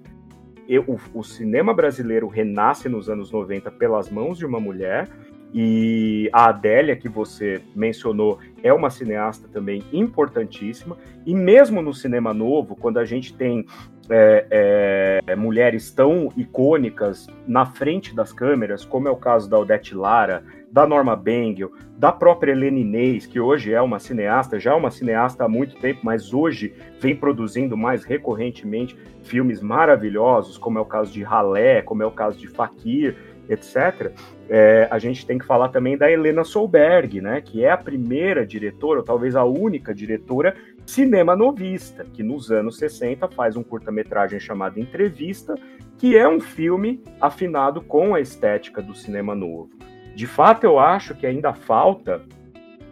O, 0.88 1.20
o 1.20 1.24
cinema 1.24 1.74
brasileiro 1.74 2.28
renasce 2.28 2.90
nos 2.90 3.10
anos 3.10 3.32
90 3.32 3.70
pelas 3.72 4.10
mãos 4.10 4.38
de 4.38 4.46
uma 4.46 4.60
mulher, 4.60 5.08
e 5.54 6.32
a 6.34 6.50
Adélia, 6.50 6.96
que 6.96 7.08
você 7.08 7.62
mencionou, 7.76 8.40
é 8.64 8.74
uma 8.74 8.90
cineasta 8.90 9.48
também 9.48 9.84
importantíssima. 9.92 10.98
E 11.26 11.36
mesmo 11.36 11.82
no 11.82 11.94
cinema 11.94 12.34
novo, 12.34 12.76
quando 12.76 12.98
a 12.98 13.06
gente 13.06 13.36
tem 13.36 13.66
é, 14.10 15.22
é, 15.28 15.36
mulheres 15.36 15.92
tão 15.92 16.30
icônicas 16.36 17.28
na 17.46 17.66
frente 17.66 18.16
das 18.16 18.34
câmeras, 18.34 18.84
como 18.86 19.08
é 19.08 19.12
o 19.12 19.16
caso 19.16 19.50
da 19.50 19.60
Odete 19.60 19.94
Lara, 19.94 20.44
da 20.72 20.88
Norma 20.88 21.16
Bengel, 21.16 21.72
da 21.98 22.12
própria 22.12 22.52
Helene 22.52 22.82
Inês, 22.82 23.26
que 23.26 23.40
hoje 23.40 23.74
é 23.74 23.82
uma 23.82 24.00
cineasta, 24.00 24.60
já 24.60 24.72
é 24.72 24.76
uma 24.76 24.90
cineasta 24.90 25.44
há 25.44 25.48
muito 25.48 25.76
tempo, 25.78 26.00
mas 26.04 26.34
hoje 26.34 26.74
vem 27.00 27.16
produzindo 27.16 27.78
mais 27.78 28.04
recorrentemente 28.04 28.98
filmes 29.22 29.62
maravilhosos, 29.62 30.58
como 30.58 30.80
é 30.80 30.82
o 30.82 30.86
caso 30.86 31.12
de 31.14 31.22
Ralé, 31.22 31.82
como 31.82 32.02
é 32.02 32.06
o 32.06 32.12
caso 32.12 32.40
de 32.40 32.48
Fakir, 32.48 33.16
etc. 33.48 34.12
É, 34.50 34.88
a 34.92 35.00
gente 35.00 35.26
tem 35.26 35.38
que 35.38 35.46
falar 35.46 35.70
também 35.70 35.98
da 35.98 36.12
Helena 36.12 36.44
Solberg, 36.44 37.22
né, 37.22 37.42
que 37.42 37.64
é 37.64 37.72
a 37.72 37.78
primeira 37.78 38.46
diretora, 38.46 39.00
ou 39.00 39.06
talvez 39.06 39.36
a 39.36 39.44
única 39.44 39.94
diretora 39.94 40.56
cinema 40.86 41.36
novista, 41.36 42.06
que 42.14 42.22
nos 42.22 42.52
anos 42.52 42.78
60 42.78 43.28
faz 43.30 43.56
um 43.56 43.64
curta-metragem 43.64 44.40
chamado 44.40 44.80
Entrevista, 44.80 45.56
que 45.98 46.18
é 46.18 46.28
um 46.28 46.40
filme 46.40 47.02
afinado 47.22 47.82
com 47.82 48.14
a 48.14 48.20
estética 48.20 48.82
do 48.82 48.94
cinema 48.94 49.34
novo. 49.34 49.70
De 50.14 50.28
fato, 50.28 50.66
eu 50.66 50.78
acho 50.78 51.16
que 51.16 51.26
ainda 51.26 51.54
falta 51.54 52.22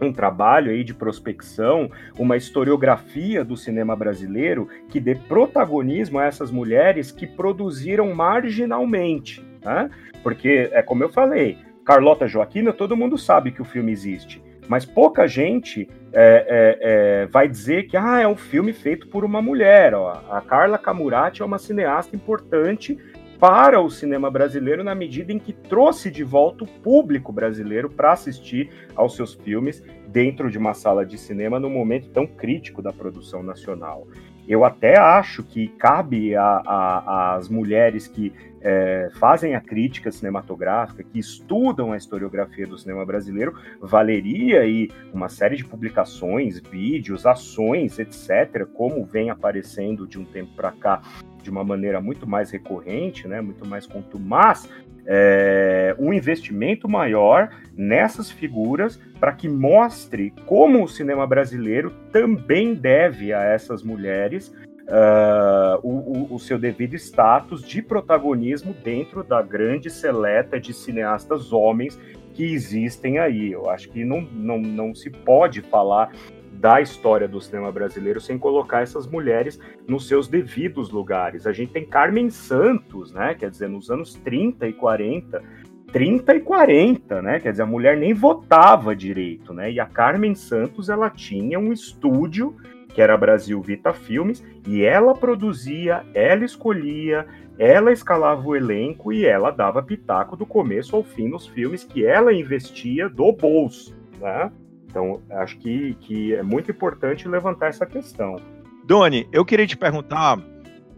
um 0.00 0.12
trabalho 0.12 0.70
aí 0.70 0.82
de 0.82 0.94
prospecção, 0.94 1.90
uma 2.18 2.36
historiografia 2.36 3.44
do 3.44 3.56
cinema 3.56 3.94
brasileiro 3.94 4.68
que 4.88 4.98
dê 4.98 5.14
protagonismo 5.14 6.18
a 6.18 6.24
essas 6.24 6.50
mulheres 6.50 7.12
que 7.12 7.26
produziram 7.26 8.12
marginalmente, 8.12 9.44
né? 9.64 9.90
Porque, 10.22 10.70
é 10.72 10.82
como 10.82 11.02
eu 11.02 11.08
falei, 11.08 11.58
Carlota 11.84 12.26
Joaquina, 12.26 12.72
todo 12.72 12.96
mundo 12.96 13.18
sabe 13.18 13.50
que 13.52 13.62
o 13.62 13.64
filme 13.64 13.92
existe. 13.92 14.42
Mas 14.68 14.84
pouca 14.84 15.26
gente 15.26 15.88
é, 16.12 16.46
é, 16.48 16.78
é, 16.80 17.26
vai 17.26 17.48
dizer 17.48 17.84
que 17.88 17.96
ah, 17.96 18.20
é 18.20 18.28
um 18.28 18.36
filme 18.36 18.72
feito 18.72 19.08
por 19.08 19.24
uma 19.24 19.42
mulher. 19.42 19.94
Ó. 19.94 20.12
A 20.30 20.40
Carla 20.40 20.78
Camurati 20.78 21.42
é 21.42 21.44
uma 21.44 21.58
cineasta 21.58 22.14
importante 22.14 22.96
para 23.42 23.80
o 23.80 23.90
cinema 23.90 24.30
brasileiro 24.30 24.84
na 24.84 24.94
medida 24.94 25.32
em 25.32 25.38
que 25.38 25.52
trouxe 25.52 26.12
de 26.12 26.22
volta 26.22 26.62
o 26.62 26.66
público 26.66 27.32
brasileiro 27.32 27.90
para 27.90 28.12
assistir 28.12 28.70
aos 28.94 29.16
seus 29.16 29.34
filmes 29.34 29.82
dentro 30.06 30.48
de 30.48 30.58
uma 30.58 30.74
sala 30.74 31.04
de 31.04 31.18
cinema 31.18 31.58
no 31.58 31.68
momento 31.68 32.08
tão 32.10 32.24
crítico 32.24 32.80
da 32.80 32.92
produção 32.92 33.42
nacional. 33.42 34.06
Eu 34.46 34.64
até 34.64 34.96
acho 34.96 35.42
que 35.42 35.66
cabe 35.68 36.34
às 36.36 37.48
mulheres 37.48 38.06
que 38.06 38.32
é, 38.62 39.10
fazem 39.18 39.54
a 39.54 39.60
crítica 39.60 40.10
cinematográfica, 40.10 41.02
que 41.02 41.18
estudam 41.18 41.92
a 41.92 41.96
historiografia 41.96 42.66
do 42.66 42.78
cinema 42.78 43.04
brasileiro, 43.04 43.54
valeria 43.80 44.60
aí 44.60 44.90
uma 45.12 45.28
série 45.28 45.56
de 45.56 45.64
publicações, 45.64 46.60
vídeos, 46.60 47.26
ações, 47.26 47.98
etc., 47.98 48.66
como 48.72 49.04
vem 49.04 49.30
aparecendo 49.30 50.06
de 50.06 50.18
um 50.18 50.24
tempo 50.24 50.54
para 50.54 50.72
cá 50.72 51.02
de 51.42 51.50
uma 51.50 51.64
maneira 51.64 52.00
muito 52.00 52.26
mais 52.26 52.50
recorrente, 52.50 53.26
né, 53.26 53.40
muito 53.40 53.66
mais 53.66 53.84
contumaz, 53.86 54.68
é, 55.04 55.94
um 55.98 56.12
investimento 56.12 56.88
maior 56.88 57.50
nessas 57.76 58.30
figuras 58.30 58.96
para 59.18 59.32
que 59.32 59.48
mostre 59.48 60.32
como 60.46 60.84
o 60.84 60.88
cinema 60.88 61.26
brasileiro 61.26 61.90
também 62.12 62.74
deve 62.74 63.32
a 63.32 63.42
essas 63.42 63.82
mulheres 63.82 64.54
uh, 64.88 65.78
o, 65.82 66.34
o, 66.34 66.38
seu 66.38 66.58
devido 66.58 66.94
status 66.94 67.62
de 67.62 67.82
protagonismo 67.82 68.74
dentro 68.84 69.22
da 69.22 69.42
grande 69.42 69.90
seleta 69.90 70.58
de 70.58 70.72
cineastas 70.72 71.52
homens 71.52 71.98
que 72.34 72.52
existem 72.52 73.18
aí. 73.18 73.52
Eu 73.52 73.68
acho 73.70 73.90
que 73.90 74.04
não, 74.04 74.20
não, 74.20 74.58
não 74.58 74.94
se 74.94 75.10
pode 75.10 75.60
falar 75.60 76.12
da 76.52 76.80
história 76.80 77.26
do 77.26 77.40
cinema 77.40 77.72
brasileiro 77.72 78.20
sem 78.20 78.38
colocar 78.38 78.82
essas 78.82 79.06
mulheres 79.06 79.58
nos 79.88 80.06
seus 80.06 80.28
devidos 80.28 80.90
lugares. 80.90 81.46
A 81.46 81.52
gente 81.52 81.72
tem 81.72 81.84
Carmen 81.84 82.30
Santos, 82.30 83.12
né? 83.12 83.34
Quer 83.34 83.50
dizer, 83.50 83.68
nos 83.68 83.90
anos 83.90 84.14
30 84.14 84.68
e 84.68 84.72
40, 84.72 85.42
30 85.92 86.36
e 86.36 86.40
40, 86.40 87.20
né? 87.20 87.40
Quer 87.40 87.50
dizer, 87.50 87.62
a 87.64 87.66
mulher 87.66 87.96
nem 87.96 88.14
votava 88.14 88.94
direito, 88.94 89.52
né? 89.52 89.72
E 89.72 89.80
a 89.80 89.86
Carmen 89.86 90.36
Santos, 90.36 90.88
ela 90.88 91.10
tinha 91.10 91.58
um 91.58 91.72
estúdio 91.72 92.54
que 92.92 93.00
era 93.00 93.16
Brasil 93.16 93.60
Vita 93.60 93.92
Filmes, 93.92 94.44
e 94.66 94.82
ela 94.82 95.14
produzia, 95.14 96.04
ela 96.14 96.44
escolhia, 96.44 97.26
ela 97.58 97.92
escalava 97.92 98.46
o 98.46 98.56
elenco 98.56 99.12
e 99.12 99.24
ela 99.24 99.50
dava 99.50 99.82
pitaco 99.82 100.36
do 100.36 100.46
começo 100.46 100.96
ao 100.96 101.02
fim 101.02 101.28
nos 101.28 101.46
filmes 101.46 101.84
que 101.84 102.04
ela 102.04 102.32
investia 102.32 103.08
do 103.08 103.32
bolso, 103.32 103.94
né? 104.20 104.50
Então, 104.86 105.22
acho 105.30 105.58
que, 105.58 105.94
que 106.00 106.34
é 106.34 106.42
muito 106.42 106.70
importante 106.70 107.26
levantar 107.26 107.68
essa 107.68 107.86
questão. 107.86 108.36
Doni, 108.84 109.26
eu 109.32 109.44
queria 109.44 109.66
te 109.66 109.76
perguntar 109.76 110.38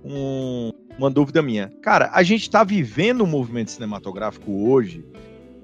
um, 0.05 0.73
uma 0.99 1.11
dúvida 1.11 1.41
minha. 1.41 1.73
Cara, 1.81 2.11
a 2.13 2.23
gente 2.23 2.43
está 2.43 2.65
vivendo 2.65 3.23
um 3.23 3.27
movimento 3.27 3.71
cinematográfico 3.71 4.69
hoje, 4.69 5.05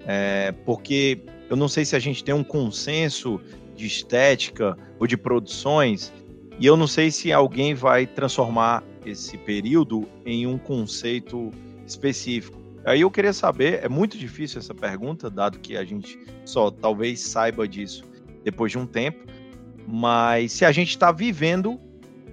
é, 0.07 0.53
porque 0.65 1.21
eu 1.49 1.57
não 1.57 1.67
sei 1.67 1.85
se 1.85 1.97
a 1.97 1.99
gente 1.99 2.23
tem 2.23 2.35
um 2.35 2.45
consenso 2.45 3.41
de 3.75 3.87
estética 3.87 4.77
ou 4.99 5.07
de 5.07 5.17
produções 5.17 6.13
E 6.61 6.67
eu 6.67 6.77
não 6.77 6.87
sei 6.87 7.11
se 7.11 7.33
alguém 7.33 7.73
vai 7.73 8.07
transformar 8.07 8.85
esse 9.07 9.39
período 9.39 10.07
em 10.27 10.47
um 10.47 10.59
conceito 10.59 11.51
específico. 11.87 12.61
Aí 12.85 13.01
eu 13.01 13.11
queria 13.11 13.33
saber, 13.33 13.83
é 13.83 13.89
muito 13.89 14.19
difícil 14.19 14.59
essa 14.59 14.75
pergunta, 14.75 15.31
dado 15.31 15.59
que 15.59 15.75
a 15.75 15.85
gente 15.85 16.19
só 16.45 16.71
talvez 16.71 17.21
saiba 17.21 17.67
disso 17.67 18.05
depois 18.45 18.73
de 18.73 18.79
um 18.79 18.85
tempo, 18.85 19.25
mas 19.89 20.53
se 20.53 20.67
a 20.67 20.71
gente 20.71 20.91
está 20.91 21.11
vivendo 21.11 21.81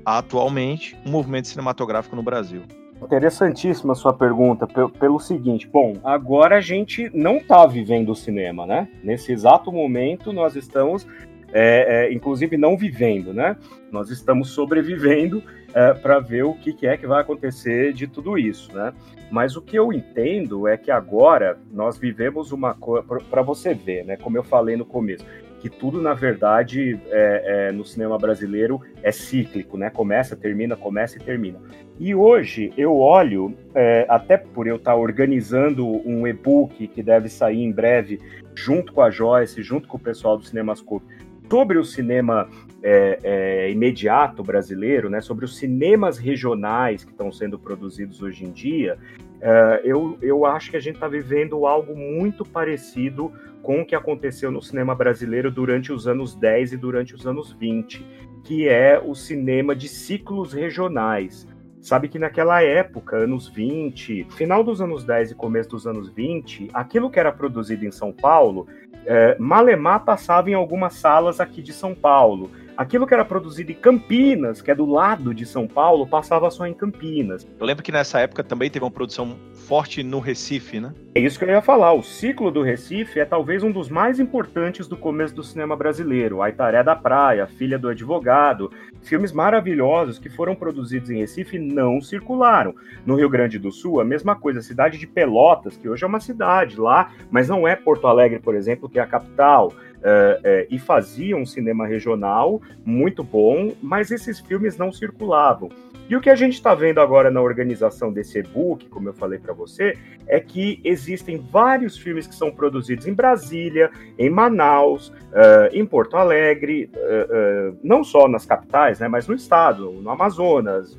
atualmente 0.06 0.98
um 1.06 1.12
movimento 1.12 1.48
cinematográfico 1.48 2.14
no 2.14 2.22
Brasil. 2.22 2.64
Interessantíssima 3.02 3.94
sua 3.94 4.14
pergunta, 4.14 4.68
pelo 4.68 5.20
seguinte: 5.20 5.68
bom, 5.68 5.94
agora 6.04 6.58
a 6.58 6.62
gente 6.62 7.10
não 7.14 7.38
está 7.38 7.66
vivendo 7.66 8.10
o 8.10 8.16
cinema, 8.16 8.66
né? 8.66 8.88
Nesse 9.04 9.32
exato 9.32 9.72
momento, 9.72 10.34
nós 10.34 10.56
estamos, 10.56 11.06
é, 11.54 12.08
é, 12.08 12.14
inclusive, 12.14 12.58
não 12.58 12.78
vivendo, 12.78 13.34
né? 13.34 13.56
Nós 13.92 14.10
estamos 14.10 14.50
sobrevivendo 14.50 15.42
é, 15.74 15.94
para 15.94 16.20
ver 16.20 16.44
o 16.44 16.54
que, 16.54 16.74
que, 16.74 16.88
é 16.88 16.98
que 16.98 17.08
vai 17.08 17.22
acontecer 17.22 17.94
de 17.94 18.08
tudo 18.08 18.38
isso, 18.38 18.76
né? 18.76 18.94
Mas 19.30 19.56
o 19.56 19.62
que 19.62 19.78
eu 19.78 19.92
entendo 19.92 20.68
é 20.68 20.78
que 20.78 20.92
agora 20.92 21.58
nós 21.72 21.98
vivemos 21.98 22.52
uma 22.52 22.74
coisa, 22.74 23.06
para 23.30 23.42
você 23.42 23.74
ver, 23.74 24.06
né? 24.06 24.18
Como 24.18 24.38
eu 24.38 24.44
falei 24.44 24.76
no 24.76 24.86
começo, 24.86 25.26
que 25.60 25.70
tudo, 25.70 26.02
na 26.02 26.14
verdade, 26.14 27.00
é, 27.10 27.70
é, 27.70 27.72
no 27.72 27.84
cinema 27.84 28.18
brasileiro 28.18 28.80
é 29.02 29.12
cíclico, 29.12 29.78
né? 29.78 29.90
Começa, 29.90 30.36
termina, 30.36 30.76
começa 30.76 31.18
e 31.18 31.20
termina. 31.20 31.60
E 32.00 32.14
hoje 32.14 32.72
eu 32.78 32.96
olho, 32.96 33.58
é, 33.74 34.06
até 34.08 34.38
por 34.38 34.68
eu 34.68 34.76
estar 34.76 34.96
organizando 34.96 35.86
um 36.08 36.28
e-book 36.28 36.88
que 36.88 37.02
deve 37.02 37.28
sair 37.28 37.64
em 37.64 37.72
breve, 37.72 38.20
junto 38.54 38.94
com 38.94 39.02
a 39.02 39.10
Joyce, 39.10 39.62
junto 39.64 39.88
com 39.88 39.98
o 39.98 40.00
pessoal 40.00 40.38
do 40.38 40.46
Cinemascope, 40.46 41.06
sobre 41.50 41.78
o 41.78 41.84
cinema 41.84 42.50
é, 42.84 43.20
é, 43.24 43.72
imediato 43.72 44.44
brasileiro, 44.44 45.10
né, 45.10 45.22
sobre 45.22 45.46
os 45.46 45.58
cinemas 45.58 46.18
regionais 46.18 47.04
que 47.04 47.12
estão 47.12 47.32
sendo 47.32 47.58
produzidos 47.58 48.22
hoje 48.22 48.46
em 48.46 48.52
dia, 48.52 48.98
é, 49.42 49.82
eu, 49.84 50.18
eu 50.22 50.46
acho 50.46 50.72
que 50.72 50.78
a 50.78 50.80
gente 50.80 50.96
está 50.96 51.08
vivendo 51.08 51.66
algo 51.66 51.96
muito 51.96 52.46
parecido 52.46 53.32
com 53.62 53.82
o 53.82 53.86
que 53.86 53.96
aconteceu 53.96 54.52
no 54.52 54.62
cinema 54.62 54.96
brasileiro 54.96 55.52
durante 55.52 55.92
os 55.92 56.08
anos 56.08 56.36
10 56.36 56.74
e 56.74 56.78
durante 56.78 57.16
os 57.16 57.28
anos 57.28 57.52
20, 57.54 58.06
que 58.44 58.68
é 58.68 59.02
o 59.04 59.14
cinema 59.14 59.76
de 59.76 59.90
ciclos 59.90 60.54
regionais. 60.54 61.48
Sabe 61.82 62.08
que 62.10 62.18
naquela 62.20 62.62
época, 62.62 63.18
anos 63.18 63.48
20, 63.48 64.26
final 64.32 64.64
dos 64.64 64.82
anos 64.82 65.04
10 65.04 65.32
e 65.32 65.36
começo 65.36 65.70
dos 65.70 65.86
anos 65.86 66.10
20, 66.10 66.70
aquilo 66.74 67.10
que 67.10 67.20
era 67.20 67.32
produzido 67.32 67.86
em 67.86 67.92
São 67.92 68.12
Paulo, 68.12 68.68
é, 69.08 69.38
Malemar 69.40 70.04
passava 70.04 70.50
em 70.50 70.54
algumas 70.54 70.96
salas 70.96 71.40
aqui 71.40 71.62
de 71.62 71.72
São 71.72 71.96
Paulo. 71.96 72.52
Aquilo 72.78 73.08
que 73.08 73.14
era 73.16 73.26
produzido 73.26 73.72
em 73.72 73.76
Campinas, 73.76 74.62
que 74.62 74.70
é 74.70 74.76
do 74.76 74.86
lado 74.86 75.34
de 75.34 75.48
São 75.48 75.68
Paulo, 75.68 76.06
passava 76.06 76.52
só 76.52 76.68
em 76.68 76.76
Campinas. 76.76 77.48
Eu 77.60 77.66
lembro 77.66 77.84
que 77.84 77.92
nessa 77.92 78.20
época 78.20 78.44
também 78.44 78.70
teve 78.70 78.86
uma 78.86 78.92
produção 78.92 79.36
forte 79.68 80.04
no 80.04 80.20
Recife, 80.20 80.80
né? 80.80 80.94
É 81.16 81.20
isso 81.20 81.40
que 81.40 81.46
eu 81.46 81.50
ia 81.50 81.62
falar. 81.62 81.94
O 81.94 82.04
ciclo 82.04 82.52
do 82.52 82.62
Recife 82.62 83.20
é 83.20 83.26
talvez 83.26 83.64
um 83.64 83.72
dos 83.72 83.90
mais 83.90 84.20
importantes 84.20 84.88
do 84.88 84.96
começo 84.96 85.34
do 85.34 85.44
cinema 85.44 85.76
brasileiro. 85.76 86.44
A 86.44 86.50
Itaré 86.50 86.84
da 86.84 86.96
Praia, 86.96 87.48
Filha 87.48 87.80
do 87.80 87.90
Advogado, 87.90 88.72
filmes 89.02 89.32
maravilhosos 89.32 90.20
que 90.20 90.30
foram 90.30 90.54
produzidos 90.54 91.10
em 91.10 91.18
Recife 91.18 91.58
não 91.58 92.00
circularam. 92.00 92.76
No 93.04 93.16
Rio 93.16 93.30
Grande 93.30 93.58
do 93.58 93.72
Sul, 93.72 94.00
a 94.00 94.06
mesma 94.06 94.36
coisa. 94.36 94.60
A 94.60 94.64
cidade 94.64 95.00
de 95.00 95.08
Pelotas, 95.08 95.76
que 95.76 95.90
hoje 95.90 96.04
é 96.04 96.08
uma 96.08 96.20
cidade 96.20 96.80
lá, 96.80 97.12
mas 97.32 97.50
não 97.50 97.68
é 97.68 97.76
Porto 97.76 98.06
Alegre, 98.06 98.40
por 98.40 98.54
exemplo, 98.54 98.88
que 98.88 99.00
é 99.00 99.02
a 99.02 99.08
capital. 99.08 99.74
Uh, 99.98 100.40
uh, 100.40 100.68
e 100.70 100.78
fazia 100.78 101.36
um 101.36 101.46
cinema 101.46 101.88
regional 101.88 102.62
muito 102.86 103.24
bom, 103.24 103.74
mas 103.82 104.12
esses 104.12 104.40
filmes 104.40 104.78
não 104.78 104.92
circulavam. 104.92 105.70
E 106.10 106.16
o 106.16 106.22
que 106.22 106.30
a 106.30 106.36
gente 106.36 106.54
está 106.54 106.74
vendo 106.74 107.02
agora 107.02 107.30
na 107.30 107.42
organização 107.42 108.14
desse 108.14 108.40
e-book, 108.40 108.88
como 108.88 109.10
eu 109.10 109.14
falei 109.14 109.40
para 109.40 109.54
você, 109.54 109.98
é 110.26 110.40
que 110.40 110.80
existem 110.84 111.38
vários 111.52 111.98
filmes 111.98 112.26
que 112.26 112.34
são 112.34 112.50
produzidos 112.50 113.06
em 113.08 113.14
Brasília, 113.14 113.92
em 114.18 114.30
Manaus, 114.30 115.10
uh, 115.10 115.68
em 115.74 115.86
Porto 115.86 116.16
Alegre, 116.16 116.90
uh, 116.96 117.74
uh, 117.74 117.80
não 117.84 118.06
só 118.06 118.26
nas 118.30 118.46
capitais, 118.46 119.00
né, 119.00 119.10
mas 119.10 119.28
no 119.28 119.36
estado, 119.36 119.92
no 119.92 120.10
Amazonas, 120.10 120.98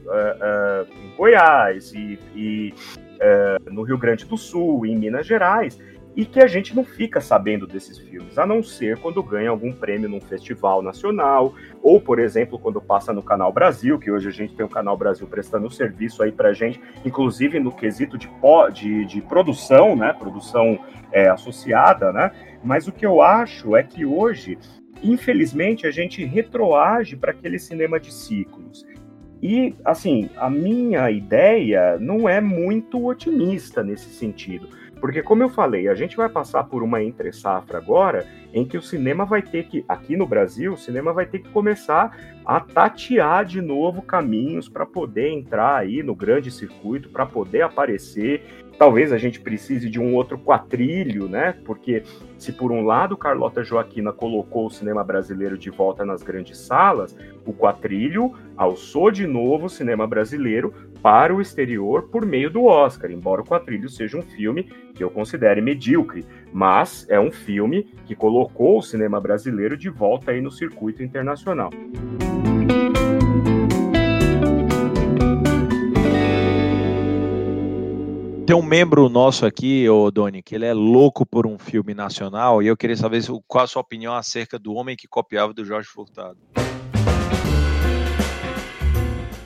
em 0.93 1.17
Goiás 1.17 1.93
e, 1.95 2.19
e 2.35 2.75
no 3.71 3.83
Rio 3.83 3.99
Grande 3.99 4.25
do 4.27 4.37
Sul, 4.37 4.85
em 4.85 4.97
Minas 4.97 5.27
Gerais 5.27 5.79
e 6.19 6.25
que 6.25 6.41
a 6.41 6.49
gente 6.49 6.75
não 6.75 6.83
fica 6.83 7.21
sabendo 7.21 7.65
desses 7.65 7.97
filmes, 7.97 8.37
a 8.37 8.45
não 8.45 8.61
ser 8.61 8.99
quando 8.99 9.23
ganha 9.23 9.51
algum 9.51 9.73
prêmio 9.73 10.09
num 10.09 10.21
festival 10.21 10.83
nacional, 10.83 11.55
ou, 11.81 12.01
por 12.01 12.19
exemplo, 12.19 12.59
quando 12.59 12.81
passa 12.81 13.13
no 13.13 13.23
Canal 13.23 13.53
Brasil, 13.53 14.01
que 14.01 14.11
hoje 14.11 14.27
a 14.27 14.33
gente 14.33 14.53
tem 14.57 14.67
o 14.67 14.69
Canal 14.69 14.97
Brasil 14.97 15.29
prestando 15.29 15.71
serviço 15.71 16.21
aí 16.21 16.33
pra 16.33 16.53
gente, 16.53 16.81
inclusive 17.05 17.61
no 17.61 17.71
quesito 17.71 18.19
de, 18.19 18.29
de, 18.73 19.05
de 19.05 19.23
produção, 19.23 19.95
né, 19.95 20.13
produção 20.13 20.81
é, 21.13 21.29
associada, 21.29 22.13
né, 22.13 22.33
mas 22.65 22.89
o 22.89 22.93
que 22.93 23.07
eu 23.07 23.23
acho 23.23 23.77
é 23.77 23.85
que 23.85 24.05
hoje, 24.05 24.59
infelizmente, 25.01 25.87
a 25.87 25.93
gente 25.93 26.25
retroage 26.25 27.15
para 27.15 27.31
aquele 27.31 27.61
cinema 27.61 28.01
de 28.01 28.13
ciclos. 28.13 28.85
E, 29.41 29.73
assim, 29.85 30.29
a 30.37 30.51
minha 30.51 31.09
ideia 31.13 31.97
não 32.01 32.29
é 32.29 32.41
muito 32.41 33.07
otimista 33.07 33.85
nesse 33.85 34.11
sentido 34.11 34.69
porque, 35.01 35.23
como 35.23 35.43
eu 35.43 35.49
falei, 35.49 35.89
a 35.89 35.95
gente 35.95 36.17
vai 36.17 36.29
passar 36.29 36.65
por 36.65 36.83
uma 36.83 37.03
entre-safra 37.03 37.79
agora 37.79 38.27
em 38.53 38.65
que 38.65 38.77
o 38.77 38.83
cinema 38.83 39.25
vai 39.25 39.43
ter 39.43 39.65
que, 39.65 39.85
aqui 39.89 40.17
no 40.17 40.27
Brasil, 40.27 40.73
o 40.73 40.77
cinema 40.77 41.13
vai 41.13 41.27
ter 41.27 41.41
que 41.41 41.49
começar 41.51 42.17
a 42.45 42.61
tatear 42.61 43.45
de 43.45 43.61
novo 43.61 44.01
caminhos 44.01 44.69
para 44.69 44.87
poder 44.87 45.31
entrar 45.31 45.77
aí 45.77 46.03
no 46.03 46.15
grande 46.15 46.51
circuito, 46.51 47.11
para 47.11 47.27
poder 47.27 47.63
aparecer. 47.63 48.43
Talvez 48.79 49.13
a 49.13 49.19
gente 49.19 49.41
precise 49.41 49.91
de 49.91 50.01
um 50.01 50.15
outro 50.15 50.39
quatrilho, 50.39 51.29
né? 51.29 51.53
Porque 51.65 52.05
se 52.39 52.53
por 52.53 52.71
um 52.71 52.85
lado 52.85 53.17
Carlota 53.17 53.63
Joaquina 53.63 54.13
colocou 54.13 54.67
o 54.67 54.71
cinema 54.71 55.05
brasileiro 55.05 55.59
de 55.59 55.69
volta 55.69 56.07
nas 56.07 56.23
grandes 56.23 56.59
salas, 56.59 57.17
o 57.45 57.53
quatrilho 57.53 58.33
alçou 58.57 59.11
de 59.11 59.27
novo 59.27 59.67
o 59.67 59.71
cinema 59.71 60.07
brasileiro 60.07 60.73
para 61.03 61.35
o 61.35 61.41
exterior 61.41 62.09
por 62.09 62.27
meio 62.27 62.51
do 62.51 62.65
Oscar, 62.65 63.11
embora 63.11 63.41
o 63.41 63.45
Quatrilho 63.45 63.89
seja 63.89 64.17
um 64.17 64.23
filme 64.23 64.65
que 64.95 65.03
eu 65.03 65.11
considere 65.11 65.61
medíocre, 65.61 66.25
mas 66.53 67.07
é 67.09 67.19
um 67.21 67.31
filme 67.31 67.85
que 68.05 68.15
colocou 68.15 68.79
o 68.79 68.83
cinema 68.83 69.21
brasileiro 69.21 69.77
de 69.77 69.89
volta 69.89 70.33
aí 70.33 70.41
no 70.41 70.51
circuito 70.51 71.03
internacional. 71.03 71.71
Tem 78.49 78.57
um 78.57 78.63
membro 78.63 79.11
nosso 79.11 79.45
aqui, 79.45 79.87
ô 79.91 80.11
Doni, 80.11 80.43
que 80.43 80.55
ele 80.55 80.65
é 80.65 80.73
louco 80.73 81.27
por 81.27 81.47
um 81.47 81.59
filme 81.59 81.93
nacional 81.93 82.63
e 82.63 82.67
eu 82.67 82.79
queria 82.79 82.97
saber 82.97 83.23
qual 83.47 83.65
a 83.65 83.67
sua 83.67 83.83
opinião 83.83 84.15
acerca 84.15 84.59
do 84.59 84.73
Homem 84.73 84.97
que 84.97 85.07
Copiava 85.07 85.53
do 85.53 85.67
Jorge 85.67 85.87
Furtado. 85.87 86.39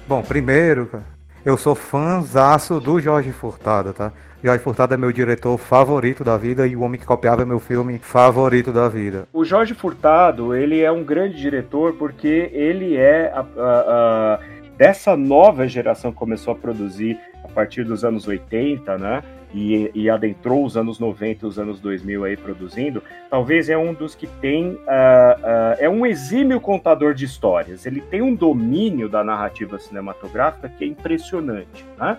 Bom, 0.07 0.23
primeiro, 0.23 1.03
eu 1.45 1.57
sou 1.57 1.75
fãzaço 1.75 2.79
do 2.79 3.01
Jorge 3.01 3.33
Furtado, 3.33 3.93
tá? 3.93 4.13
Jorge 4.43 4.63
Furtado 4.63 4.95
é 4.95 4.97
meu 4.97 5.13
diretor 5.13 5.57
favorito 5.59 6.25
da 6.25 6.37
vida 6.37 6.67
e 6.67 6.75
O 6.77 6.83
Homem 6.83 7.01
que 7.01 7.07
Copiava 7.07 7.45
meu 7.45 7.61
filme 7.61 7.99
favorito 7.99 8.73
da 8.73 8.89
vida. 8.89 9.29
O 9.33 9.45
Jorge 9.45 9.75
Furtado, 9.75 10.55
ele 10.55 10.81
é 10.81 10.91
um 10.91 11.05
grande 11.05 11.37
diretor 11.37 11.95
porque 11.95 12.51
ele 12.53 12.97
é 12.97 13.33
a, 13.33 13.41
a, 13.41 13.45
a, 13.47 14.41
dessa 14.77 15.17
nova 15.17 15.67
geração 15.67 16.11
que 16.13 16.19
começou 16.19 16.53
a 16.53 16.57
produzir 16.57 17.19
a 17.45 17.49
partir 17.49 17.85
dos 17.85 18.05
anos 18.05 18.27
80, 18.27 18.99
né? 18.99 19.23
E, 19.55 19.91
e, 19.95 20.11
adentrou 20.11 20.65
os 20.65 20.77
anos 20.77 20.99
90 20.99 21.45
e 21.45 21.49
os 21.49 21.59
anos 21.59 21.81
2000 21.81 22.25
aí 22.25 22.37
produzindo, 22.37 23.03
talvez 23.31 23.69
é 23.69 23.77
um 23.77 23.93
dos 23.93 24.15
que 24.15 24.27
tem. 24.27 24.71
Uh, 24.71 24.77
uh, 24.77 25.77
é 25.79 25.89
um 25.89 26.07
exímio 26.07 26.61
contador 26.61 27.15
de 27.15 27.25
histórias. 27.25 27.85
Ele 27.85 28.01
tem 28.01 28.23
um 28.23 28.35
domínio 28.35 29.09
da 29.09 29.23
narrativa 29.23 29.79
cinematográfica 29.79 30.69
que 30.69 30.85
é 30.85 30.87
impressionante. 30.87 31.85
Né? 31.99 32.17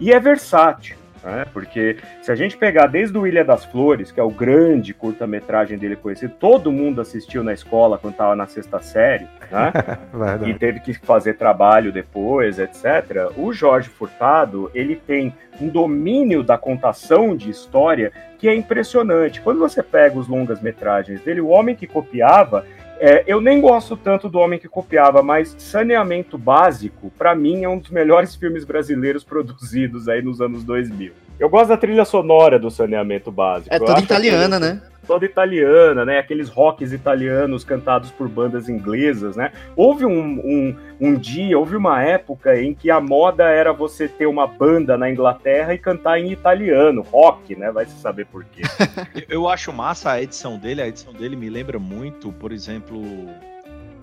E 0.00 0.12
é 0.12 0.18
versátil. 0.18 1.01
Né? 1.22 1.46
Porque 1.52 1.96
se 2.20 2.32
a 2.32 2.34
gente 2.34 2.56
pegar 2.56 2.86
desde 2.86 3.16
o 3.16 3.26
Ilha 3.26 3.44
das 3.44 3.64
Flores, 3.64 4.10
que 4.10 4.18
é 4.18 4.22
o 4.22 4.30
grande 4.30 4.92
curta-metragem 4.92 5.78
dele 5.78 5.96
conhecido, 5.96 6.34
todo 6.38 6.72
mundo 6.72 7.00
assistiu 7.00 7.44
na 7.44 7.52
escola 7.52 7.98
quando 7.98 8.14
estava 8.14 8.34
na 8.34 8.46
sexta 8.46 8.80
série, 8.80 9.26
né? 9.50 9.72
e 10.46 10.54
teve 10.54 10.80
que 10.80 10.94
fazer 10.94 11.34
trabalho 11.34 11.92
depois, 11.92 12.58
etc. 12.58 13.30
O 13.36 13.52
Jorge 13.52 13.88
Furtado, 13.88 14.70
ele 14.74 14.96
tem 14.96 15.32
um 15.60 15.68
domínio 15.68 16.42
da 16.42 16.58
contação 16.58 17.36
de 17.36 17.50
história 17.50 18.12
que 18.38 18.48
é 18.48 18.54
impressionante. 18.54 19.40
Quando 19.40 19.60
você 19.60 19.82
pega 19.82 20.18
os 20.18 20.26
longas-metragens 20.26 21.20
dele, 21.20 21.40
o 21.40 21.48
homem 21.48 21.76
que 21.76 21.86
copiava 21.86 22.66
é, 23.04 23.24
eu 23.26 23.40
nem 23.40 23.60
gosto 23.60 23.96
tanto 23.96 24.28
do 24.28 24.38
Homem 24.38 24.60
que 24.60 24.68
Copiava, 24.68 25.24
mas 25.24 25.56
Saneamento 25.58 26.38
Básico, 26.38 27.10
para 27.18 27.34
mim, 27.34 27.64
é 27.64 27.68
um 27.68 27.76
dos 27.76 27.90
melhores 27.90 28.36
filmes 28.36 28.64
brasileiros 28.64 29.24
produzidos 29.26 30.08
aí 30.08 30.22
nos 30.22 30.40
anos 30.40 30.62
2000. 30.62 31.12
Eu 31.36 31.48
gosto 31.48 31.70
da 31.70 31.76
trilha 31.76 32.04
sonora 32.04 32.60
do 32.60 32.70
Saneamento 32.70 33.32
Básico. 33.32 33.74
É 33.74 33.80
toda 33.80 33.98
italiana, 33.98 34.60
né? 34.60 34.80
Toda 35.06 35.24
italiana, 35.24 36.04
né? 36.04 36.18
Aqueles 36.18 36.48
rocks 36.48 36.92
italianos 36.92 37.64
cantados 37.64 38.10
por 38.10 38.28
bandas 38.28 38.68
inglesas, 38.68 39.36
né? 39.36 39.52
Houve 39.76 40.04
um, 40.04 40.40
um, 40.44 40.76
um 41.00 41.14
dia, 41.14 41.58
houve 41.58 41.76
uma 41.76 42.02
época 42.02 42.60
em 42.60 42.74
que 42.74 42.90
a 42.90 43.00
moda 43.00 43.44
era 43.44 43.72
você 43.72 44.08
ter 44.08 44.26
uma 44.26 44.46
banda 44.46 44.96
na 44.96 45.10
Inglaterra 45.10 45.74
e 45.74 45.78
cantar 45.78 46.18
em 46.18 46.32
italiano, 46.32 47.02
rock, 47.02 47.56
né? 47.56 47.70
Vai 47.70 47.86
se 47.86 47.98
saber 48.00 48.26
por 48.26 48.44
quê. 48.44 48.62
Eu 49.28 49.48
acho 49.48 49.72
massa 49.72 50.12
a 50.12 50.22
edição 50.22 50.58
dele, 50.58 50.82
a 50.82 50.88
edição 50.88 51.12
dele 51.12 51.36
me 51.36 51.50
lembra 51.50 51.78
muito, 51.78 52.32
por 52.32 52.52
exemplo, 52.52 53.02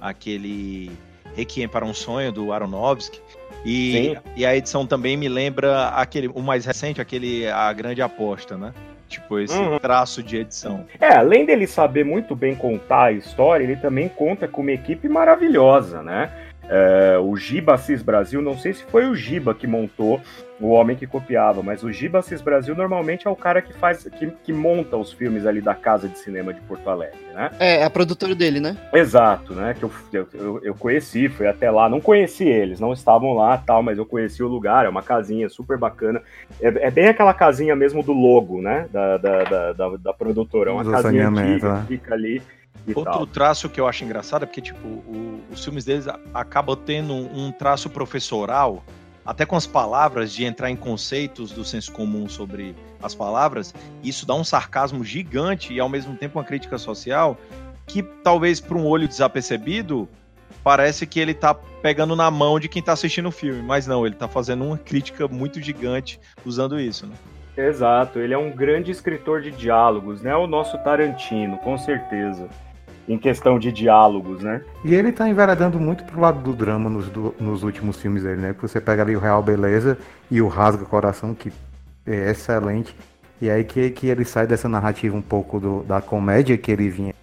aquele 0.02 0.92
Requiem 1.36 1.68
para 1.68 1.86
um 1.86 1.94
Sonho 1.94 2.32
do 2.32 2.52
Aronofsky. 2.52 3.20
E, 3.66 4.18
e 4.38 4.46
a 4.46 4.56
edição 4.56 4.86
também 4.86 5.18
me 5.18 5.28
lembra 5.28 5.90
aquele, 5.90 6.28
o 6.28 6.42
mais 6.42 6.66
recente, 6.66 7.02
aquele 7.02 7.48
A 7.48 7.72
Grande 7.74 8.02
Aposta, 8.02 8.58
né? 8.58 8.74
Tipo, 9.10 9.40
esse 9.40 9.58
uhum. 9.58 9.80
traço 9.80 10.22
de 10.22 10.38
edição. 10.38 10.86
É, 11.00 11.16
além 11.16 11.44
dele 11.44 11.66
saber 11.66 12.06
muito 12.06 12.36
bem 12.36 12.56
contar 12.56 13.06
a 13.06 13.12
história, 13.12 13.64
ele 13.64 13.76
também 13.76 14.08
conta 14.08 14.48
com 14.48 14.62
uma 14.62 14.72
equipe 14.72 15.10
maravilhosa, 15.10 16.04
né? 16.04 16.32
É, 16.70 17.18
o 17.18 17.36
Giba 17.36 17.74
Assis 17.74 18.04
Brasil, 18.04 18.42
não 18.42 18.58
sei 18.58 18.74
se 18.74 18.84
foi 18.84 19.08
o 19.08 19.16
Giba 19.16 19.56
que 19.56 19.66
montou 19.66 20.22
o 20.62 20.70
homem 20.70 20.96
que 20.96 21.08
copiava, 21.08 21.64
mas 21.64 21.84
o 21.84 21.92
Giba 21.92 22.20
Assis 22.20 22.42
Brasil 22.42 22.76
normalmente 22.76 23.28
é 23.28 23.30
o 23.30 23.36
cara 23.36 23.62
que 23.62 23.74
faz, 23.74 24.04
que, 24.04 24.28
que 24.44 24.54
monta 24.54 24.98
os 24.98 25.12
filmes 25.12 25.46
ali 25.46 25.62
da 25.62 25.74
Casa 25.74 26.08
de 26.08 26.20
Cinema 26.20 26.54
de 26.54 26.60
Porto 26.62 26.88
Alegre, 26.90 27.18
né? 27.34 27.50
É, 27.60 27.78
é 27.78 27.84
a 27.84 27.90
produtora 27.90 28.36
dele, 28.36 28.60
né? 28.60 28.78
Exato, 28.94 29.54
né? 29.54 29.74
Que 29.74 29.84
eu, 29.84 29.92
eu, 30.34 30.60
eu 30.64 30.76
conheci, 30.76 31.30
fui 31.30 31.48
até 31.48 31.72
lá, 31.72 31.90
não 31.90 32.02
conheci 32.02 32.44
eles, 32.44 32.80
não 32.80 32.94
estavam 32.94 33.34
lá 33.34 33.58
tal, 33.58 33.82
mas 33.82 33.98
eu 33.98 34.06
conheci 34.06 34.44
o 34.44 34.48
lugar, 34.48 34.86
é 34.86 34.90
uma 34.90 35.02
casinha 35.02 35.50
super 35.50 35.78
bacana. 35.78 36.22
É, 36.62 36.68
é 36.68 36.92
bem 36.92 37.08
aquela 37.08 37.34
casinha 37.34 37.76
mesmo 37.76 38.04
do 38.04 38.14
logo, 38.14 38.62
né? 38.62 38.88
Da, 38.92 39.18
da, 39.18 39.44
da, 39.44 39.74
da, 39.74 39.90
da 39.98 40.14
produtora, 40.14 40.72
é 40.72 40.74
uma 40.74 40.92
casinha 40.92 41.32
que 41.32 41.66
né? 41.66 41.86
fica 41.88 42.14
ali 42.14 42.42
Outro 42.88 43.04
tal. 43.04 43.28
traço 43.28 43.70
que 43.70 43.80
eu 43.80 43.88
acho 43.88 44.04
engraçado 44.04 44.44
é 44.44 44.46
porque, 44.46 44.62
tipo, 44.62 44.88
o, 44.88 45.42
os 45.52 45.64
filmes 45.64 45.86
deles 45.86 46.08
acabam 46.34 46.76
tendo 46.76 47.14
um 47.14 47.52
traço 47.52 47.90
professoral, 47.90 48.84
até 49.26 49.46
com 49.46 49.56
as 49.56 49.68
palavras, 49.68 50.34
de 50.34 50.44
entrar 50.46 50.72
em 50.72 50.76
conceitos 50.76 51.52
do 51.52 51.64
senso 51.64 51.92
comum 51.92 52.28
sobre 52.28 52.76
as 53.02 53.14
palavras. 53.14 53.74
Isso 54.04 54.26
dá 54.26 54.34
um 54.34 54.44
sarcasmo 54.44 55.04
gigante 55.04 55.74
e, 55.74 55.80
ao 55.80 55.90
mesmo 55.90 56.16
tempo, 56.16 56.40
uma 56.40 56.46
crítica 56.46 56.78
social 56.78 57.38
que, 57.86 58.02
talvez, 58.02 58.60
para 58.60 58.78
um 58.78 58.86
olho 58.86 59.08
desapercebido, 59.08 60.08
parece 60.64 61.06
que 61.06 61.20
ele 61.20 61.34
tá 61.34 61.54
pegando 61.54 62.16
na 62.16 62.30
mão 62.30 62.60
de 62.60 62.68
quem 62.68 62.82
tá 62.82 62.94
assistindo 62.94 63.28
o 63.28 63.32
filme. 63.32 63.62
Mas 63.62 63.88
não, 63.88 64.06
ele 64.06 64.16
tá 64.16 64.28
fazendo 64.28 64.64
uma 64.64 64.78
crítica 64.78 65.28
muito 65.28 65.62
gigante 65.62 66.20
usando 66.46 66.80
isso, 66.80 67.06
né? 67.06 67.16
Exato, 67.58 68.20
ele 68.20 68.34
é 68.34 68.38
um 68.38 68.52
grande 68.52 68.90
escritor 68.90 69.42
de 69.42 69.52
diálogos, 69.52 70.22
né? 70.22 70.34
O 70.34 70.48
nosso 70.48 70.78
Tarantino, 70.78 71.58
com 71.58 71.78
certeza 71.78 72.48
em 73.10 73.18
questão 73.18 73.58
de 73.58 73.72
diálogos, 73.72 74.44
né? 74.44 74.62
E 74.86 74.94
ele 74.94 75.12
tá 75.12 75.28
enveredando 75.28 75.80
muito 75.80 76.04
pro 76.04 76.22
lado 76.22 76.42
do 76.42 76.54
drama 76.54 76.90
nos, 76.92 77.10
do, 77.10 77.34
nos 77.40 77.64
últimos 77.64 78.00
filmes 78.00 78.22
dele, 78.22 78.40
né? 78.40 78.56
Você 78.62 78.80
pega 78.80 79.02
ali 79.02 79.16
o 79.16 79.20
Real 79.20 79.42
Beleza 79.42 79.98
e 80.30 80.40
o 80.40 80.48
Rasga 80.48 80.86
Coração, 80.86 81.34
que 81.34 81.52
é 82.06 82.30
excelente. 82.30 82.96
E 83.42 83.50
aí 83.50 83.64
que, 83.64 83.90
que 83.90 84.08
ele 84.08 84.24
sai 84.24 84.46
dessa 84.46 84.70
narrativa 84.70 85.18
um 85.18 85.24
pouco 85.24 85.60
do, 85.60 85.84
da 85.84 86.00
comédia 86.00 86.56
que 86.56 86.72
ele 86.72 86.88
vinha 86.88 87.16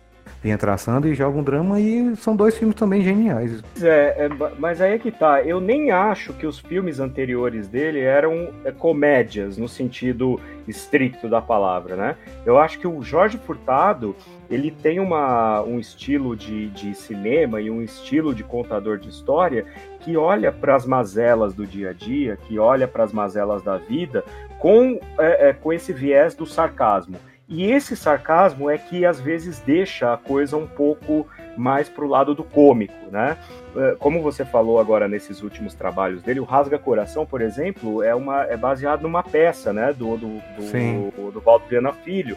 vinha 0.47 0.57
traçando 0.57 1.09
e 1.09 1.14
joga 1.14 1.36
um 1.36 1.42
drama 1.42 1.80
e 1.80 2.14
são 2.14 2.36
dois 2.36 2.57
filmes 2.57 2.76
também 2.76 3.03
geniais. 3.03 3.64
É, 3.82 4.26
é, 4.26 4.28
mas 4.61 4.80
aí 4.80 4.92
é 4.92 4.99
que 4.99 5.11
tá, 5.11 5.42
eu 5.42 5.61
nem 5.61 5.90
acho 5.90 6.32
que 6.32 6.47
os 6.47 6.61
filmes 6.61 7.01
anteriores 7.01 7.66
dele 7.66 8.01
eram 8.01 8.51
é, 8.64 8.70
comédias 8.70 9.59
no 9.59 9.68
sentido 9.68 10.38
estricto 10.68 11.28
da 11.28 11.42
palavra, 11.42 11.97
né? 11.97 12.16
Eu 12.44 12.59
acho 12.59 12.78
que 12.78 12.86
o 12.86 13.03
Jorge 13.03 13.38
Furtado, 13.38 14.14
ele 14.49 14.70
tem 14.70 15.01
uma, 15.01 15.62
um 15.62 15.80
estilo 15.80 16.36
de, 16.36 16.68
de 16.68 16.94
cinema 16.94 17.61
e 17.61 17.68
um 17.68 17.82
estilo 17.82 18.32
de 18.32 18.44
contador 18.44 18.99
de 18.99 19.09
história 19.09 19.66
que 20.01 20.16
olha 20.16 20.53
para 20.53 20.76
as 20.76 20.86
mazelas 20.86 21.55
do 21.55 21.66
dia 21.66 21.90
a 21.90 21.92
dia, 21.92 22.38
que 22.47 22.57
olha 22.57 22.86
para 22.86 23.03
as 23.03 23.12
mazelas 23.12 23.62
da 23.62 23.76
vida 23.76 24.22
com, 24.61 25.01
é, 25.18 25.49
é, 25.49 25.53
com 25.53 25.72
esse 25.72 25.92
viés 25.92 26.36
do 26.36 26.47
sarcasmo. 26.47 27.16
E 27.49 27.70
esse 27.70 27.97
sarcasmo 27.97 28.68
é 28.68 28.76
que 28.76 29.07
às 29.07 29.20
vezes 29.20 29.61
deixa 29.61 30.12
a 30.12 30.16
coisa 30.16 30.57
um 30.57 30.66
pouco 30.66 31.26
mais 31.57 31.88
pro 31.88 32.09
lado 32.09 32.34
do 32.34 32.42
cômico, 32.42 32.94
né? 33.11 33.38
É, 33.76 33.94
como 33.99 34.20
você 34.20 34.44
falou 34.44 34.80
agora 34.80 35.07
nesses 35.07 35.42
últimos 35.42 35.72
trabalhos 35.72 36.22
dele, 36.22 36.40
o 36.40 36.44
Rasga 36.44 36.78
Coração, 36.78 37.24
por 37.24 37.40
exemplo, 37.40 38.03
é, 38.03 38.14
uma, 38.14 38.42
é 38.42 38.57
baseado 38.57 39.03
numa 39.03 39.22
peça, 39.22 39.72
né? 39.72 39.92
Do, 39.92 40.16
do, 40.16 40.28
do, 40.28 41.11
do, 41.16 41.30
do 41.32 41.40
Valdo 41.40 41.66
Viana 41.66 41.92
Filho 41.92 42.36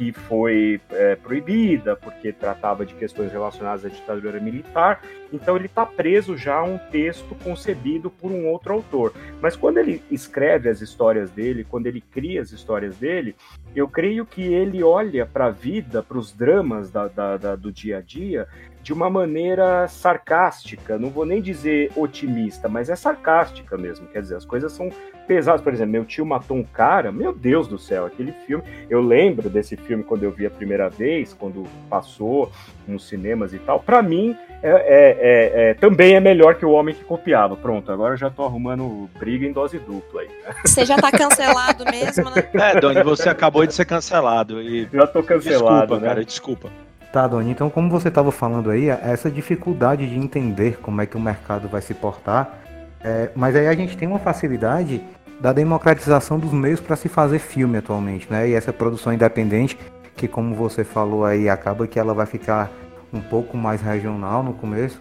que 0.00 0.14
foi 0.14 0.80
é, 0.92 1.14
proibida 1.14 1.94
porque 1.94 2.32
tratava 2.32 2.86
de 2.86 2.94
questões 2.94 3.30
relacionadas 3.30 3.84
à 3.84 3.88
ditadura 3.90 4.40
militar. 4.40 5.02
Então 5.30 5.56
ele 5.56 5.66
está 5.66 5.84
preso 5.84 6.38
já 6.38 6.54
a 6.54 6.64
um 6.64 6.78
texto 6.78 7.34
concebido 7.44 8.08
por 8.08 8.32
um 8.32 8.48
outro 8.48 8.72
autor. 8.72 9.12
Mas 9.42 9.56
quando 9.56 9.76
ele 9.76 10.02
escreve 10.10 10.70
as 10.70 10.80
histórias 10.80 11.30
dele, 11.30 11.66
quando 11.68 11.86
ele 11.86 12.00
cria 12.00 12.40
as 12.40 12.50
histórias 12.50 12.96
dele, 12.96 13.36
eu 13.76 13.86
creio 13.86 14.24
que 14.24 14.40
ele 14.40 14.82
olha 14.82 15.26
para 15.26 15.48
a 15.48 15.50
vida, 15.50 16.02
para 16.02 16.16
os 16.16 16.32
dramas 16.32 16.90
da, 16.90 17.06
da, 17.06 17.36
da, 17.36 17.54
do 17.54 17.70
dia 17.70 17.98
a 17.98 18.00
dia, 18.00 18.48
de 18.82 18.92
uma 18.92 19.10
maneira 19.10 19.86
sarcástica, 19.88 20.98
não 20.98 21.10
vou 21.10 21.26
nem 21.26 21.40
dizer 21.40 21.92
otimista, 21.94 22.68
mas 22.68 22.88
é 22.88 22.96
sarcástica 22.96 23.76
mesmo. 23.76 24.06
Quer 24.08 24.22
dizer, 24.22 24.36
as 24.36 24.44
coisas 24.44 24.72
são 24.72 24.90
pesadas. 25.26 25.60
Por 25.60 25.72
exemplo, 25.72 25.92
meu 25.92 26.04
tio 26.04 26.24
matou 26.26 26.56
um 26.56 26.64
cara, 26.64 27.12
meu 27.12 27.32
Deus 27.32 27.68
do 27.68 27.78
céu, 27.78 28.06
aquele 28.06 28.32
filme. 28.46 28.64
Eu 28.88 29.00
lembro 29.00 29.48
desse 29.48 29.76
filme 29.76 30.02
quando 30.02 30.24
eu 30.24 30.30
vi 30.32 30.46
a 30.46 30.50
primeira 30.50 30.88
vez, 30.88 31.32
quando 31.32 31.64
passou 31.88 32.50
nos 32.88 33.06
cinemas 33.06 33.52
e 33.52 33.58
tal. 33.58 33.80
Para 33.80 34.02
mim, 34.02 34.36
é, 34.62 34.70
é, 34.70 34.74
é, 34.74 35.70
é, 35.70 35.74
também 35.74 36.14
é 36.14 36.20
melhor 36.20 36.56
que 36.56 36.66
o 36.66 36.70
homem 36.70 36.94
que 36.94 37.04
copiava. 37.04 37.56
Pronto, 37.56 37.92
agora 37.92 38.14
eu 38.14 38.18
já 38.18 38.28
tô 38.28 38.44
arrumando 38.44 39.08
briga 39.18 39.46
em 39.46 39.52
dose 39.52 39.78
dupla 39.78 40.22
aí. 40.22 40.28
Você 40.64 40.84
já 40.84 40.96
tá 40.96 41.12
cancelado 41.12 41.84
mesmo, 41.84 42.24
né? 42.30 42.48
É, 42.54 42.80
Doni, 42.80 43.02
você 43.02 43.28
acabou 43.28 43.64
de 43.64 43.74
ser 43.74 43.84
cancelado. 43.84 44.60
E... 44.60 44.88
Já 44.92 45.06
tô 45.06 45.22
cancelado, 45.22 45.80
desculpa, 45.80 46.00
né? 46.00 46.08
cara, 46.08 46.24
desculpa. 46.24 46.89
Tá, 47.12 47.26
Doni, 47.26 47.50
então 47.50 47.68
como 47.68 47.90
você 47.90 48.06
estava 48.06 48.30
falando 48.30 48.70
aí, 48.70 48.88
essa 48.88 49.28
dificuldade 49.28 50.08
de 50.08 50.16
entender 50.16 50.78
como 50.80 51.00
é 51.00 51.06
que 51.06 51.16
o 51.16 51.20
mercado 51.20 51.68
vai 51.68 51.82
se 51.82 51.92
portar, 51.92 52.60
é, 53.02 53.30
mas 53.34 53.56
aí 53.56 53.66
a 53.66 53.74
gente 53.74 53.96
tem 53.96 54.06
uma 54.06 54.20
facilidade 54.20 55.02
da 55.40 55.52
democratização 55.52 56.38
dos 56.38 56.52
meios 56.52 56.78
para 56.78 56.94
se 56.94 57.08
fazer 57.08 57.40
filme 57.40 57.78
atualmente, 57.78 58.30
né? 58.30 58.48
E 58.48 58.54
essa 58.54 58.72
produção 58.72 59.12
independente, 59.12 59.76
que 60.14 60.28
como 60.28 60.54
você 60.54 60.84
falou 60.84 61.24
aí, 61.24 61.48
acaba 61.48 61.86
que 61.88 61.98
ela 61.98 62.14
vai 62.14 62.26
ficar 62.26 62.70
um 63.12 63.20
pouco 63.20 63.56
mais 63.56 63.80
regional 63.80 64.42
no 64.44 64.52
começo. 64.52 65.00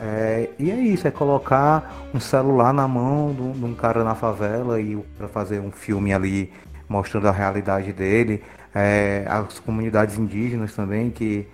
É, 0.00 0.48
e 0.58 0.70
é 0.70 0.76
isso, 0.76 1.06
é 1.06 1.10
colocar 1.10 2.08
um 2.14 2.20
celular 2.20 2.72
na 2.72 2.88
mão 2.88 3.34
de 3.34 3.64
um 3.64 3.74
cara 3.74 4.02
na 4.02 4.14
favela 4.14 4.80
e 4.80 4.96
para 5.18 5.28
fazer 5.28 5.60
um 5.60 5.70
filme 5.70 6.14
ali 6.14 6.50
mostrando 6.88 7.28
a 7.28 7.32
realidade 7.32 7.92
dele 7.92 8.42
é, 8.74 9.24
as 9.26 9.58
comunidades 9.58 10.18
indígenas 10.18 10.74
também 10.74 11.10
que, 11.10 11.46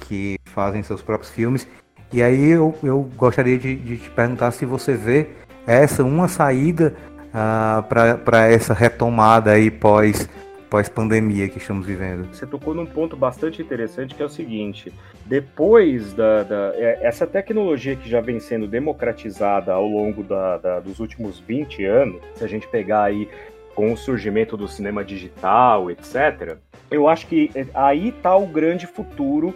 que 0.00 0.38
fazem 0.46 0.82
seus 0.82 1.02
próprios 1.02 1.30
filmes. 1.32 1.66
E 2.12 2.22
aí 2.22 2.50
eu, 2.50 2.74
eu 2.82 3.02
gostaria 3.16 3.58
de, 3.58 3.74
de 3.76 3.98
te 3.98 4.10
perguntar 4.10 4.50
se 4.52 4.64
você 4.64 4.94
vê 4.94 5.28
essa 5.66 6.04
uma 6.04 6.28
saída 6.28 6.94
ah, 7.34 7.84
para 8.24 8.46
essa 8.46 8.72
retomada 8.72 9.52
aí 9.52 9.70
pós 9.70 10.28
pós-pandemia 10.68 11.48
que 11.48 11.58
estamos 11.58 11.86
vivendo. 11.86 12.28
Você 12.34 12.44
tocou 12.44 12.74
num 12.74 12.86
ponto 12.86 13.16
bastante 13.16 13.62
interessante 13.62 14.14
que 14.14 14.22
é 14.22 14.24
o 14.24 14.28
seguinte: 14.28 14.92
depois 15.24 16.12
da, 16.12 16.42
da 16.42 16.72
é, 16.74 16.98
essa 17.02 17.26
tecnologia 17.26 17.96
que 17.96 18.08
já 18.08 18.20
vem 18.20 18.40
sendo 18.40 18.66
democratizada 18.66 19.72
ao 19.72 19.86
longo 19.86 20.22
da, 20.22 20.58
da, 20.58 20.80
dos 20.80 20.98
últimos 21.00 21.38
20 21.38 21.84
anos, 21.84 22.20
se 22.34 22.44
a 22.44 22.48
gente 22.48 22.66
pegar 22.68 23.04
aí 23.04 23.28
com 23.76 23.92
o 23.92 23.96
surgimento 23.96 24.56
do 24.56 24.66
cinema 24.66 25.04
digital, 25.04 25.90
etc., 25.90 26.56
eu 26.90 27.08
acho 27.08 27.26
que 27.26 27.50
aí 27.74 28.08
está 28.08 28.34
o 28.34 28.46
grande 28.46 28.86
futuro 28.86 29.54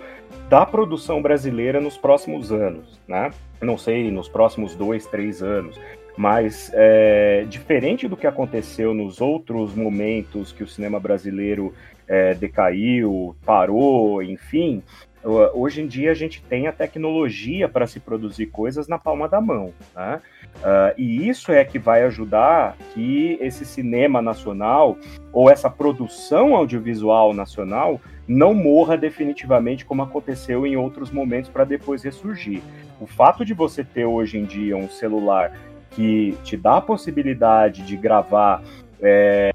da 0.48 0.66
produção 0.66 1.22
brasileira 1.22 1.80
nos 1.80 1.96
próximos 1.96 2.52
anos, 2.52 3.00
né? 3.08 3.30
Não 3.62 3.78
sei, 3.78 4.10
nos 4.10 4.28
próximos 4.28 4.74
dois, 4.74 5.06
três 5.06 5.42
anos. 5.42 5.80
Mas, 6.16 6.70
é, 6.74 7.46
diferente 7.48 8.06
do 8.06 8.16
que 8.16 8.26
aconteceu 8.26 8.92
nos 8.92 9.20
outros 9.20 9.74
momentos 9.74 10.52
que 10.52 10.62
o 10.62 10.66
cinema 10.66 11.00
brasileiro 11.00 11.72
é, 12.06 12.34
decaiu, 12.34 13.34
parou, 13.46 14.22
enfim, 14.22 14.82
hoje 15.54 15.82
em 15.82 15.86
dia 15.86 16.10
a 16.10 16.14
gente 16.14 16.42
tem 16.42 16.66
a 16.66 16.72
tecnologia 16.72 17.68
para 17.68 17.86
se 17.86 18.00
produzir 18.00 18.46
coisas 18.46 18.88
na 18.88 18.98
palma 18.98 19.28
da 19.28 19.40
mão. 19.40 19.72
Né? 19.94 20.20
Uh, 20.56 20.92
e 20.98 21.26
isso 21.26 21.50
é 21.52 21.64
que 21.64 21.78
vai 21.78 22.02
ajudar 22.02 22.76
que 22.92 23.38
esse 23.40 23.64
cinema 23.64 24.20
nacional 24.20 24.98
ou 25.32 25.48
essa 25.48 25.70
produção 25.70 26.54
audiovisual 26.54 27.32
nacional 27.32 27.98
não 28.28 28.52
morra 28.52 28.96
definitivamente 28.96 29.86
como 29.86 30.02
aconteceu 30.02 30.66
em 30.66 30.76
outros 30.76 31.10
momentos 31.10 31.50
para 31.50 31.64
depois 31.64 32.02
ressurgir. 32.02 32.60
O 33.00 33.06
fato 33.06 33.44
de 33.44 33.54
você 33.54 33.82
ter 33.82 34.04
hoje 34.04 34.36
em 34.36 34.44
dia 34.44 34.76
um 34.76 34.88
celular 34.88 35.52
que 35.90 36.36
te 36.44 36.56
dá 36.56 36.76
a 36.76 36.80
possibilidade 36.80 37.82
de 37.82 37.96
gravar 37.96 38.62
é, 39.00 39.50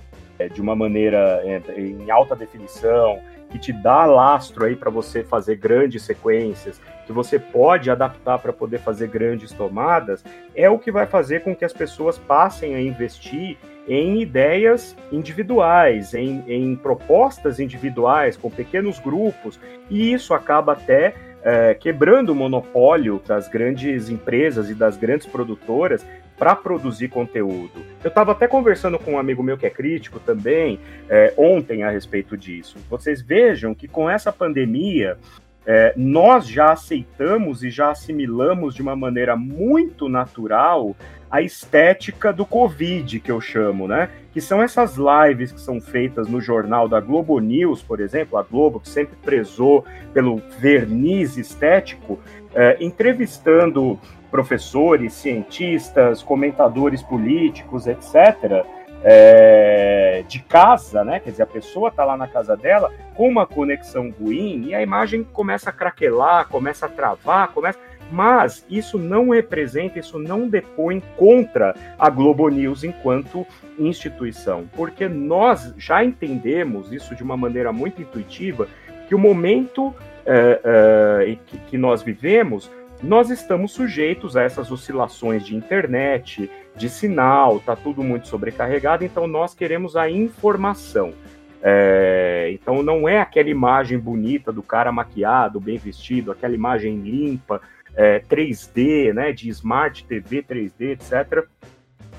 de 0.52 0.60
uma 0.60 0.76
maneira 0.76 1.42
é, 1.44 1.62
em 1.80 2.10
alta 2.10 2.36
definição 2.36 3.20
que 3.50 3.60
te 3.60 3.72
dá 3.72 4.06
lastro 4.06 4.66
aí 4.66 4.76
para 4.76 4.90
você 4.90 5.24
fazer 5.24 5.56
grandes 5.56 6.04
sequências, 6.04 6.82
que 7.06 7.14
você 7.14 7.38
pode 7.38 7.90
adaptar 7.90 8.40
para 8.40 8.52
poder 8.52 8.80
fazer 8.80 9.08
grandes 9.08 9.52
tomadas, 9.52 10.24
é 10.56 10.70
o 10.70 10.80
que 10.80 10.92
vai 10.92 11.06
fazer 11.06 11.42
com 11.42 11.56
que 11.56 11.66
as 11.66 11.74
pessoas 11.74 12.18
passem 12.18 12.76
a 12.76 12.82
investir 12.82 13.58
em 13.88 14.22
ideias 14.22 14.96
individuais, 15.12 16.14
em, 16.14 16.44
em 16.48 16.76
propostas 16.76 17.60
individuais, 17.60 18.36
com 18.36 18.50
pequenos 18.50 19.00
grupos, 19.00 19.60
e 19.90 20.12
isso 20.12 20.34
acaba 20.34 20.74
até 20.74 21.14
é, 21.44 21.76
quebrando 21.76 22.32
o 22.32 22.36
monopólio 22.36 23.22
das 23.26 23.48
grandes 23.48 24.10
empresas 24.10 24.70
e 24.70 24.74
das 24.74 24.98
grandes 24.98 25.28
produtoras 25.28 26.04
para 26.38 26.56
produzir 26.56 27.08
conteúdo. 27.08 27.86
Eu 28.04 28.10
estava 28.10 28.32
até 28.32 28.48
conversando 28.48 29.00
com 29.00 29.14
um 29.14 29.20
amigo 29.20 29.44
meu 29.44 29.58
que 29.58 29.66
é 29.66 29.70
crítico 29.70 30.20
também 30.20 30.80
é, 31.08 31.34
ontem 31.38 31.84
a 31.84 31.90
respeito 31.90 32.36
disso. 32.36 32.78
Vocês 32.90 33.22
vejam 33.22 33.74
que 33.74 33.88
com 33.88 34.10
essa 34.10 34.34
pandemia 34.34 35.18
é, 35.66 35.94
nós 35.98 36.48
já 36.48 36.72
aceitamos 36.72 37.64
e 37.64 37.70
já 37.70 37.90
assimilamos 37.90 38.76
de 38.76 38.82
uma 38.82 38.96
maneira 38.96 39.36
muito 39.36 40.08
natural 40.08 40.96
a 41.30 41.42
estética 41.42 42.32
do 42.32 42.46
Covid, 42.46 43.20
que 43.20 43.32
eu 43.32 43.42
chamo, 43.42 43.88
né? 43.88 44.10
Que 44.32 44.40
são 44.40 44.62
essas 44.62 44.96
lives 44.96 45.52
que 45.52 45.60
são 45.60 45.82
feitas 45.82 46.28
no 46.30 46.40
jornal 46.40 46.88
da 46.88 47.00
Globo 47.00 47.40
News, 47.40 47.82
por 47.82 48.00
exemplo, 48.00 48.38
a 48.38 48.44
Globo, 48.44 48.80
que 48.80 48.88
sempre 48.88 49.16
prezou 49.18 49.84
pelo 50.14 50.42
verniz 50.60 51.36
estético, 51.36 52.20
é, 52.54 52.78
entrevistando 52.80 54.00
professores, 54.30 55.14
cientistas, 55.14 56.22
comentadores 56.22 57.02
políticos, 57.02 57.88
etc., 57.88 58.66
é, 59.08 60.24
de 60.28 60.40
casa, 60.40 61.04
né? 61.04 61.20
Quer 61.20 61.30
dizer, 61.30 61.44
a 61.44 61.48
pessoa 61.48 61.90
está 61.90 62.04
lá 62.04 62.18
na 62.18 62.28
casa 62.28 62.58
dela 62.58 62.92
com 63.14 63.30
uma 63.30 63.46
conexão 63.46 64.12
ruim 64.20 64.66
e 64.66 64.74
a 64.74 64.82
imagem 64.82 65.24
começa 65.24 65.70
a 65.70 65.74
craquelar, 65.74 66.48
começa 66.50 66.88
a 66.88 66.90
travar, 66.90 67.50
começa. 67.50 67.78
Mas 68.12 68.66
isso 68.70 68.98
não 68.98 69.30
representa, 69.30 70.00
isso 70.00 70.18
não 70.18 70.48
depõe 70.48 71.02
contra 71.16 71.76
a 72.00 72.10
Globo 72.10 72.50
News 72.50 72.84
enquanto 72.84 73.46
instituição, 73.78 74.66
porque 74.76 75.08
nós 75.08 75.74
já 75.78 76.04
entendemos 76.04 76.92
isso 76.92 77.16
de 77.16 77.24
uma 77.24 77.36
maneira 77.36 77.74
muito 77.74 78.02
intuitiva 78.02 78.68
que 79.08 79.16
o 79.16 79.20
momento 79.20 79.94
é, 80.26 80.62
é, 80.64 81.38
que, 81.46 81.58
que 81.58 81.78
nós 81.78 82.02
vivemos 82.02 82.72
nós 83.06 83.30
estamos 83.30 83.72
sujeitos 83.72 84.36
a 84.36 84.42
essas 84.42 84.72
oscilações 84.72 85.46
de 85.46 85.56
internet, 85.56 86.50
de 86.76 86.90
sinal, 86.90 87.60
tá 87.60 87.76
tudo 87.76 88.04
muito 88.04 88.28
sobrecarregado, 88.28 89.06
então 89.06 89.28
nós 89.28 89.54
queremos 89.54 89.96
a 89.96 90.10
informação. 90.10 91.14
É, 91.62 92.50
então 92.52 92.82
não 92.82 93.08
é 93.08 93.20
aquela 93.20 93.50
imagem 93.50 93.98
bonita 94.00 94.52
do 94.52 94.64
cara 94.64 94.92
maquiado, 94.92 95.60
bem 95.60 95.78
vestido, 95.78 96.32
aquela 96.32 96.56
imagem 96.56 96.98
limpa, 96.98 97.62
é, 97.96 98.20
3D, 98.20 99.14
né, 99.14 99.32
de 99.32 99.50
Smart 99.50 100.04
TV 100.06 100.44
3D, 100.44 100.94
etc. 100.94 101.46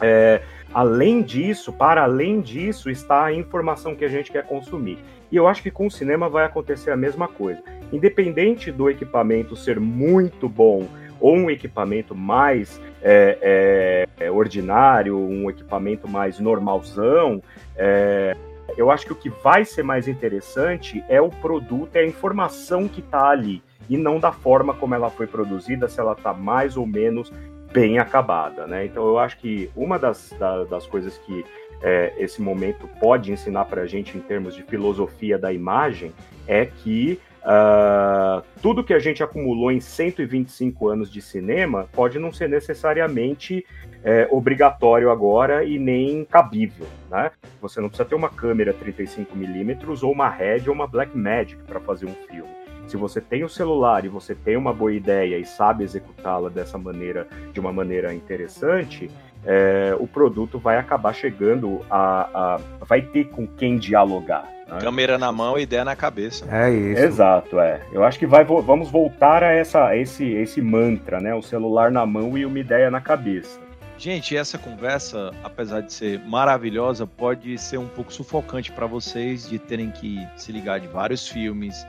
É, 0.00 0.40
além 0.76 1.22
disso, 1.22 1.72
para 1.72 2.02
além 2.02 2.42
disso, 2.42 2.90
está 2.90 3.24
a 3.24 3.32
informação 3.32 3.94
que 3.94 4.04
a 4.04 4.08
gente 4.08 4.30
quer 4.30 4.44
consumir. 4.44 4.98
E 5.32 5.36
eu 5.36 5.48
acho 5.48 5.62
que 5.62 5.70
com 5.70 5.86
o 5.86 5.90
cinema 5.90 6.28
vai 6.28 6.44
acontecer 6.44 6.90
a 6.90 6.96
mesma 6.96 7.26
coisa. 7.26 7.62
Independente 7.90 8.70
do 8.70 8.90
equipamento 8.90 9.56
ser 9.56 9.80
muito 9.80 10.50
bom 10.50 10.86
ou 11.18 11.34
um 11.34 11.48
equipamento 11.48 12.14
mais 12.14 12.78
é, 13.02 14.06
é, 14.18 14.26
é 14.26 14.30
ordinário, 14.30 15.18
um 15.18 15.48
equipamento 15.48 16.06
mais 16.06 16.38
normalzão, 16.38 17.42
é, 17.74 18.36
eu 18.76 18.90
acho 18.90 19.06
que 19.06 19.12
o 19.14 19.16
que 19.16 19.30
vai 19.30 19.64
ser 19.64 19.82
mais 19.82 20.06
interessante 20.06 21.02
é 21.08 21.22
o 21.22 21.30
produto, 21.30 21.96
é 21.96 22.00
a 22.00 22.06
informação 22.06 22.86
que 22.86 23.00
está 23.00 23.30
ali, 23.30 23.62
e 23.88 23.96
não 23.96 24.20
da 24.20 24.30
forma 24.30 24.74
como 24.74 24.94
ela 24.94 25.08
foi 25.08 25.26
produzida, 25.26 25.88
se 25.88 25.98
ela 25.98 26.12
está 26.12 26.34
mais 26.34 26.76
ou 26.76 26.86
menos 26.86 27.32
bem 27.76 27.98
acabada, 27.98 28.66
né? 28.66 28.86
Então 28.86 29.06
eu 29.06 29.18
acho 29.18 29.36
que 29.36 29.70
uma 29.76 29.98
das, 29.98 30.34
das 30.70 30.86
coisas 30.86 31.18
que 31.18 31.44
é, 31.82 32.14
esse 32.16 32.40
momento 32.40 32.88
pode 32.98 33.30
ensinar 33.30 33.66
para 33.66 33.82
a 33.82 33.86
gente 33.86 34.16
em 34.16 34.20
termos 34.22 34.54
de 34.54 34.62
filosofia 34.62 35.36
da 35.38 35.52
imagem 35.52 36.10
é 36.48 36.64
que 36.64 37.20
uh, 37.42 38.42
tudo 38.62 38.82
que 38.82 38.94
a 38.94 38.98
gente 38.98 39.22
acumulou 39.22 39.70
em 39.70 39.78
125 39.78 40.88
anos 40.88 41.12
de 41.12 41.20
cinema 41.20 41.86
pode 41.92 42.18
não 42.18 42.32
ser 42.32 42.48
necessariamente 42.48 43.62
é, 44.02 44.26
obrigatório 44.30 45.10
agora 45.10 45.62
e 45.62 45.78
nem 45.78 46.24
cabível, 46.24 46.86
né? 47.10 47.30
Você 47.60 47.78
não 47.78 47.88
precisa 47.90 48.08
ter 48.08 48.14
uma 48.14 48.30
câmera 48.30 48.72
35mm 48.72 50.02
ou 50.02 50.12
uma 50.12 50.30
Red 50.30 50.62
ou 50.66 50.72
uma 50.72 50.86
Blackmagic 50.86 51.62
para 51.64 51.78
fazer 51.80 52.06
um 52.06 52.14
filme. 52.26 52.65
Se 52.86 52.96
você 52.96 53.20
tem 53.20 53.44
o 53.44 53.48
celular 53.48 54.04
e 54.04 54.08
você 54.08 54.34
tem 54.34 54.56
uma 54.56 54.72
boa 54.72 54.92
ideia 54.92 55.38
e 55.38 55.44
sabe 55.44 55.84
executá-la 55.84 56.48
dessa 56.48 56.78
maneira, 56.78 57.26
de 57.52 57.60
uma 57.60 57.72
maneira 57.72 58.14
interessante, 58.14 59.10
é, 59.44 59.96
o 59.98 60.06
produto 60.06 60.58
vai 60.58 60.76
acabar 60.76 61.14
chegando 61.14 61.80
a, 61.90 62.28
a, 62.34 62.60
vai 62.84 63.02
ter 63.02 63.24
com 63.28 63.46
quem 63.46 63.76
dialogar. 63.76 64.48
Né? 64.66 64.78
Câmera 64.80 65.16
na 65.16 65.30
mão, 65.30 65.58
ideia 65.58 65.84
na 65.84 65.94
cabeça. 65.94 66.44
É 66.50 66.70
isso. 66.70 67.02
Exato, 67.02 67.60
é. 67.60 67.80
Eu 67.92 68.02
acho 68.02 68.18
que 68.18 68.26
vai, 68.26 68.44
vamos 68.44 68.90
voltar 68.90 69.42
a 69.42 69.52
essa, 69.52 69.96
esse, 69.96 70.24
esse 70.32 70.60
mantra, 70.60 71.20
né? 71.20 71.34
O 71.34 71.42
celular 71.42 71.90
na 71.90 72.04
mão 72.04 72.36
e 72.36 72.44
uma 72.44 72.58
ideia 72.58 72.90
na 72.90 73.00
cabeça. 73.00 73.60
Gente, 73.98 74.36
essa 74.36 74.58
conversa, 74.58 75.30
apesar 75.42 75.80
de 75.80 75.92
ser 75.92 76.20
maravilhosa, 76.20 77.06
pode 77.06 77.56
ser 77.56 77.78
um 77.78 77.86
pouco 77.86 78.12
sufocante 78.12 78.70
para 78.70 78.86
vocês 78.86 79.48
de 79.48 79.58
terem 79.58 79.90
que 79.90 80.18
se 80.36 80.52
ligar 80.52 80.80
de 80.80 80.86
vários 80.86 81.26
filmes. 81.26 81.86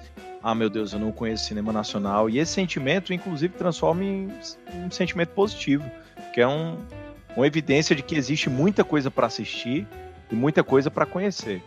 Ah, 0.49 0.55
meu 0.55 0.69
Deus, 0.69 0.93
eu 0.93 0.99
não 0.99 1.11
conheço 1.11 1.43
cinema 1.43 1.73
nacional. 1.73 2.29
E 2.29 2.39
esse 2.39 2.53
sentimento, 2.53 3.13
inclusive, 3.13 3.53
transforma 3.53 4.01
em 4.01 4.31
um 4.73 4.89
sentimento 4.89 5.31
positivo, 5.31 5.83
que 6.33 6.39
é 6.39 6.47
um, 6.47 6.77
uma 7.35 7.45
evidência 7.45 7.93
de 7.93 8.01
que 8.01 8.15
existe 8.15 8.49
muita 8.49 8.81
coisa 8.81 9.11
para 9.11 9.27
assistir 9.27 9.85
e 10.31 10.35
muita 10.35 10.63
coisa 10.63 10.89
para 10.89 11.05
conhecer. 11.05 11.61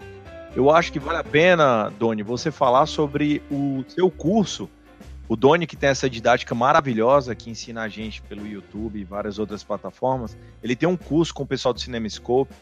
Eu 0.57 0.71
acho 0.71 0.91
que 0.91 0.99
vale 0.99 1.19
a 1.19 1.23
pena, 1.23 1.91
Doni, 1.91 2.23
você 2.23 2.51
falar 2.51 2.87
sobre 2.87 3.43
o 3.51 3.85
seu 3.87 4.11
curso. 4.11 4.67
O 5.29 5.37
Doni, 5.37 5.67
que 5.67 5.77
tem 5.77 5.91
essa 5.91 6.09
didática 6.09 6.55
maravilhosa 6.55 7.35
que 7.35 7.51
ensina 7.51 7.83
a 7.83 7.89
gente 7.89 8.23
pelo 8.23 8.47
YouTube 8.47 8.99
e 8.99 9.05
várias 9.05 9.39
outras 9.39 9.63
plataformas, 9.63 10.39
ele 10.63 10.75
tem 10.75 10.89
um 10.89 10.97
curso 10.97 11.35
com 11.35 11.43
o 11.43 11.47
pessoal 11.47 11.75
do 11.75 11.81
CinemaScope 11.81 12.55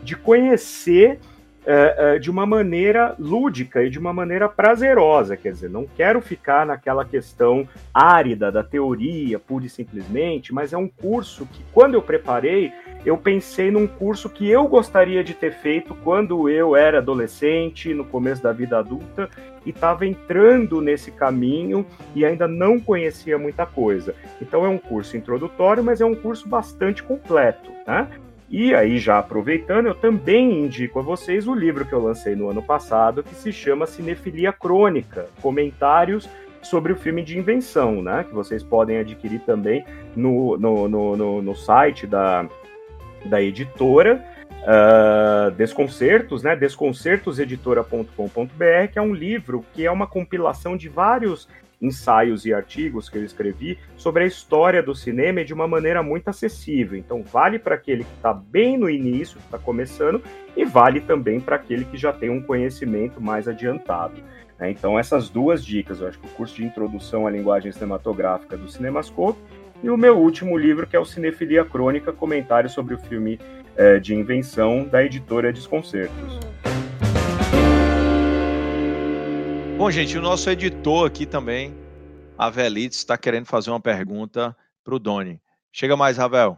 de 0.04 0.16
conhecer 0.16 1.20
é, 1.66 1.96
é, 2.16 2.20
de 2.20 2.30
uma 2.30 2.46
maneira 2.46 3.16
lúdica 3.18 3.84
e 3.84 3.90
de 3.90 3.98
uma 3.98 4.14
maneira 4.14 4.48
prazerosa. 4.48 5.36
Quer 5.36 5.52
dizer, 5.52 5.70
não 5.70 5.86
quero 5.86 6.22
ficar 6.22 6.66
naquela 6.66 7.04
questão 7.04 7.68
árida 7.94 8.52
da 8.52 8.64
teoria, 8.64 9.40
pura 9.40 9.66
e 9.66 9.70
simplesmente, 9.70 10.54
mas 10.54 10.74
é 10.74 10.78
um 10.78 10.88
curso 10.88 11.46
que, 11.48 11.64
quando 11.74 11.96
eu 11.96 12.02
preparei, 12.02 12.72
eu 13.06 13.18
pensei 13.18 13.70
num 13.70 13.86
curso 13.86 14.30
que 14.30 14.50
eu 14.50 14.68
gostaria 14.68 15.24
de 15.24 15.34
ter 15.34 15.54
feito 15.54 15.96
quando 16.04 16.50
eu 16.50 16.76
era 16.76 16.98
adolescente, 16.98 17.94
no 17.94 18.04
começo 18.06 18.42
da 18.42 18.52
vida 18.52 18.80
adulta, 18.80 19.30
e 19.66 19.70
estava 19.70 20.06
entrando 20.06 20.82
nesse 20.82 21.12
caminho 21.12 21.86
e 22.16 22.24
ainda 22.24 22.48
não 22.48 22.80
conhecia 22.80 23.38
muita 23.38 23.66
coisa. 23.66 24.16
Então 24.42 24.66
é 24.66 24.70
um 24.70 24.78
curso 24.78 25.18
introdutório, 25.18 25.84
mas 25.84 26.02
é 26.02 26.06
um 26.06 26.16
curso 26.16 26.48
bastante 26.48 27.02
completo, 27.04 27.72
né? 27.88 28.08
E 28.50 28.76
aí, 28.76 29.00
já 29.00 29.18
aproveitando, 29.18 29.88
eu 29.88 29.96
também 29.96 30.66
indico 30.66 31.00
a 31.00 31.02
vocês 31.02 31.48
o 31.48 31.54
livro 31.54 31.86
que 31.86 31.94
eu 31.94 32.04
lancei 32.04 32.36
no 32.36 32.50
ano 32.50 32.62
passado, 32.62 33.24
que 33.24 33.34
se 33.34 33.52
chama 33.52 33.88
Cinefilia 33.88 34.54
Crônica 34.54 35.28
Comentários 35.42 36.30
sobre 36.62 36.94
o 36.94 36.96
filme 36.96 37.24
de 37.24 37.38
invenção, 37.38 38.02
né? 38.02 38.24
Que 38.24 38.34
vocês 38.34 38.64
podem 38.64 38.98
adquirir 38.98 39.42
também 39.42 39.84
no, 40.16 40.58
no, 40.58 40.88
no, 40.88 41.18
no, 41.18 41.42
no 41.42 41.56
site 41.56 42.08
da, 42.08 42.48
da 43.26 43.42
editora. 43.42 44.24
uh, 44.62 45.52
Desconcertos, 45.52 46.44
né? 46.44 46.56
Desconcertoseditora.com.br, 46.56 48.92
que 48.92 49.00
é 49.00 49.02
um 49.02 49.14
livro 49.14 49.66
que 49.74 49.86
é 49.86 49.92
uma 49.92 50.08
compilação 50.08 50.78
de 50.78 50.88
vários 50.88 51.48
ensaios 51.86 52.46
e 52.46 52.54
artigos 52.54 53.08
que 53.08 53.18
eu 53.18 53.24
escrevi 53.24 53.78
sobre 53.96 54.24
a 54.24 54.28
história 54.28 54.82
do 54.82 54.96
cinema 54.96 55.44
de 55.46 55.54
uma 55.54 55.68
maneira 55.68 56.02
muito 56.02 56.28
acessível. 56.28 56.98
Então, 56.98 57.24
vale 57.24 57.60
para 57.60 57.76
aquele 57.76 58.04
que 58.04 58.14
está 58.16 58.34
bem 58.34 58.78
no 58.78 58.90
início, 58.90 59.38
que 59.38 59.46
está 59.46 59.58
começando, 59.58 60.22
e 60.56 60.66
vale 60.66 61.02
também 61.02 61.40
para 61.40 61.56
aquele 61.56 61.86
que 61.86 61.98
já 61.98 62.12
tem 62.12 62.30
um 62.30 62.42
conhecimento 62.42 63.22
mais 63.22 63.48
adiantado. 63.48 64.16
Né? 64.60 64.72
Então, 64.72 64.98
essas 64.98 65.30
duas 65.30 65.64
dicas, 65.64 66.02
eu 66.02 66.08
acho 66.08 66.20
que 66.20 66.28
o 66.28 66.32
curso 66.32 66.56
de 66.56 66.66
introdução 66.66 67.28
à 67.28 67.30
linguagem 67.30 67.72
cinematográfica 67.72 68.58
do 68.58 68.70
Cinemascope 68.70 69.40
e 69.84 69.90
o 69.90 69.98
meu 69.98 70.18
último 70.18 70.58
livro, 70.58 70.88
que 70.88 70.96
é 70.96 71.00
o 71.00 71.06
Cinefilia 71.06 71.64
Crônica, 71.66 72.12
comentário 72.12 72.70
sobre 72.70 72.96
o 72.96 72.98
filme 72.98 73.40
é, 73.76 74.00
de 74.00 74.16
invenção 74.16 74.84
da 74.84 75.04
editora 75.04 75.52
Desconcertos. 75.52 76.40
Bom, 79.78 79.92
gente, 79.92 80.18
o 80.18 80.22
nosso 80.22 80.50
editor 80.50 81.06
aqui 81.06 81.26
também, 81.26 81.76
a 82.38 82.50
está 82.50 83.18
querendo 83.18 83.46
fazer 83.46 83.72
uma 83.72 83.80
pergunta 83.80 84.56
para 84.86 84.96
o 84.96 85.00
Doni. 85.00 85.38
Chega 85.70 85.98
mais, 85.98 86.16
Ravel. 86.16 86.58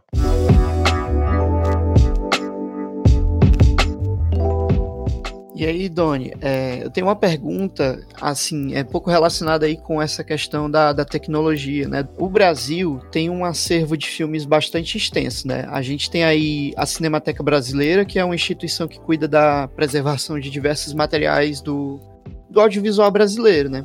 E 5.56 5.66
aí, 5.66 5.88
Doni, 5.88 6.32
é, 6.40 6.84
eu 6.84 6.90
tenho 6.90 7.08
uma 7.08 7.16
pergunta, 7.16 8.06
assim, 8.20 8.76
é 8.76 8.84
pouco 8.84 9.10
relacionada 9.10 9.66
aí 9.66 9.76
com 9.76 10.00
essa 10.00 10.22
questão 10.22 10.70
da, 10.70 10.92
da 10.92 11.04
tecnologia, 11.04 11.88
né? 11.88 12.08
O 12.16 12.28
Brasil 12.28 13.00
tem 13.10 13.28
um 13.28 13.44
acervo 13.44 13.96
de 13.96 14.06
filmes 14.06 14.44
bastante 14.44 14.96
extenso, 14.96 15.48
né? 15.48 15.66
A 15.68 15.82
gente 15.82 16.08
tem 16.08 16.22
aí 16.22 16.72
a 16.76 16.86
Cinemateca 16.86 17.42
Brasileira, 17.42 18.04
que 18.04 18.20
é 18.20 18.24
uma 18.24 18.36
instituição 18.36 18.86
que 18.86 19.00
cuida 19.00 19.26
da 19.26 19.66
preservação 19.66 20.38
de 20.38 20.48
diversos 20.48 20.94
materiais 20.94 21.60
do, 21.60 22.00
do 22.48 22.60
audiovisual 22.60 23.10
brasileiro, 23.10 23.68
né? 23.68 23.84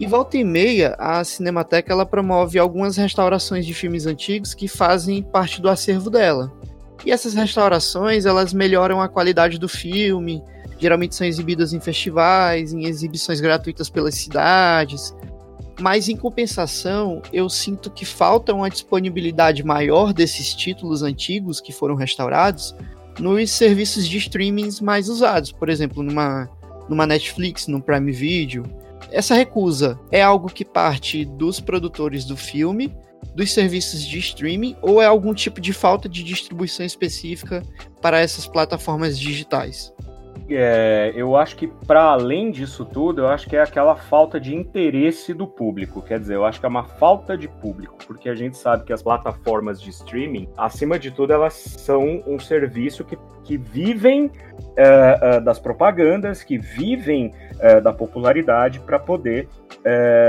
E 0.00 0.06
volta 0.06 0.36
e 0.36 0.44
meia, 0.44 0.94
a 0.96 1.24
Cinemateca 1.24 1.92
ela 1.92 2.06
promove 2.06 2.58
algumas 2.58 2.96
restaurações 2.96 3.66
de 3.66 3.74
filmes 3.74 4.06
antigos 4.06 4.54
que 4.54 4.68
fazem 4.68 5.22
parte 5.22 5.60
do 5.60 5.68
acervo 5.68 6.08
dela. 6.08 6.52
E 7.04 7.10
essas 7.10 7.34
restaurações, 7.34 8.24
elas 8.24 8.52
melhoram 8.52 9.00
a 9.00 9.08
qualidade 9.08 9.58
do 9.58 9.68
filme, 9.68 10.42
geralmente 10.78 11.16
são 11.16 11.26
exibidas 11.26 11.72
em 11.72 11.80
festivais, 11.80 12.72
em 12.72 12.86
exibições 12.86 13.40
gratuitas 13.40 13.90
pelas 13.90 14.14
cidades. 14.14 15.12
Mas 15.80 16.08
em 16.08 16.16
compensação, 16.16 17.20
eu 17.32 17.48
sinto 17.48 17.90
que 17.90 18.04
falta 18.04 18.54
uma 18.54 18.70
disponibilidade 18.70 19.64
maior 19.64 20.12
desses 20.12 20.54
títulos 20.54 21.02
antigos 21.02 21.60
que 21.60 21.72
foram 21.72 21.96
restaurados 21.96 22.74
nos 23.18 23.50
serviços 23.50 24.06
de 24.08 24.18
streamings 24.18 24.80
mais 24.80 25.08
usados, 25.08 25.50
por 25.50 25.68
exemplo, 25.68 26.04
numa, 26.04 26.48
numa 26.88 27.06
Netflix, 27.06 27.66
no 27.66 27.80
Prime 27.80 28.12
Video. 28.12 28.64
Essa 29.10 29.34
recusa 29.34 29.98
é 30.10 30.22
algo 30.22 30.48
que 30.48 30.64
parte 30.64 31.24
dos 31.24 31.60
produtores 31.60 32.24
do 32.24 32.36
filme, 32.36 32.94
dos 33.34 33.52
serviços 33.52 34.04
de 34.04 34.18
streaming, 34.18 34.76
ou 34.82 35.00
é 35.00 35.06
algum 35.06 35.34
tipo 35.34 35.60
de 35.60 35.72
falta 35.72 36.08
de 36.08 36.22
distribuição 36.22 36.84
específica 36.84 37.62
para 38.00 38.20
essas 38.20 38.46
plataformas 38.46 39.18
digitais? 39.18 39.92
É, 40.50 41.12
eu 41.14 41.36
acho 41.36 41.56
que 41.56 41.66
para 41.66 42.02
além 42.02 42.50
disso 42.50 42.84
tudo, 42.84 43.22
eu 43.22 43.28
acho 43.28 43.48
que 43.48 43.56
é 43.56 43.62
aquela 43.62 43.96
falta 43.96 44.40
de 44.40 44.54
interesse 44.54 45.34
do 45.34 45.46
público. 45.46 46.00
Quer 46.00 46.18
dizer, 46.18 46.36
eu 46.36 46.44
acho 46.44 46.58
que 46.58 46.66
é 46.66 46.68
uma 46.68 46.84
falta 46.84 47.36
de 47.36 47.48
público, 47.48 47.96
porque 48.06 48.28
a 48.28 48.34
gente 48.34 48.56
sabe 48.56 48.84
que 48.84 48.92
as 48.92 49.02
plataformas 49.02 49.80
de 49.80 49.90
streaming, 49.90 50.48
acima 50.56 50.98
de 50.98 51.10
tudo, 51.10 51.32
elas 51.32 51.54
são 51.54 52.22
um 52.26 52.38
serviço 52.38 53.04
que, 53.04 53.18
que 53.44 53.56
vivem 53.56 54.30
é, 54.76 55.18
é, 55.20 55.40
das 55.40 55.58
propagandas, 55.58 56.42
que 56.42 56.58
vivem 56.58 57.32
é, 57.60 57.80
da 57.80 57.92
popularidade 57.92 58.80
para 58.80 58.98
poder 58.98 59.48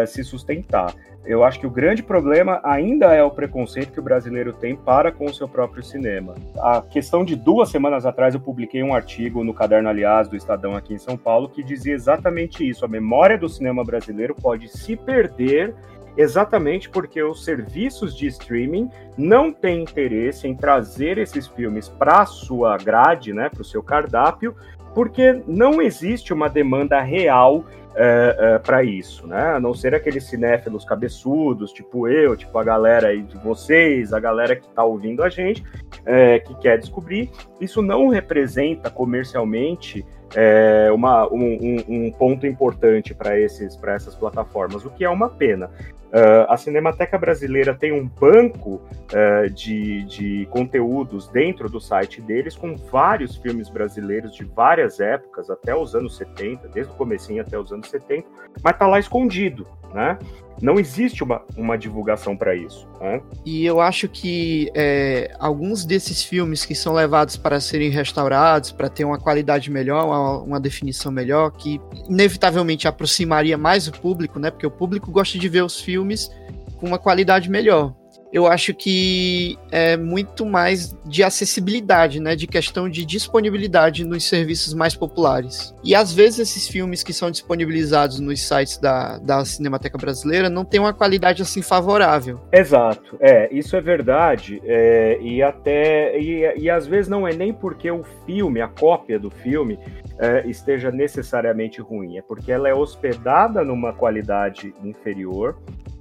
se 0.07 0.23
sustentar. 0.23 0.93
Eu 1.29 1.43
acho 1.43 1.59
que 1.59 1.67
o 1.67 1.69
grande 1.69 2.01
problema 2.01 2.59
ainda 2.63 3.13
é 3.13 3.21
o 3.23 3.29
preconceito 3.29 3.91
que 3.91 3.99
o 3.99 4.03
brasileiro 4.03 4.51
tem 4.51 4.75
para 4.75 5.11
com 5.11 5.25
o 5.25 5.33
seu 5.33 5.47
próprio 5.47 5.83
cinema. 5.83 6.33
A 6.57 6.81
questão 6.81 7.23
de 7.23 7.35
duas 7.35 7.69
semanas 7.69 8.03
atrás 8.03 8.33
eu 8.33 8.41
publiquei 8.41 8.81
um 8.81 8.95
artigo 8.95 9.43
no 9.43 9.53
caderno 9.53 9.87
Aliás 9.89 10.27
do 10.27 10.35
Estadão 10.35 10.75
aqui 10.75 10.95
em 10.95 10.97
São 10.97 11.15
Paulo 11.15 11.47
que 11.47 11.61
dizia 11.61 11.93
exatamente 11.93 12.67
isso. 12.67 12.83
A 12.83 12.87
memória 12.87 13.37
do 13.37 13.47
cinema 13.47 13.83
brasileiro 13.83 14.33
pode 14.33 14.69
se 14.69 14.95
perder 14.95 15.75
exatamente 16.17 16.89
porque 16.89 17.21
os 17.21 17.45
serviços 17.45 18.17
de 18.17 18.25
streaming 18.25 18.89
não 19.15 19.53
têm 19.53 19.83
interesse 19.83 20.47
em 20.47 20.55
trazer 20.55 21.19
esses 21.19 21.45
filmes 21.45 21.87
para 21.87 22.25
sua 22.25 22.75
grade, 22.75 23.33
né, 23.33 23.49
para 23.49 23.61
o 23.61 23.65
seu 23.65 23.83
cardápio, 23.83 24.55
porque 24.95 25.43
não 25.45 25.79
existe 25.79 26.33
uma 26.33 26.49
demanda 26.49 26.99
real 26.99 27.65
é, 27.95 28.35
é, 28.39 28.59
para 28.59 28.83
isso, 28.83 29.27
né? 29.27 29.55
A 29.55 29.59
não 29.59 29.73
ser 29.73 29.95
aqueles 29.95 30.23
cinéfilos 30.25 30.85
cabeçudos, 30.85 31.71
tipo 31.71 32.07
eu, 32.07 32.35
tipo 32.35 32.57
a 32.57 32.63
galera 32.63 33.09
aí 33.09 33.21
de 33.21 33.37
vocês, 33.37 34.13
a 34.13 34.19
galera 34.19 34.55
que 34.55 34.67
está 34.67 34.83
ouvindo 34.83 35.23
a 35.23 35.29
gente, 35.29 35.63
é, 36.05 36.39
que 36.39 36.53
quer 36.55 36.77
descobrir. 36.77 37.31
Isso 37.59 37.81
não 37.81 38.07
representa 38.07 38.89
comercialmente 38.89 40.05
é, 40.35 40.91
uma, 40.91 41.27
um, 41.31 41.83
um, 41.87 42.11
ponto 42.11 42.45
importante 42.45 43.13
para 43.13 43.39
essas 43.39 44.15
plataformas, 44.15 44.85
o 44.85 44.89
que 44.89 45.03
é 45.03 45.09
uma 45.09 45.29
pena. 45.29 45.71
Uh, 46.09 46.49
a 46.49 46.57
Cinemateca 46.57 47.19
Brasileira 47.19 47.75
tem 47.75 47.91
um 47.91 48.07
banco 48.07 48.81
uh, 49.13 49.49
de, 49.51 50.03
de 50.05 50.47
conteúdos 50.49 51.27
dentro 51.27 51.69
do 51.69 51.79
site 51.79 52.19
deles 52.19 52.55
com 52.55 52.75
vários 52.75 53.35
filmes 53.37 53.69
brasileiros 53.69 54.33
de 54.33 54.43
várias 54.43 54.99
épocas, 54.99 55.51
até 55.51 55.75
os 55.75 55.93
anos 55.93 56.17
70, 56.17 56.67
desde 56.69 56.91
o 56.91 56.95
comecinho 56.95 57.41
até 57.41 57.59
os 57.59 57.71
anos 57.71 57.89
70, 57.89 58.27
mas 58.63 58.73
está 58.73 58.87
lá 58.87 58.97
escondido, 58.97 59.67
né? 59.93 60.17
não 60.61 60.79
existe 60.79 61.23
uma, 61.23 61.41
uma 61.55 61.77
divulgação 61.77 62.35
para 62.35 62.55
isso. 62.55 62.87
Né? 62.99 63.21
E 63.45 63.65
eu 63.65 63.79
acho 63.79 64.07
que 64.07 64.69
é, 64.75 65.33
alguns 65.39 65.85
desses 65.85 66.23
filmes 66.23 66.65
que 66.65 66.75
são 66.75 66.93
levados 66.93 67.37
para 67.37 67.59
serem 67.59 67.89
restaurados, 67.89 68.71
para 68.71 68.89
ter 68.89 69.05
uma 69.05 69.17
qualidade 69.17 69.71
melhor, 69.71 70.05
uma, 70.05 70.37
uma, 70.39 70.59
definição 70.59 71.11
melhor, 71.11 71.51
que 71.51 71.79
inevitavelmente 72.07 72.87
aproximaria 72.87 73.57
mais 73.57 73.87
o 73.87 73.91
público, 73.91 74.39
né? 74.39 74.51
Porque 74.51 74.67
o 74.67 74.71
público 74.71 75.11
gosta 75.11 75.37
de 75.39 75.47
ver 75.47 75.63
os 75.63 75.79
filmes 75.79 76.29
com 76.77 76.87
uma 76.87 76.99
qualidade 76.99 77.49
melhor 77.49 77.93
eu 78.31 78.45
acho 78.45 78.73
que 78.73 79.57
é 79.71 79.97
muito 79.97 80.45
mais 80.45 80.95
de 81.05 81.23
acessibilidade, 81.23 82.19
né? 82.19 82.35
De 82.35 82.45
questão 82.45 82.87
de 82.87 83.05
disponibilidade 83.05 84.05
nos 84.05 84.25
serviços 84.25 84.73
mais 84.73 84.95
populares. 84.95 85.73
E 85.83 85.95
às 85.95 86.13
vezes 86.13 86.39
esses 86.39 86.67
filmes 86.67 87.01
que 87.01 87.11
são 87.11 87.31
disponibilizados 87.31 88.19
nos 88.19 88.47
sites 88.47 88.77
da, 88.77 89.17
da 89.17 89.43
Cinemateca 89.43 89.97
Brasileira 89.97 90.49
não 90.49 90.63
têm 90.63 90.79
uma 90.79 90.93
qualidade 90.93 91.41
assim 91.41 91.61
favorável. 91.61 92.39
Exato, 92.51 93.17
é, 93.19 93.53
isso 93.53 93.75
é 93.75 93.81
verdade. 93.81 94.61
É, 94.63 95.17
e 95.21 95.41
até. 95.41 96.19
E, 96.19 96.61
e 96.61 96.69
às 96.69 96.85
vezes 96.85 97.09
não 97.09 97.27
é 97.27 97.33
nem 97.33 97.51
porque 97.51 97.89
o 97.89 98.03
filme, 98.25 98.61
a 98.61 98.67
cópia 98.67 99.19
do 99.19 99.31
filme, 99.31 99.79
é, 100.19 100.45
esteja 100.47 100.91
necessariamente 100.91 101.81
ruim, 101.81 102.17
é 102.17 102.21
porque 102.21 102.51
ela 102.51 102.69
é 102.69 102.73
hospedada 102.73 103.63
numa 103.63 103.93
qualidade 103.93 104.73
inferior 104.83 105.57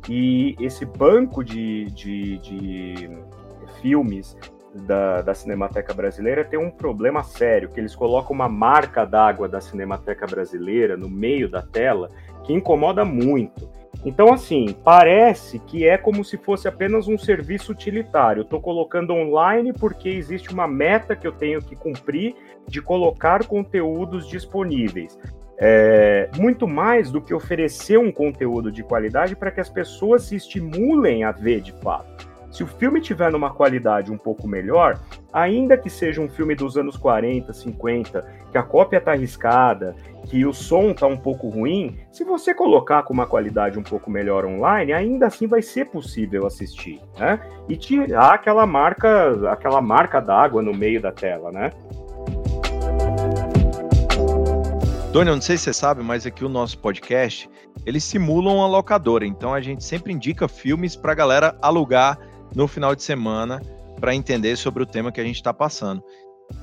e 0.08 0.56
esse 0.58 0.84
banco 0.86 1.44
de, 1.44 1.86
de, 1.86 2.17
de 2.38 3.10
filmes 3.80 4.36
da, 4.74 5.22
da, 5.22 5.34
Cinemateca 5.34 5.94
Brasileira 5.94 6.44
tem 6.44 6.58
um 6.58 6.70
problema 6.70 7.22
sério, 7.22 7.68
que 7.68 7.80
eles 7.80 7.94
colocam 7.94 8.34
uma 8.34 8.48
marca 8.48 9.04
d'água 9.04 9.48
da 9.48 9.60
Cinemateca 9.60 10.26
Brasileira 10.26 10.96
no 10.96 11.08
meio 11.08 11.48
da 11.48 11.62
tela 11.62 12.10
que 12.44 12.52
incomoda 12.52 13.04
muito. 13.04 13.68
Então, 14.04 14.32
assim, 14.32 14.76
parece 14.84 15.58
que 15.58 15.86
é 15.86 15.98
como 15.98 16.24
se 16.24 16.36
fosse 16.36 16.68
apenas 16.68 17.08
um 17.08 17.18
serviço 17.18 17.72
utilitário. 17.72 18.42
Estou 18.42 18.60
colocando 18.60 19.12
online 19.12 19.72
porque 19.72 20.08
existe 20.08 20.52
uma 20.52 20.68
meta 20.68 21.16
que 21.16 21.26
eu 21.26 21.32
tenho 21.32 21.60
que 21.60 21.74
cumprir 21.74 22.34
de 22.68 22.80
colocar 22.80 23.44
conteúdos 23.46 24.28
disponíveis 24.28 25.18
é, 25.58 26.30
muito 26.36 26.68
mais 26.68 27.10
do 27.10 27.20
que 27.20 27.34
oferecer 27.34 27.98
um 27.98 28.12
conteúdo 28.12 28.70
de 28.70 28.82
qualidade 28.82 29.34
para 29.34 29.50
que 29.50 29.60
as 29.60 29.68
pessoas 29.68 30.22
se 30.22 30.36
estimulem 30.36 31.24
a 31.24 31.32
ver 31.32 31.60
de 31.60 31.72
fato. 31.72 32.28
Se 32.50 32.62
o 32.62 32.66
filme 32.66 33.00
tiver 33.00 33.30
numa 33.30 33.50
qualidade 33.50 34.10
um 34.10 34.16
pouco 34.16 34.48
melhor, 34.48 34.98
ainda 35.32 35.76
que 35.76 35.90
seja 35.90 36.20
um 36.20 36.28
filme 36.28 36.54
dos 36.54 36.78
anos 36.78 36.96
40, 36.96 37.52
50, 37.52 38.26
que 38.50 38.56
a 38.56 38.62
cópia 38.62 39.00
tá 39.00 39.12
arriscada, 39.12 39.94
que 40.24 40.46
o 40.46 40.52
som 40.52 40.94
tá 40.94 41.06
um 41.06 41.16
pouco 41.16 41.48
ruim, 41.48 41.98
se 42.10 42.24
você 42.24 42.54
colocar 42.54 43.02
com 43.02 43.12
uma 43.12 43.26
qualidade 43.26 43.78
um 43.78 43.82
pouco 43.82 44.10
melhor 44.10 44.46
online, 44.46 44.92
ainda 44.92 45.26
assim 45.26 45.46
vai 45.46 45.60
ser 45.60 45.86
possível 45.86 46.46
assistir, 46.46 47.00
né? 47.18 47.38
E 47.68 47.76
tirar 47.76 48.34
aquela 48.34 48.66
marca, 48.66 49.50
aquela 49.50 49.82
marca 49.82 50.18
d'água 50.18 50.62
no 50.62 50.72
meio 50.72 51.02
da 51.02 51.12
tela, 51.12 51.52
né? 51.52 51.70
Tony, 55.12 55.30
eu 55.30 55.36
não 55.36 55.42
sei 55.42 55.56
se 55.56 55.64
você 55.64 55.72
sabe, 55.72 56.02
mas 56.02 56.26
aqui 56.26 56.44
o 56.44 56.50
nosso 56.50 56.78
podcast, 56.78 57.48
eles 57.86 58.04
simulam 58.04 58.56
uma 58.56 58.66
locadora, 58.66 59.26
então 59.26 59.54
a 59.54 59.60
gente 59.60 59.82
sempre 59.82 60.12
indica 60.12 60.46
filmes 60.46 60.94
para 60.94 61.12
a 61.12 61.14
galera 61.14 61.58
alugar 61.62 62.18
no 62.54 62.68
final 62.68 62.94
de 62.94 63.02
semana 63.02 63.62
para 63.98 64.14
entender 64.14 64.56
sobre 64.56 64.82
o 64.82 64.86
tema 64.86 65.10
que 65.10 65.20
a 65.20 65.24
gente 65.24 65.36
está 65.36 65.52
passando. 65.52 66.02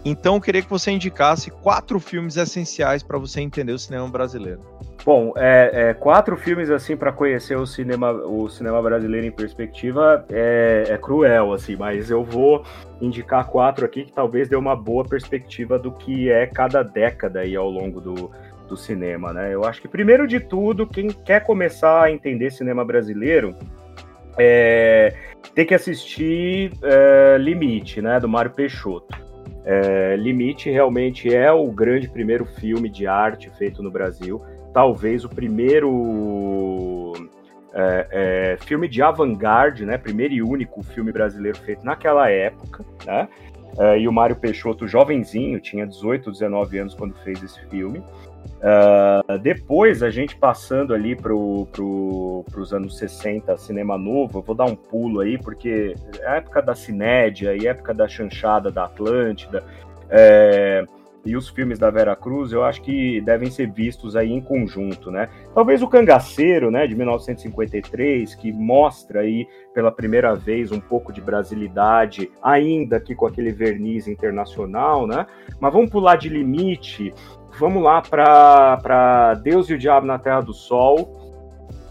Então 0.04 0.36
eu 0.36 0.42
queria 0.42 0.62
que 0.62 0.70
você 0.70 0.92
indicasse 0.92 1.50
quatro 1.50 2.00
filmes 2.00 2.38
essenciais 2.38 3.02
para 3.02 3.18
você 3.18 3.42
entender 3.42 3.74
o 3.74 3.80
cinema 3.80 4.08
brasileiro. 4.08 4.60
Bom, 5.06 5.34
é, 5.38 5.70
é, 5.72 5.94
quatro 5.94 6.36
filmes 6.36 6.72
assim 6.72 6.98
para 6.98 7.12
conhecer 7.12 7.56
o 7.56 7.66
cinema, 7.68 8.12
o 8.12 8.50
cinema 8.50 8.82
brasileiro 8.82 9.28
em 9.28 9.32
perspectiva 9.32 10.26
é, 10.30 10.86
é, 10.90 10.98
cruel, 10.98 11.54
assim, 11.54 11.76
mas 11.76 12.10
eu 12.10 12.24
vou 12.24 12.64
indicar 13.00 13.48
quatro 13.48 13.86
aqui 13.86 14.06
que 14.06 14.12
talvez 14.12 14.50
dê 14.50 14.56
uma 14.56 14.76
boa 14.76 15.04
perspectiva 15.04 15.78
do 15.78 15.92
que 15.92 16.32
é 16.32 16.48
cada 16.48 16.82
década 16.82 17.42
aí 17.42 17.56
ao 17.56 17.70
longo 17.70 18.02
do, 18.02 18.32
do 18.68 18.76
cinema, 18.76 19.32
né? 19.32 19.54
Eu 19.54 19.64
acho 19.64 19.80
que 19.80 19.88
primeiro 19.88 20.28
de 20.28 20.40
tudo, 20.40 20.88
quem 20.88 21.10
quer 21.10 21.44
começar 21.44 22.06
a 22.06 22.12
entender 22.12 22.52
cinema 22.52 22.84
brasileiro 22.84 23.56
é, 24.40 25.14
tem 25.54 25.68
que 25.68 25.74
assistir 25.76 26.72
é, 26.82 27.38
Limite, 27.38 28.02
né, 28.02 28.20
do 28.20 28.28
Mário 28.28 28.52
Peixoto. 28.52 29.25
É, 29.66 30.16
Limite 30.16 30.70
realmente 30.70 31.34
é 31.34 31.52
o 31.52 31.72
grande 31.72 32.08
primeiro 32.08 32.46
filme 32.46 32.88
de 32.88 33.08
arte 33.08 33.50
feito 33.58 33.82
no 33.82 33.90
Brasil 33.90 34.42
talvez 34.76 35.24
o 35.24 35.30
primeiro 35.30 37.14
é, 37.74 38.08
é, 38.12 38.58
filme 38.66 38.90
de 38.90 39.02
avant-garde, 39.02 39.86
né? 39.86 39.98
Primeiro 39.98 40.34
e 40.34 40.44
único 40.44 40.84
filme 40.84 41.14
brasileiro 41.14 41.58
feito 41.60 41.86
naquela 41.86 42.30
época, 42.30 42.84
né? 43.06 43.30
É, 43.80 43.98
e 43.98 44.06
o 44.06 44.12
Mário 44.12 44.36
Peixoto, 44.36 44.86
jovenzinho, 44.86 45.62
tinha 45.62 45.88
18, 45.88 46.30
19 46.30 46.78
anos 46.78 46.94
quando 46.94 47.16
fez 47.24 47.42
esse 47.42 47.62
filme. 47.68 48.04
Uh, 48.66 49.38
depois, 49.38 50.02
a 50.02 50.10
gente 50.10 50.36
passando 50.36 50.92
ali 50.92 51.16
para 51.16 51.32
pro, 51.72 52.44
os 52.58 52.74
anos 52.74 52.98
60, 52.98 53.56
cinema 53.58 53.96
novo, 53.96 54.40
eu 54.40 54.42
vou 54.42 54.56
dar 54.56 54.66
um 54.66 54.76
pulo 54.76 55.20
aí, 55.20 55.38
porque 55.38 55.94
é 56.20 56.38
época 56.38 56.64
da 56.64 56.74
Cinédia 56.74 57.56
e 57.56 57.68
época 57.68 57.94
da 57.94 58.08
chanchada 58.08 58.72
da 58.72 58.86
Atlântida, 58.86 59.64
é, 60.10 60.84
e 61.26 61.36
os 61.36 61.50
filmes 61.50 61.80
da 61.80 61.90
Vera 61.90 62.16
Cruz, 62.16 62.52
eu 62.52 62.64
acho 62.64 62.82
que 62.84 63.20
devem 63.22 63.50
ser 63.50 63.72
vistos 63.72 64.16
aí 64.16 64.32
em 64.32 64.42
conjunto, 64.42 65.10
né? 65.10 65.28
Talvez 65.56 65.82
o 65.82 65.88
Cangaceiro, 65.88 66.70
né, 66.70 66.86
de 66.86 66.96
1953, 66.96 68.36
que 68.36 68.52
mostra 68.52 69.22
aí 69.22 69.48
pela 69.74 69.92
primeira 69.92 70.36
vez 70.36 70.72
um 70.72 70.80
pouco 70.80 71.12
de 71.12 71.22
brasilidade, 71.22 72.32
ainda 72.44 73.00
que 73.00 73.16
com 73.16 73.26
aquele 73.26 73.52
verniz 73.52 74.08
internacional, 74.08 75.08
né? 75.08 75.26
Mas 75.60 75.74
vamos 75.74 75.90
pular 75.90 76.16
de 76.16 76.30
limite, 76.30 77.12
vamos 77.60 77.84
lá 77.84 78.02
para 78.02 79.34
Deus 79.36 79.70
e 79.70 79.74
o 79.74 79.78
Diabo 79.78 80.06
na 80.06 80.20
Terra 80.20 80.42
do 80.42 80.54
Sol, 80.54 81.26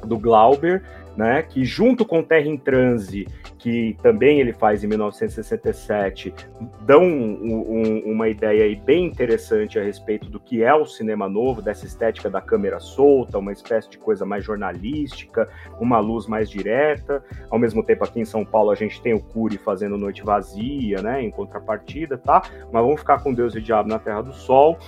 do 0.05 0.19
Glauber, 0.19 0.83
né, 1.17 1.43
que 1.43 1.65
junto 1.65 2.05
com 2.05 2.23
Terra 2.23 2.49
em 2.49 2.57
Transe, 2.57 3.27
que 3.59 3.97
também 4.03 4.41
ele 4.41 4.53
faz 4.53 4.85
em 4.85 4.87
1967, 4.89 6.35
dão 6.83 7.03
um, 7.03 8.03
um, 8.07 8.13
uma 8.13 8.29
ideia 8.29 8.79
bem 8.85 9.07
interessante 9.07 9.79
a 9.79 9.83
respeito 9.83 10.29
do 10.29 10.39
que 10.39 10.63
é 10.63 10.75
o 10.75 10.85
cinema 10.85 11.29
novo, 11.29 11.63
dessa 11.63 11.87
estética 11.87 12.29
da 12.29 12.43
câmera 12.43 12.79
solta, 12.79 13.39
uma 13.39 13.53
espécie 13.53 13.89
de 13.89 13.97
coisa 13.97 14.27
mais 14.27 14.45
jornalística, 14.45 15.49
uma 15.81 15.99
luz 15.99 16.27
mais 16.27 16.51
direta. 16.51 17.25
Ao 17.49 17.59
mesmo 17.59 17.83
tempo, 17.83 18.05
aqui 18.05 18.21
em 18.21 18.25
São 18.27 18.45
Paulo, 18.45 18.71
a 18.71 18.75
gente 18.75 19.01
tem 19.01 19.15
o 19.15 19.21
Cury 19.21 19.57
fazendo 19.57 19.97
Noite 19.97 20.23
Vazia, 20.23 21.01
né, 21.01 21.23
em 21.23 21.31
contrapartida, 21.31 22.19
tá? 22.19 22.43
Mas 22.71 22.83
vamos 22.83 23.01
ficar 23.01 23.23
com 23.23 23.33
Deus 23.33 23.55
e 23.55 23.59
o 23.59 23.63
Diabo 23.63 23.89
na 23.89 23.99
Terra 23.99 24.21
do 24.21 24.35
Sol. 24.35 24.79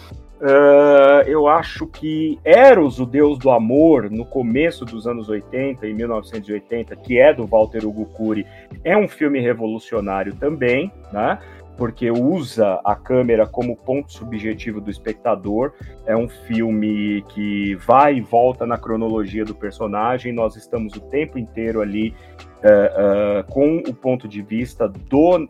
Uh, 0.40 1.26
eu 1.26 1.48
acho 1.48 1.86
que 1.86 2.38
Eros, 2.44 3.00
o 3.00 3.06
Deus 3.06 3.38
do 3.38 3.50
Amor, 3.50 4.10
no 4.10 4.24
começo 4.24 4.84
dos 4.84 5.06
anos 5.06 5.30
80, 5.30 5.86
em 5.86 5.94
1980, 5.94 6.94
que 6.96 7.18
é 7.18 7.32
do 7.32 7.46
Walter 7.46 7.86
Hugo 7.86 8.04
Cury, 8.06 8.46
é 8.84 8.94
um 8.96 9.08
filme 9.08 9.40
revolucionário 9.40 10.34
também, 10.34 10.92
né? 11.10 11.38
Porque 11.78 12.10
usa 12.10 12.80
a 12.84 12.94
câmera 12.94 13.46
como 13.46 13.76
ponto 13.76 14.12
subjetivo 14.12 14.80
do 14.80 14.90
espectador. 14.90 15.72
É 16.06 16.16
um 16.16 16.28
filme 16.28 17.22
que 17.28 17.74
vai 17.76 18.16
e 18.16 18.20
volta 18.20 18.66
na 18.66 18.78
cronologia 18.78 19.44
do 19.44 19.54
personagem. 19.54 20.32
Nós 20.32 20.56
estamos 20.56 20.94
o 20.94 21.00
tempo 21.00 21.38
inteiro 21.38 21.82
ali 21.82 22.14
uh, 22.62 23.40
uh, 23.40 23.52
com 23.52 23.78
o 23.78 23.92
ponto 23.92 24.26
de 24.26 24.40
vista 24.40 24.88
do 24.88 25.46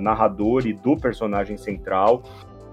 narrador 0.00 0.64
e 0.64 0.72
do 0.72 0.96
personagem 0.96 1.56
central 1.56 2.22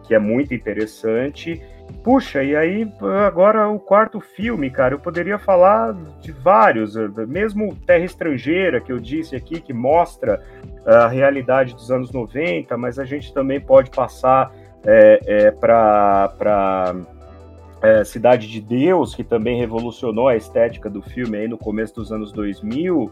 que 0.06 0.16
é 0.16 0.20
muito 0.20 0.54
interessante. 0.54 1.62
Puxa, 2.04 2.44
e 2.44 2.56
aí 2.56 2.92
agora 3.26 3.68
o 3.68 3.80
quarto 3.80 4.20
filme, 4.20 4.70
cara, 4.70 4.96
eu 4.96 5.00
poderia 5.00 5.38
falar 5.38 5.94
de 6.22 6.32
vários, 6.32 6.96
mesmo 7.28 7.76
Terra 7.86 8.06
Estrangeira, 8.06 8.82
que 8.82 8.92
eu 8.92 9.00
disse 9.00 9.36
aqui, 9.36 9.62
que 9.62 9.74
mostra 9.74 10.42
a 10.86 11.08
realidade 11.08 11.74
dos 11.74 11.92
anos 11.92 12.12
90, 12.12 12.76
mas 12.78 13.00
a 13.00 13.06
gente 13.06 13.34
também 13.34 13.60
pode 13.60 13.90
passar 13.90 14.52
é, 14.84 15.20
é, 15.26 15.52
para 15.52 16.96
é, 17.82 18.04
Cidade 18.04 18.48
de 18.48 18.62
Deus, 18.62 19.16
que 19.16 19.24
também 19.24 19.60
revolucionou 19.60 20.28
a 20.28 20.36
estética 20.36 20.90
do 20.90 21.02
filme 21.02 21.38
aí 21.38 21.48
no 21.48 21.58
começo 21.58 21.96
dos 21.96 22.12
anos 22.12 22.32
2000. 22.32 23.12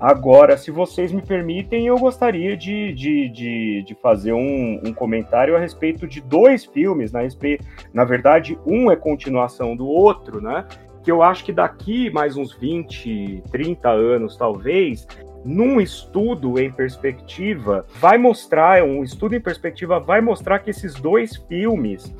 Agora, 0.00 0.56
se 0.56 0.70
vocês 0.70 1.10
me 1.10 1.20
permitem, 1.20 1.88
eu 1.88 1.98
gostaria 1.98 2.56
de, 2.56 2.92
de, 2.92 3.28
de, 3.28 3.82
de 3.82 3.94
fazer 3.96 4.32
um, 4.32 4.80
um, 4.84 4.92
comentário 4.92 5.56
a 5.56 5.58
respeito 5.58 6.06
de 6.06 6.20
dois 6.20 6.64
filmes, 6.64 7.10
na, 7.10 7.22
respeito, 7.22 7.64
na 7.92 8.04
verdade, 8.04 8.56
um 8.64 8.92
é 8.92 8.96
continuação 8.96 9.74
do 9.74 9.88
outro, 9.88 10.40
né? 10.40 10.64
Que 11.02 11.10
eu 11.10 11.20
acho 11.20 11.44
que 11.44 11.52
daqui 11.52 12.10
mais 12.10 12.36
uns 12.36 12.54
20, 12.54 13.42
30 13.50 13.88
anos, 13.88 14.36
talvez, 14.36 15.04
num 15.44 15.80
estudo 15.80 16.60
em 16.60 16.70
perspectiva, 16.70 17.84
vai 17.96 18.16
mostrar, 18.18 18.84
um 18.84 19.02
estudo 19.02 19.34
em 19.34 19.40
perspectiva 19.40 19.98
vai 19.98 20.20
mostrar 20.20 20.60
que 20.60 20.70
esses 20.70 20.94
dois 20.94 21.34
filmes 21.34 22.14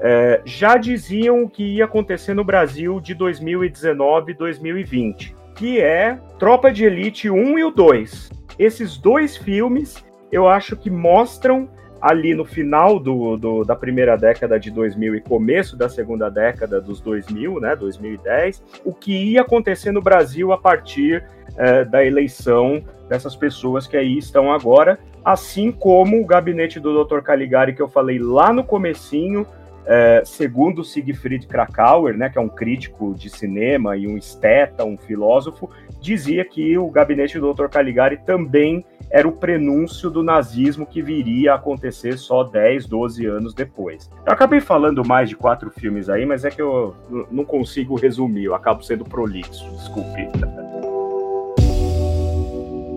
é, 0.00 0.42
já 0.44 0.76
diziam 0.76 1.44
o 1.44 1.48
que 1.48 1.76
ia 1.76 1.86
acontecer 1.86 2.34
no 2.34 2.44
Brasil 2.44 3.00
de 3.00 3.14
2019 3.14 4.32
e 4.32 4.34
2020 4.34 5.41
que 5.54 5.80
é 5.80 6.18
Tropa 6.38 6.72
de 6.72 6.84
Elite 6.84 7.30
1 7.30 7.58
e 7.58 7.64
o 7.64 7.70
2. 7.70 8.30
Esses 8.58 8.96
dois 8.96 9.36
filmes 9.36 10.04
eu 10.30 10.48
acho 10.48 10.76
que 10.76 10.90
mostram 10.90 11.68
ali 12.00 12.34
no 12.34 12.44
final 12.44 12.98
do, 12.98 13.36
do, 13.36 13.64
da 13.64 13.76
primeira 13.76 14.16
década 14.16 14.58
de 14.58 14.72
2000 14.72 15.14
e 15.14 15.20
começo 15.20 15.76
da 15.76 15.88
segunda 15.88 16.28
década 16.28 16.80
dos 16.80 17.00
2000, 17.00 17.60
né, 17.60 17.76
2010, 17.76 18.60
o 18.84 18.92
que 18.92 19.12
ia 19.12 19.42
acontecer 19.42 19.92
no 19.92 20.02
Brasil 20.02 20.52
a 20.52 20.58
partir 20.58 21.24
é, 21.56 21.84
da 21.84 22.04
eleição 22.04 22.82
dessas 23.08 23.36
pessoas 23.36 23.86
que 23.86 23.96
aí 23.96 24.18
estão 24.18 24.52
agora, 24.52 24.98
assim 25.24 25.70
como 25.70 26.20
o 26.20 26.26
gabinete 26.26 26.80
do 26.80 27.04
Dr. 27.04 27.20
Caligari 27.20 27.72
que 27.72 27.82
eu 27.82 27.88
falei 27.88 28.18
lá 28.18 28.52
no 28.52 28.64
comecinho, 28.64 29.46
é, 29.86 30.22
segundo 30.24 30.84
Siegfried 30.84 31.46
Krakauer, 31.46 32.16
né, 32.16 32.28
que 32.28 32.38
é 32.38 32.40
um 32.40 32.48
crítico 32.48 33.14
de 33.14 33.28
cinema 33.28 33.96
e 33.96 34.06
um 34.06 34.16
esteta, 34.16 34.84
um 34.84 34.96
filósofo, 34.96 35.70
dizia 36.00 36.44
que 36.44 36.76
o 36.78 36.88
gabinete 36.90 37.38
do 37.38 37.52
Dr. 37.52 37.68
Caligari 37.68 38.18
também 38.24 38.84
era 39.10 39.28
o 39.28 39.32
prenúncio 39.32 40.08
do 40.08 40.22
nazismo 40.22 40.86
que 40.86 41.02
viria 41.02 41.52
a 41.52 41.56
acontecer 41.56 42.16
só 42.16 42.44
10, 42.44 42.86
12 42.86 43.26
anos 43.26 43.54
depois. 43.54 44.10
Eu 44.26 44.32
acabei 44.32 44.60
falando 44.60 45.04
mais 45.04 45.28
de 45.28 45.36
quatro 45.36 45.70
filmes 45.70 46.08
aí, 46.08 46.24
mas 46.24 46.44
é 46.44 46.50
que 46.50 46.62
eu 46.62 46.96
não 47.30 47.44
consigo 47.44 47.94
resumir, 47.94 48.44
eu 48.44 48.54
acabo 48.54 48.82
sendo 48.82 49.04
prolixo, 49.04 49.70
desculpe. 49.76 50.28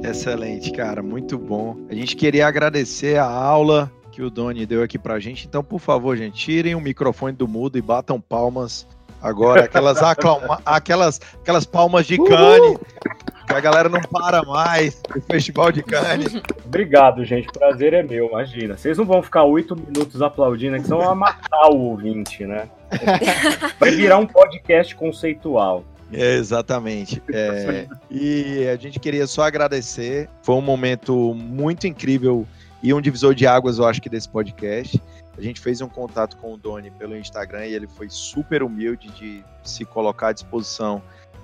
Excelente, 0.10 0.72
cara, 0.72 1.02
muito 1.02 1.38
bom. 1.38 1.76
A 1.90 1.94
gente 1.94 2.16
queria 2.16 2.48
agradecer 2.48 3.18
a 3.18 3.26
aula 3.26 3.92
que 4.16 4.22
o 4.22 4.30
Doni 4.30 4.66
deu 4.66 4.82
aqui 4.82 4.98
pra 4.98 5.20
gente. 5.20 5.46
Então, 5.46 5.62
por 5.62 5.78
favor, 5.78 6.16
gente, 6.16 6.38
tirem 6.38 6.74
o 6.74 6.80
microfone 6.80 7.36
do 7.36 7.50
mudo 7.50 7.78
e 7.78 7.82
batam 7.82 8.20
palmas 8.22 8.88
agora, 9.22 9.66
aquelas, 9.66 9.98
aquelas, 10.66 11.20
aquelas 11.42 11.66
palmas 11.66 12.08
de 12.08 12.18
cane, 12.18 12.78
que 13.46 13.54
a 13.54 13.60
galera 13.60 13.90
não 13.90 14.00
para 14.00 14.42
mais 14.44 15.02
o 15.14 15.20
Festival 15.20 15.70
de 15.70 15.84
Cane. 15.84 16.42
Obrigado, 16.66 17.26
gente. 17.26 17.50
Prazer 17.52 17.94
é 17.94 18.04
meu, 18.04 18.30
imagina. 18.30 18.78
Vocês 18.78 18.98
não 18.98 19.04
vão 19.04 19.22
ficar 19.22 19.44
oito 19.44 19.76
minutos 19.76 20.22
aplaudindo, 20.22 20.78
que 20.78 20.88
são 20.88 21.02
a 21.02 21.14
matar 21.14 21.68
o 21.72 21.78
ouvinte, 21.78 22.46
né? 22.46 22.70
Vai 23.78 23.92
virar 23.92 24.18
um 24.18 24.26
podcast 24.26 24.96
conceitual. 24.96 25.84
É, 26.14 26.36
exatamente. 26.36 27.22
É, 27.34 27.86
e 28.10 28.66
a 28.70 28.78
gente 28.78 28.98
queria 28.98 29.28
só 29.28 29.42
agradecer. 29.42 30.30
Foi 30.42 30.56
um 30.56 30.62
momento 30.62 31.34
muito 31.34 31.86
incrível 31.86 32.48
e 32.86 32.94
um 32.94 33.02
divisor 33.02 33.34
de 33.34 33.48
águas, 33.48 33.80
eu 33.80 33.88
acho 33.88 34.00
que 34.00 34.08
desse 34.08 34.30
podcast. 34.30 35.02
A 35.36 35.42
gente 35.42 35.60
fez 35.60 35.82
um 35.82 35.90
contato 35.90 36.38
com 36.38 36.54
o 36.54 36.58
Doni 36.58 36.92
pelo 36.92 37.18
Instagram 37.18 37.66
e 37.66 37.74
ele 37.74 37.88
foi 37.88 38.08
super 38.12 38.62
humilde 38.62 39.10
de 39.14 39.44
se 39.64 39.84
colocar 39.84 40.28
à 40.28 40.32
disposição 40.34 41.02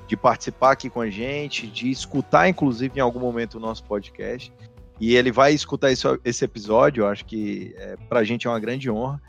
de 0.08 0.16
participar 0.16 0.74
aqui 0.74 0.88
com 0.88 1.02
a 1.02 1.10
gente, 1.10 1.66
de 1.66 1.90
escutar, 1.90 2.48
inclusive, 2.48 3.00
em 3.00 3.02
algum 3.02 3.20
momento 3.20 3.56
o 3.56 3.60
nosso 3.60 3.84
podcast. 3.86 4.54
E 5.00 5.16
ele 5.16 5.32
vai 5.32 5.52
escutar 5.52 5.92
esse, 5.92 6.06
esse 6.24 6.46
episódio, 6.46 7.02
eu 7.02 7.08
acho 7.08 7.26
que 7.26 7.74
é, 7.76 7.96
para 8.08 8.20
a 8.20 8.24
gente 8.24 8.46
é 8.46 8.50
uma 8.52 8.60
grande 8.60 8.88
honra. 8.92 9.20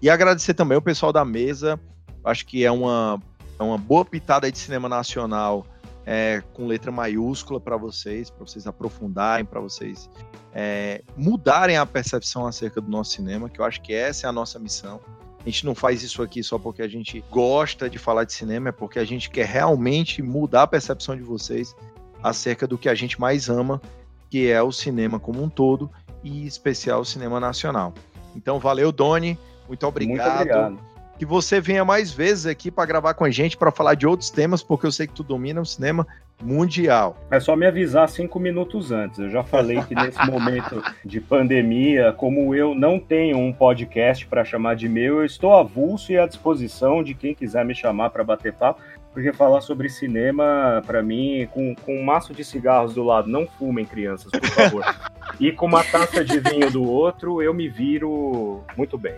E 0.00 0.08
agradecer 0.08 0.54
também 0.54 0.78
o 0.78 0.82
pessoal 0.82 1.12
da 1.12 1.26
mesa, 1.26 1.78
acho 2.24 2.46
que 2.46 2.64
é 2.64 2.72
uma, 2.72 3.20
é 3.58 3.62
uma 3.62 3.76
boa 3.76 4.02
pitada 4.02 4.50
de 4.50 4.56
cinema 4.56 4.88
nacional 4.88 5.66
é, 6.06 6.42
com 6.52 6.66
letra 6.66 6.90
maiúscula 6.90 7.60
para 7.60 7.76
vocês, 7.76 8.30
para 8.30 8.46
vocês 8.46 8.66
aprofundarem, 8.66 9.44
para 9.44 9.60
vocês 9.60 10.08
é, 10.52 11.02
mudarem 11.16 11.76
a 11.76 11.86
percepção 11.86 12.46
acerca 12.46 12.80
do 12.80 12.90
nosso 12.90 13.12
cinema, 13.12 13.48
que 13.48 13.60
eu 13.60 13.64
acho 13.64 13.80
que 13.80 13.92
essa 13.92 14.26
é 14.26 14.28
a 14.28 14.32
nossa 14.32 14.58
missão. 14.58 15.00
A 15.40 15.44
gente 15.44 15.64
não 15.64 15.74
faz 15.74 16.02
isso 16.02 16.22
aqui 16.22 16.42
só 16.42 16.58
porque 16.58 16.82
a 16.82 16.88
gente 16.88 17.24
gosta 17.30 17.88
de 17.88 17.98
falar 17.98 18.24
de 18.24 18.32
cinema, 18.32 18.68
é 18.68 18.72
porque 18.72 18.98
a 18.98 19.04
gente 19.04 19.30
quer 19.30 19.46
realmente 19.46 20.22
mudar 20.22 20.64
a 20.64 20.66
percepção 20.66 21.16
de 21.16 21.22
vocês 21.22 21.74
acerca 22.22 22.66
do 22.66 22.76
que 22.76 22.88
a 22.88 22.94
gente 22.94 23.18
mais 23.18 23.48
ama, 23.48 23.80
que 24.28 24.50
é 24.50 24.62
o 24.62 24.70
cinema 24.70 25.18
como 25.18 25.42
um 25.42 25.48
todo 25.48 25.90
e 26.22 26.42
em 26.42 26.46
especial 26.46 27.00
o 27.00 27.04
cinema 27.04 27.40
nacional. 27.40 27.94
Então, 28.36 28.58
valeu, 28.58 28.92
Doni. 28.92 29.38
Muito 29.66 29.86
obrigado. 29.86 30.18
Muito 30.18 30.34
obrigado. 30.34 30.89
Que 31.20 31.26
você 31.26 31.60
venha 31.60 31.84
mais 31.84 32.10
vezes 32.10 32.46
aqui 32.46 32.70
para 32.70 32.86
gravar 32.86 33.12
com 33.12 33.26
a 33.26 33.30
gente, 33.30 33.54
para 33.54 33.70
falar 33.70 33.92
de 33.92 34.06
outros 34.06 34.30
temas, 34.30 34.62
porque 34.62 34.86
eu 34.86 34.90
sei 34.90 35.06
que 35.06 35.12
tu 35.12 35.22
domina 35.22 35.60
o 35.60 35.66
cinema 35.66 36.06
mundial. 36.42 37.14
É 37.30 37.38
só 37.38 37.54
me 37.54 37.66
avisar 37.66 38.08
cinco 38.08 38.40
minutos 38.40 38.90
antes. 38.90 39.18
Eu 39.18 39.28
já 39.28 39.42
falei 39.42 39.82
que 39.82 39.94
nesse 39.94 40.18
momento 40.24 40.82
de 41.04 41.20
pandemia, 41.20 42.14
como 42.14 42.54
eu 42.54 42.74
não 42.74 42.98
tenho 42.98 43.36
um 43.36 43.52
podcast 43.52 44.26
para 44.26 44.46
chamar 44.46 44.76
de 44.76 44.88
meu, 44.88 45.18
eu 45.18 45.24
estou 45.26 45.54
avulso 45.54 46.10
e 46.10 46.18
à 46.18 46.26
disposição 46.26 47.04
de 47.04 47.12
quem 47.12 47.34
quiser 47.34 47.66
me 47.66 47.74
chamar 47.74 48.08
para 48.08 48.24
bater 48.24 48.54
papo 48.54 48.80
porque 49.12 49.32
falar 49.32 49.60
sobre 49.60 49.88
cinema, 49.88 50.82
para 50.86 51.02
mim, 51.02 51.48
com, 51.50 51.74
com 51.74 51.96
um 51.96 52.04
maço 52.04 52.32
de 52.32 52.44
cigarros 52.44 52.94
do 52.94 53.02
lado, 53.02 53.28
não 53.28 53.46
fumem, 53.46 53.84
crianças, 53.84 54.30
por 54.30 54.48
favor. 54.50 54.84
e 55.40 55.50
com 55.50 55.66
uma 55.66 55.82
taça 55.82 56.24
de 56.24 56.38
vinho 56.38 56.70
do 56.70 56.84
outro, 56.84 57.42
eu 57.42 57.52
me 57.52 57.68
viro 57.68 58.62
muito 58.76 58.96
bem. 58.96 59.16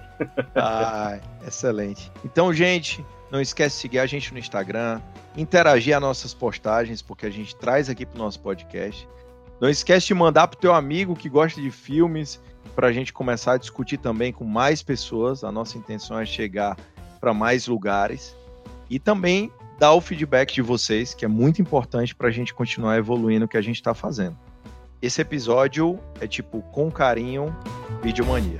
ah, 0.55 1.19
excelente. 1.47 2.11
Então, 2.25 2.53
gente, 2.53 3.05
não 3.31 3.41
esquece 3.41 3.77
de 3.77 3.83
seguir 3.83 3.99
a 3.99 4.07
gente 4.07 4.33
no 4.33 4.39
Instagram, 4.39 5.01
interagir 5.37 5.95
as 5.95 6.01
nossas 6.01 6.33
postagens, 6.33 7.03
porque 7.03 7.27
a 7.27 7.31
gente 7.31 7.55
traz 7.55 7.91
aqui 7.91 8.07
pro 8.07 8.19
nosso 8.19 8.41
podcast. 8.41 9.07
Não 9.61 9.69
esquece 9.69 10.07
de 10.07 10.15
mandar 10.15 10.49
pro 10.49 10.59
teu 10.59 10.75
amigo 10.75 11.15
que 11.15 11.29
gosta 11.29 11.61
de 11.61 11.71
filmes, 11.71 12.41
para 12.75 12.89
a 12.89 12.93
gente 12.93 13.13
começar 13.13 13.53
a 13.53 13.57
discutir 13.59 13.99
também 13.99 14.33
com 14.33 14.45
mais 14.45 14.83
pessoas. 14.83 15.45
A 15.45 15.53
nossa 15.53 15.77
intenção 15.77 16.19
é 16.19 16.25
chegar 16.25 16.77
para 17.21 17.35
mais 17.35 17.67
lugares. 17.67 18.35
E 18.89 18.99
também 18.99 19.53
dar 19.83 19.95
o 19.95 20.01
feedback 20.01 20.55
de 20.55 20.63
vocês, 20.63 21.13
que 21.13 21.25
é 21.25 21.29
muito 21.29 21.61
importante 21.61 22.15
para 22.15 22.29
a 22.29 22.31
gente 22.31 22.55
continuar 22.55 22.97
evoluindo 22.99 23.47
o 23.47 23.49
que 23.49 23.57
a 23.57 23.61
gente 23.61 23.75
está 23.75 23.93
fazendo. 23.93 24.39
Esse 25.03 25.21
episódio 25.21 25.99
é 26.21 26.27
tipo 26.29 26.63
com 26.71 26.89
carinho, 26.89 27.53
Videomania. 28.01 28.59